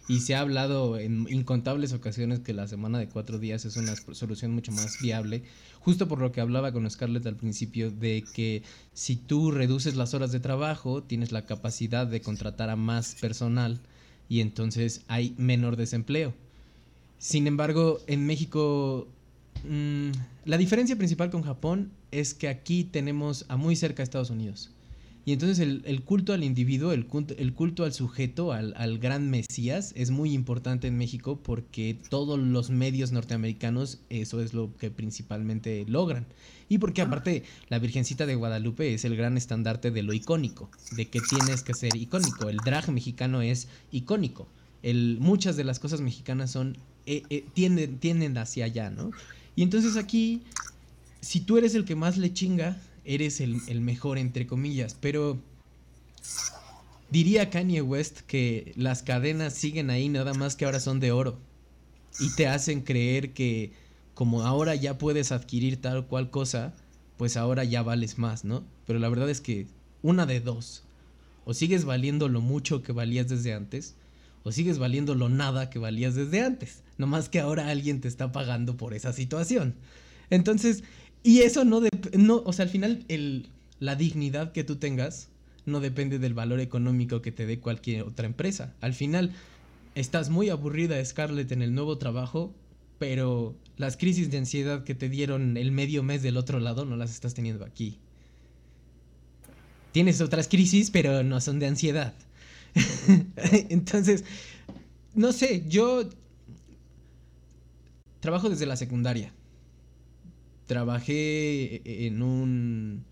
Y 0.07 0.19
se 0.19 0.35
ha 0.35 0.41
hablado 0.41 0.97
en 0.97 1.27
incontables 1.29 1.93
ocasiones 1.93 2.39
que 2.39 2.53
la 2.53 2.67
semana 2.67 2.99
de 2.99 3.07
cuatro 3.07 3.39
días 3.39 3.65
es 3.65 3.77
una 3.77 3.95
solución 3.95 4.51
mucho 4.51 4.71
más 4.71 4.99
viable, 5.01 5.43
justo 5.79 6.07
por 6.07 6.19
lo 6.19 6.31
que 6.31 6.41
hablaba 6.41 6.71
con 6.73 6.89
Scarlett 6.89 7.25
al 7.27 7.37
principio, 7.37 7.91
de 7.91 8.23
que 8.33 8.63
si 8.93 9.15
tú 9.15 9.51
reduces 9.51 9.95
las 9.95 10.13
horas 10.13 10.31
de 10.31 10.39
trabajo, 10.39 11.03
tienes 11.03 11.31
la 11.31 11.45
capacidad 11.45 12.07
de 12.07 12.21
contratar 12.21 12.69
a 12.69 12.75
más 12.75 13.15
personal 13.21 13.79
y 14.27 14.41
entonces 14.41 15.01
hay 15.07 15.33
menor 15.37 15.77
desempleo. 15.77 16.33
Sin 17.21 17.45
embargo, 17.45 17.99
en 18.07 18.25
México, 18.25 19.07
mm, 19.63 20.09
la 20.45 20.57
diferencia 20.57 20.95
principal 20.95 21.29
con 21.29 21.43
Japón 21.43 21.91
es 22.09 22.33
que 22.33 22.47
aquí 22.47 22.83
tenemos 22.83 23.45
a 23.47 23.57
muy 23.57 23.75
cerca 23.75 24.01
a 24.01 24.03
Estados 24.03 24.31
Unidos. 24.31 24.71
Y 25.23 25.33
entonces 25.33 25.59
el, 25.59 26.01
culto 26.01 26.33
al 26.33 26.43
individuo, 26.43 26.93
el 26.93 27.05
culto, 27.05 27.35
el 27.37 27.53
culto 27.53 27.83
al 27.83 27.93
sujeto, 27.93 28.53
al, 28.53 28.73
al, 28.75 28.97
gran 28.97 29.29
Mesías, 29.29 29.93
es 29.95 30.09
muy 30.09 30.33
importante 30.33 30.87
en 30.87 30.97
México 30.97 31.39
porque 31.43 31.95
todos 32.09 32.39
los 32.39 32.71
medios 32.71 33.11
norteamericanos 33.11 33.99
eso 34.09 34.41
es 34.41 34.55
lo 34.55 34.75
que 34.77 34.89
principalmente 34.89 35.85
logran. 35.87 36.25
Y 36.69 36.79
porque 36.79 37.03
aparte 37.03 37.43
la 37.69 37.77
Virgencita 37.77 38.25
de 38.25 38.33
Guadalupe 38.33 38.95
es 38.95 39.05
el 39.05 39.15
gran 39.15 39.37
estandarte 39.37 39.91
de 39.91 40.01
lo 40.01 40.13
icónico, 40.13 40.71
de 40.93 41.07
que 41.07 41.19
tienes 41.29 41.61
que 41.61 41.75
ser 41.75 41.95
icónico. 41.95 42.49
El 42.49 42.57
drag 42.57 42.89
mexicano 42.89 43.43
es 43.43 43.67
icónico. 43.91 44.47
El, 44.83 45.17
muchas 45.19 45.55
de 45.55 45.63
las 45.63 45.79
cosas 45.79 46.01
mexicanas 46.01 46.51
son 46.51 46.77
eh, 47.05 47.23
eh, 47.29 47.45
tienden, 47.53 47.97
tienden 47.97 48.37
hacia 48.37 48.65
allá, 48.65 48.89
¿no? 48.89 49.11
Y 49.55 49.63
entonces 49.63 49.97
aquí, 49.97 50.41
si 51.19 51.39
tú 51.41 51.57
eres 51.57 51.75
el 51.75 51.85
que 51.85 51.95
más 51.95 52.17
le 52.17 52.33
chinga, 52.33 52.77
eres 53.05 53.41
el, 53.41 53.81
mejor, 53.81 54.17
entre 54.17 54.45
comillas, 54.45 54.95
pero 54.99 55.39
diría 57.09 57.49
Kanye 57.49 57.81
West 57.81 58.21
que 58.21 58.73
las 58.75 59.01
cadenas 59.03 59.53
siguen 59.53 59.89
ahí, 59.89 60.09
nada 60.09 60.33
más 60.33 60.55
que 60.55 60.65
ahora 60.65 60.79
son 60.79 60.99
de 60.99 61.11
oro. 61.11 61.37
Y 62.19 62.35
te 62.35 62.47
hacen 62.47 62.81
creer 62.81 63.33
que 63.33 63.71
como 64.13 64.43
ahora 64.43 64.75
ya 64.75 64.97
puedes 64.97 65.31
adquirir 65.31 65.81
tal 65.81 66.05
cual 66.05 66.29
cosa, 66.29 66.73
pues 67.17 67.37
ahora 67.37 67.63
ya 67.63 67.81
vales 67.81 68.17
más, 68.17 68.45
¿no? 68.45 68.63
Pero 68.85 68.99
la 68.99 69.09
verdad 69.09 69.29
es 69.29 69.41
que 69.41 69.65
una 70.03 70.25
de 70.25 70.39
dos. 70.39 70.83
O 71.45 71.55
sigues 71.55 71.85
valiendo 71.85 72.29
lo 72.29 72.41
mucho 72.41 72.83
que 72.83 72.91
valías 72.91 73.27
desde 73.27 73.53
antes, 73.53 73.95
o 74.43 74.51
sigues 74.51 74.79
valiendo 74.79 75.15
lo 75.15 75.29
nada 75.29 75.69
que 75.69 75.79
valías 75.79 76.15
desde 76.15 76.41
antes. 76.41 76.83
No 76.97 77.07
más 77.07 77.29
que 77.29 77.39
ahora 77.39 77.69
alguien 77.69 78.01
te 78.01 78.07
está 78.07 78.31
pagando 78.31 78.77
por 78.77 78.93
esa 78.93 79.13
situación. 79.13 79.75
Entonces, 80.29 80.83
y 81.23 81.39
eso 81.39 81.65
no, 81.65 81.81
no 82.17 82.43
o 82.45 82.53
sea, 82.53 82.63
al 82.63 82.69
final 82.69 83.05
el, 83.07 83.49
la 83.79 83.95
dignidad 83.95 84.51
que 84.51 84.63
tú 84.63 84.77
tengas 84.77 85.29
no 85.65 85.79
depende 85.79 86.19
del 86.19 86.33
valor 86.33 86.59
económico 86.59 87.21
que 87.21 87.31
te 87.31 87.45
dé 87.45 87.59
cualquier 87.59 88.03
otra 88.03 88.25
empresa. 88.25 88.73
Al 88.81 88.93
final, 88.93 89.31
estás 89.95 90.29
muy 90.29 90.49
aburrida, 90.49 91.03
Scarlett, 91.03 91.51
en 91.51 91.61
el 91.61 91.73
nuevo 91.73 91.97
trabajo, 91.97 92.53
pero 92.97 93.55
las 93.77 93.97
crisis 93.97 94.31
de 94.31 94.39
ansiedad 94.39 94.83
que 94.83 94.95
te 94.95 95.09
dieron 95.09 95.57
el 95.57 95.71
medio 95.71 96.03
mes 96.03 96.23
del 96.23 96.37
otro 96.37 96.59
lado 96.59 96.85
no 96.85 96.95
las 96.95 97.11
estás 97.11 97.33
teniendo 97.33 97.65
aquí. 97.65 97.97
Tienes 99.91 100.21
otras 100.21 100.47
crisis, 100.47 100.89
pero 100.89 101.23
no 101.23 101.41
son 101.41 101.59
de 101.59 101.67
ansiedad. 101.67 102.13
Entonces, 103.69 104.23
no 105.13 105.31
sé, 105.31 105.65
yo 105.67 106.09
trabajo 108.19 108.49
desde 108.49 108.65
la 108.65 108.77
secundaria 108.77 109.33
trabajé 110.71 112.05
en 112.05 112.21
un 112.21 113.03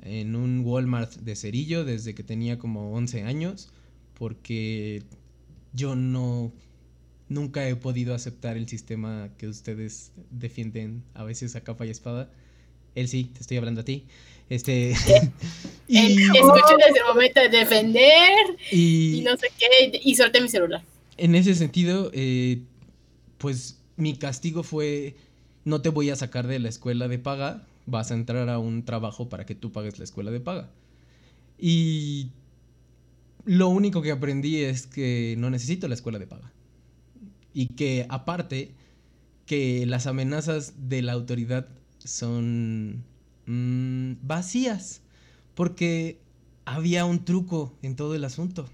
en 0.00 0.36
un 0.36 0.60
Walmart 0.64 1.16
de 1.16 1.36
Cerillo 1.36 1.84
desde 1.84 2.14
que 2.14 2.22
tenía 2.22 2.58
como 2.58 2.94
11 2.94 3.24
años 3.24 3.68
porque 4.14 5.02
yo 5.74 5.96
no 5.96 6.50
nunca 7.28 7.68
he 7.68 7.76
podido 7.76 8.14
aceptar 8.14 8.56
el 8.56 8.68
sistema 8.68 9.28
que 9.36 9.48
ustedes 9.48 10.12
defienden 10.30 11.04
a 11.12 11.24
veces 11.24 11.56
a 11.56 11.60
capa 11.60 11.84
y 11.84 11.90
espada. 11.90 12.30
Él 12.94 13.08
sí, 13.08 13.30
te 13.32 13.40
estoy 13.40 13.56
hablando 13.56 13.82
a 13.82 13.84
ti. 13.84 14.04
Este 14.48 14.94
y 15.88 15.96
escuché 15.96 16.74
desde 16.78 17.00
el 17.00 17.06
momento 17.06 17.40
de 17.40 17.48
defender 17.50 18.56
y, 18.72 19.22
no 19.22 19.36
sé 19.36 19.48
qué 19.58 20.00
y 20.02 20.14
solté 20.14 20.40
mi 20.40 20.48
celular. 20.48 20.82
En 21.18 21.34
ese 21.34 21.54
sentido, 21.54 22.10
eh, 22.14 22.60
pues 23.36 23.78
mi 23.96 24.16
castigo 24.16 24.62
fue 24.62 25.16
no 25.64 25.82
te 25.82 25.90
voy 25.90 26.10
a 26.10 26.16
sacar 26.16 26.46
de 26.46 26.58
la 26.58 26.68
escuela 26.68 27.08
de 27.08 27.18
paga, 27.18 27.66
vas 27.86 28.10
a 28.10 28.14
entrar 28.14 28.48
a 28.48 28.58
un 28.58 28.84
trabajo 28.84 29.28
para 29.28 29.44
que 29.44 29.54
tú 29.54 29.70
pagues 29.70 29.98
la 29.98 30.04
escuela 30.04 30.30
de 30.30 30.40
paga. 30.40 30.70
Y 31.58 32.30
lo 33.44 33.68
único 33.68 34.00
que 34.00 34.10
aprendí 34.10 34.62
es 34.62 34.86
que 34.86 35.34
no 35.38 35.50
necesito 35.50 35.88
la 35.88 35.94
escuela 35.94 36.18
de 36.18 36.26
paga. 36.26 36.52
Y 37.52 37.68
que 37.68 38.06
aparte, 38.08 38.72
que 39.46 39.84
las 39.86 40.06
amenazas 40.06 40.88
de 40.88 41.02
la 41.02 41.12
autoridad 41.12 41.68
son 42.08 43.04
mm, 43.46 44.14
vacías. 44.22 45.02
Porque 45.54 46.20
había 46.64 47.04
un 47.04 47.24
truco 47.24 47.76
en 47.82 47.96
todo 47.96 48.14
el 48.14 48.24
asunto. 48.24 48.68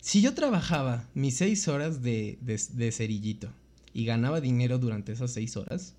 Si 0.00 0.20
yo 0.20 0.34
trabajaba 0.34 1.08
mis 1.14 1.36
seis 1.36 1.68
horas 1.68 2.02
de, 2.02 2.38
de, 2.40 2.60
de 2.72 2.92
cerillito 2.92 3.48
y 3.94 4.04
ganaba 4.04 4.40
dinero 4.40 4.78
durante 4.78 5.12
esas 5.12 5.32
seis 5.32 5.56
horas, 5.56 5.94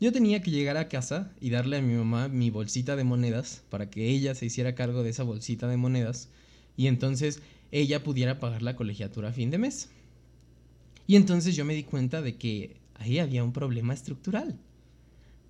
yo 0.00 0.12
tenía 0.12 0.42
que 0.42 0.50
llegar 0.50 0.76
a 0.76 0.88
casa 0.88 1.32
y 1.40 1.50
darle 1.50 1.78
a 1.78 1.82
mi 1.82 1.94
mamá 1.94 2.28
mi 2.28 2.50
bolsita 2.50 2.96
de 2.96 3.04
monedas 3.04 3.62
para 3.70 3.88
que 3.88 4.10
ella 4.10 4.34
se 4.34 4.46
hiciera 4.46 4.74
cargo 4.74 5.02
de 5.02 5.10
esa 5.10 5.22
bolsita 5.22 5.68
de 5.68 5.76
monedas 5.76 6.28
y 6.76 6.88
entonces 6.88 7.40
ella 7.72 8.02
pudiera 8.04 8.38
pagar 8.38 8.62
la 8.62 8.76
colegiatura 8.76 9.30
a 9.30 9.32
fin 9.32 9.50
de 9.50 9.58
mes. 9.58 9.88
Y 11.06 11.16
entonces 11.16 11.56
yo 11.56 11.64
me 11.64 11.74
di 11.74 11.84
cuenta 11.84 12.20
de 12.20 12.36
que 12.36 12.76
ahí 12.94 13.18
había 13.18 13.44
un 13.44 13.52
problema 13.52 13.94
estructural. 13.94 14.58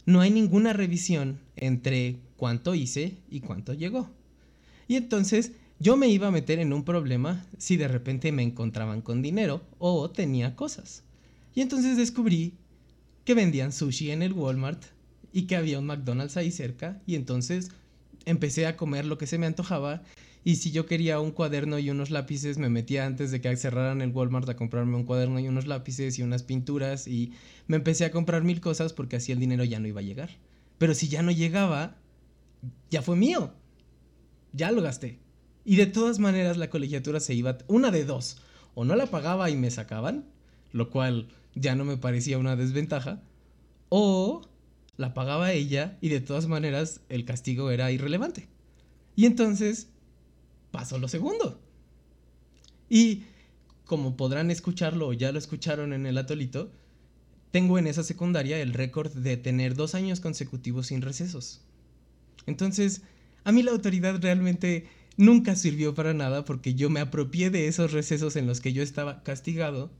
No 0.06 0.20
hay 0.20 0.30
ninguna 0.30 0.72
revisión 0.72 1.40
entre 1.56 2.16
cuánto 2.36 2.74
hice 2.74 3.16
y 3.28 3.40
cuánto 3.40 3.74
llegó. 3.74 4.08
Y 4.88 4.94
entonces 4.96 5.52
yo 5.78 5.96
me 5.96 6.08
iba 6.08 6.28
a 6.28 6.30
meter 6.30 6.58
en 6.60 6.72
un 6.72 6.84
problema 6.84 7.44
si 7.58 7.76
de 7.76 7.88
repente 7.88 8.32
me 8.32 8.42
encontraban 8.42 9.02
con 9.02 9.20
dinero 9.20 9.62
o 9.78 10.08
tenía 10.10 10.54
cosas. 10.56 11.02
Y 11.54 11.60
entonces 11.60 11.96
descubrí 11.96 12.54
que 13.24 13.34
vendían 13.34 13.72
sushi 13.72 14.12
en 14.12 14.22
el 14.22 14.32
Walmart 14.32 14.82
y 15.32 15.42
que 15.42 15.56
había 15.56 15.80
un 15.80 15.86
McDonald's 15.86 16.36
ahí 16.36 16.50
cerca 16.50 17.02
y 17.06 17.16
entonces 17.16 17.70
empecé 18.24 18.66
a 18.66 18.76
comer 18.76 19.04
lo 19.04 19.18
que 19.18 19.26
se 19.26 19.38
me 19.38 19.46
antojaba 19.46 20.02
y 20.46 20.54
si 20.54 20.70
yo 20.70 20.86
quería 20.86 21.18
un 21.18 21.32
cuaderno 21.32 21.76
y 21.80 21.90
unos 21.90 22.12
lápices 22.12 22.56
me 22.56 22.68
metía 22.68 23.04
antes 23.04 23.32
de 23.32 23.40
que 23.40 23.56
cerraran 23.56 24.00
el 24.00 24.12
Walmart 24.12 24.48
a 24.48 24.54
comprarme 24.54 24.94
un 24.94 25.02
cuaderno 25.02 25.40
y 25.40 25.48
unos 25.48 25.66
lápices 25.66 26.20
y 26.20 26.22
unas 26.22 26.44
pinturas 26.44 27.08
y 27.08 27.32
me 27.66 27.74
empecé 27.74 28.04
a 28.04 28.12
comprar 28.12 28.44
mil 28.44 28.60
cosas 28.60 28.92
porque 28.92 29.16
así 29.16 29.32
el 29.32 29.40
dinero 29.40 29.64
ya 29.64 29.80
no 29.80 29.88
iba 29.88 30.02
a 30.02 30.04
llegar. 30.04 30.30
Pero 30.78 30.94
si 30.94 31.08
ya 31.08 31.20
no 31.22 31.32
llegaba, 31.32 31.96
ya 32.92 33.02
fue 33.02 33.16
mío. 33.16 33.54
Ya 34.52 34.70
lo 34.70 34.82
gasté. 34.82 35.18
Y 35.64 35.74
de 35.74 35.86
todas 35.86 36.20
maneras 36.20 36.58
la 36.58 36.70
colegiatura 36.70 37.18
se 37.18 37.34
iba, 37.34 37.58
una 37.66 37.90
de 37.90 38.04
dos, 38.04 38.40
o 38.76 38.84
no 38.84 38.94
la 38.94 39.06
pagaba 39.06 39.50
y 39.50 39.56
me 39.56 39.72
sacaban, 39.72 40.26
lo 40.70 40.90
cual 40.90 41.26
ya 41.56 41.74
no 41.74 41.84
me 41.84 41.96
parecía 41.96 42.38
una 42.38 42.54
desventaja, 42.54 43.20
o 43.88 44.42
la 44.96 45.12
pagaba 45.12 45.50
ella 45.50 45.98
y 46.00 46.08
de 46.08 46.20
todas 46.20 46.46
maneras 46.46 47.00
el 47.08 47.24
castigo 47.24 47.72
era 47.72 47.90
irrelevante. 47.90 48.46
Y 49.16 49.26
entonces 49.26 49.88
pasó 50.76 50.98
lo 50.98 51.08
segundo. 51.08 51.58
Y 52.90 53.22
como 53.86 54.14
podrán 54.14 54.50
escucharlo 54.50 55.08
o 55.08 55.12
ya 55.14 55.32
lo 55.32 55.38
escucharon 55.38 55.94
en 55.94 56.04
el 56.04 56.18
atolito, 56.18 56.70
tengo 57.50 57.78
en 57.78 57.86
esa 57.86 58.02
secundaria 58.02 58.60
el 58.60 58.74
récord 58.74 59.10
de 59.10 59.38
tener 59.38 59.74
dos 59.74 59.94
años 59.94 60.20
consecutivos 60.20 60.88
sin 60.88 61.00
recesos. 61.00 61.62
Entonces, 62.44 63.00
a 63.44 63.52
mí 63.52 63.62
la 63.62 63.70
autoridad 63.70 64.20
realmente 64.20 64.86
nunca 65.16 65.56
sirvió 65.56 65.94
para 65.94 66.12
nada 66.12 66.44
porque 66.44 66.74
yo 66.74 66.90
me 66.90 67.00
apropié 67.00 67.48
de 67.48 67.68
esos 67.68 67.92
recesos 67.92 68.36
en 68.36 68.46
los 68.46 68.60
que 68.60 68.74
yo 68.74 68.82
estaba 68.82 69.22
castigado 69.22 69.90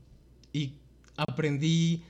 y 0.53 0.73
aprendí 1.15 2.03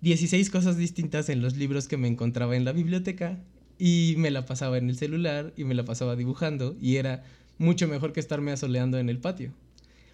16 0.00 0.50
cosas 0.50 0.76
distintas 0.76 1.28
en 1.28 1.42
los 1.42 1.56
libros 1.56 1.86
que 1.86 1.96
me 1.96 2.08
encontraba 2.08 2.56
en 2.56 2.64
la 2.64 2.72
biblioteca 2.72 3.38
y 3.78 4.14
me 4.18 4.32
la 4.32 4.46
pasaba 4.46 4.78
en 4.78 4.90
el 4.90 4.96
celular 4.96 5.54
y 5.56 5.62
me 5.62 5.74
la 5.74 5.84
pasaba 5.84 6.16
dibujando 6.16 6.76
y 6.80 6.96
era 6.96 7.22
mucho 7.60 7.86
mejor 7.86 8.12
que 8.12 8.20
estarme 8.20 8.52
asoleando 8.52 8.98
en 8.98 9.10
el 9.10 9.18
patio. 9.18 9.52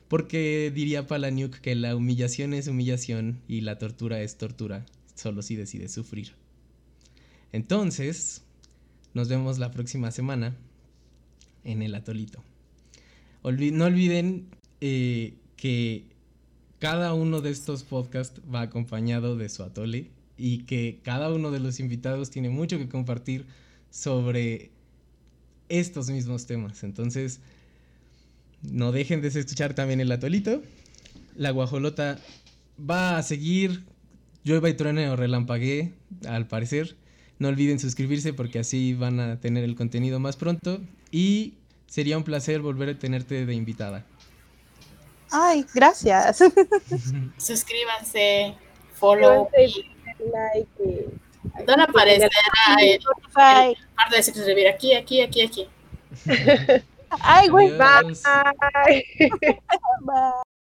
Porque 0.09 0.70
diría 0.74 1.06
Palaniuk 1.06 1.55
que 1.60 1.74
la 1.74 1.97
humillación 1.97 2.52
es 2.52 2.66
humillación 2.66 3.40
y 3.48 3.62
la 3.62 3.78
tortura 3.78 4.20
es 4.20 4.36
tortura, 4.36 4.85
solo 5.14 5.43
si 5.43 5.55
decides 5.56 5.93
sufrir. 5.93 6.32
Entonces, 7.52 8.43
nos 9.14 9.28
vemos 9.28 9.59
la 9.59 9.70
próxima 9.70 10.10
semana 10.10 10.56
en 11.64 11.82
el 11.82 11.94
atolito. 11.94 12.43
no 13.43 13.85
olviden 13.85 14.47
eh, 14.81 15.35
que 15.56 16.05
cada 16.81 17.14
uno 17.14 17.40
de 17.40 17.51
estos 17.51 17.85
podcasts 17.85 18.40
va 18.52 18.62
acompañado 18.62 19.36
de 19.36 19.48
su 19.48 19.62
atole 19.62 20.10
y 20.36 20.64
que 20.64 20.98
cada 21.05 21.32
uno 21.32 21.52
de 21.52 21.60
los 21.60 21.78
invitados 21.78 22.31
tiene 22.31 22.51
mucho 22.51 22.77
que 22.77 22.89
compartir 22.89 23.47
sobre 23.90 24.70
estos 25.68 26.09
mismos 26.10 26.47
temas. 26.47 26.82
Entonces, 26.84 27.40
no 28.62 28.93
dejen 28.93 29.20
de 29.20 29.28
escuchar 29.28 29.74
también 29.74 30.01
el 30.01 30.12
atolito. 30.12 30.62
La 31.34 31.51
guajolota 31.51 32.18
va 32.78 33.18
a 33.18 33.22
seguir. 33.22 33.84
Llueva 34.44 34.68
y 34.68 34.74
truene 34.74 35.10
o 35.10 35.16
relampaguee, 35.16 35.93
al 36.28 36.47
parecer. 36.47 36.97
No 37.38 37.48
olviden 37.48 37.80
suscribirse 37.80 38.32
porque 38.32 38.60
así 38.60 38.94
van 38.94 39.18
a 39.18 39.40
tener 39.40 39.64
el 39.64 39.74
contenido 39.74 40.20
más 40.20 40.36
pronto. 40.36 40.80
Y 41.10 41.55
sería 41.86 42.16
un 42.16 42.24
placer 42.24 42.60
volver 42.60 42.90
a 42.90 42.98
tenerte 42.98 43.44
de 43.44 43.55
invitada. 43.55 44.05
Ay, 45.30 45.66
gracias. 45.74 46.38
Suscríbanse, 47.36 48.55
follow 48.94 49.48
y 49.59 49.84
like. 50.30 51.09
¿Dónde 51.66 51.84
aparecerá 51.84 52.30
el, 52.80 53.76
parte 53.97 54.16
de 54.16 54.23
suscribir? 54.23 54.68
Aquí, 54.68 54.94
aquí, 54.94 55.20
aquí, 55.23 55.43
aquí. 55.43 55.68
Ay, 57.20 57.48
güey. 57.48 57.70
Bye. 57.77 58.16
Bye. 60.02 60.47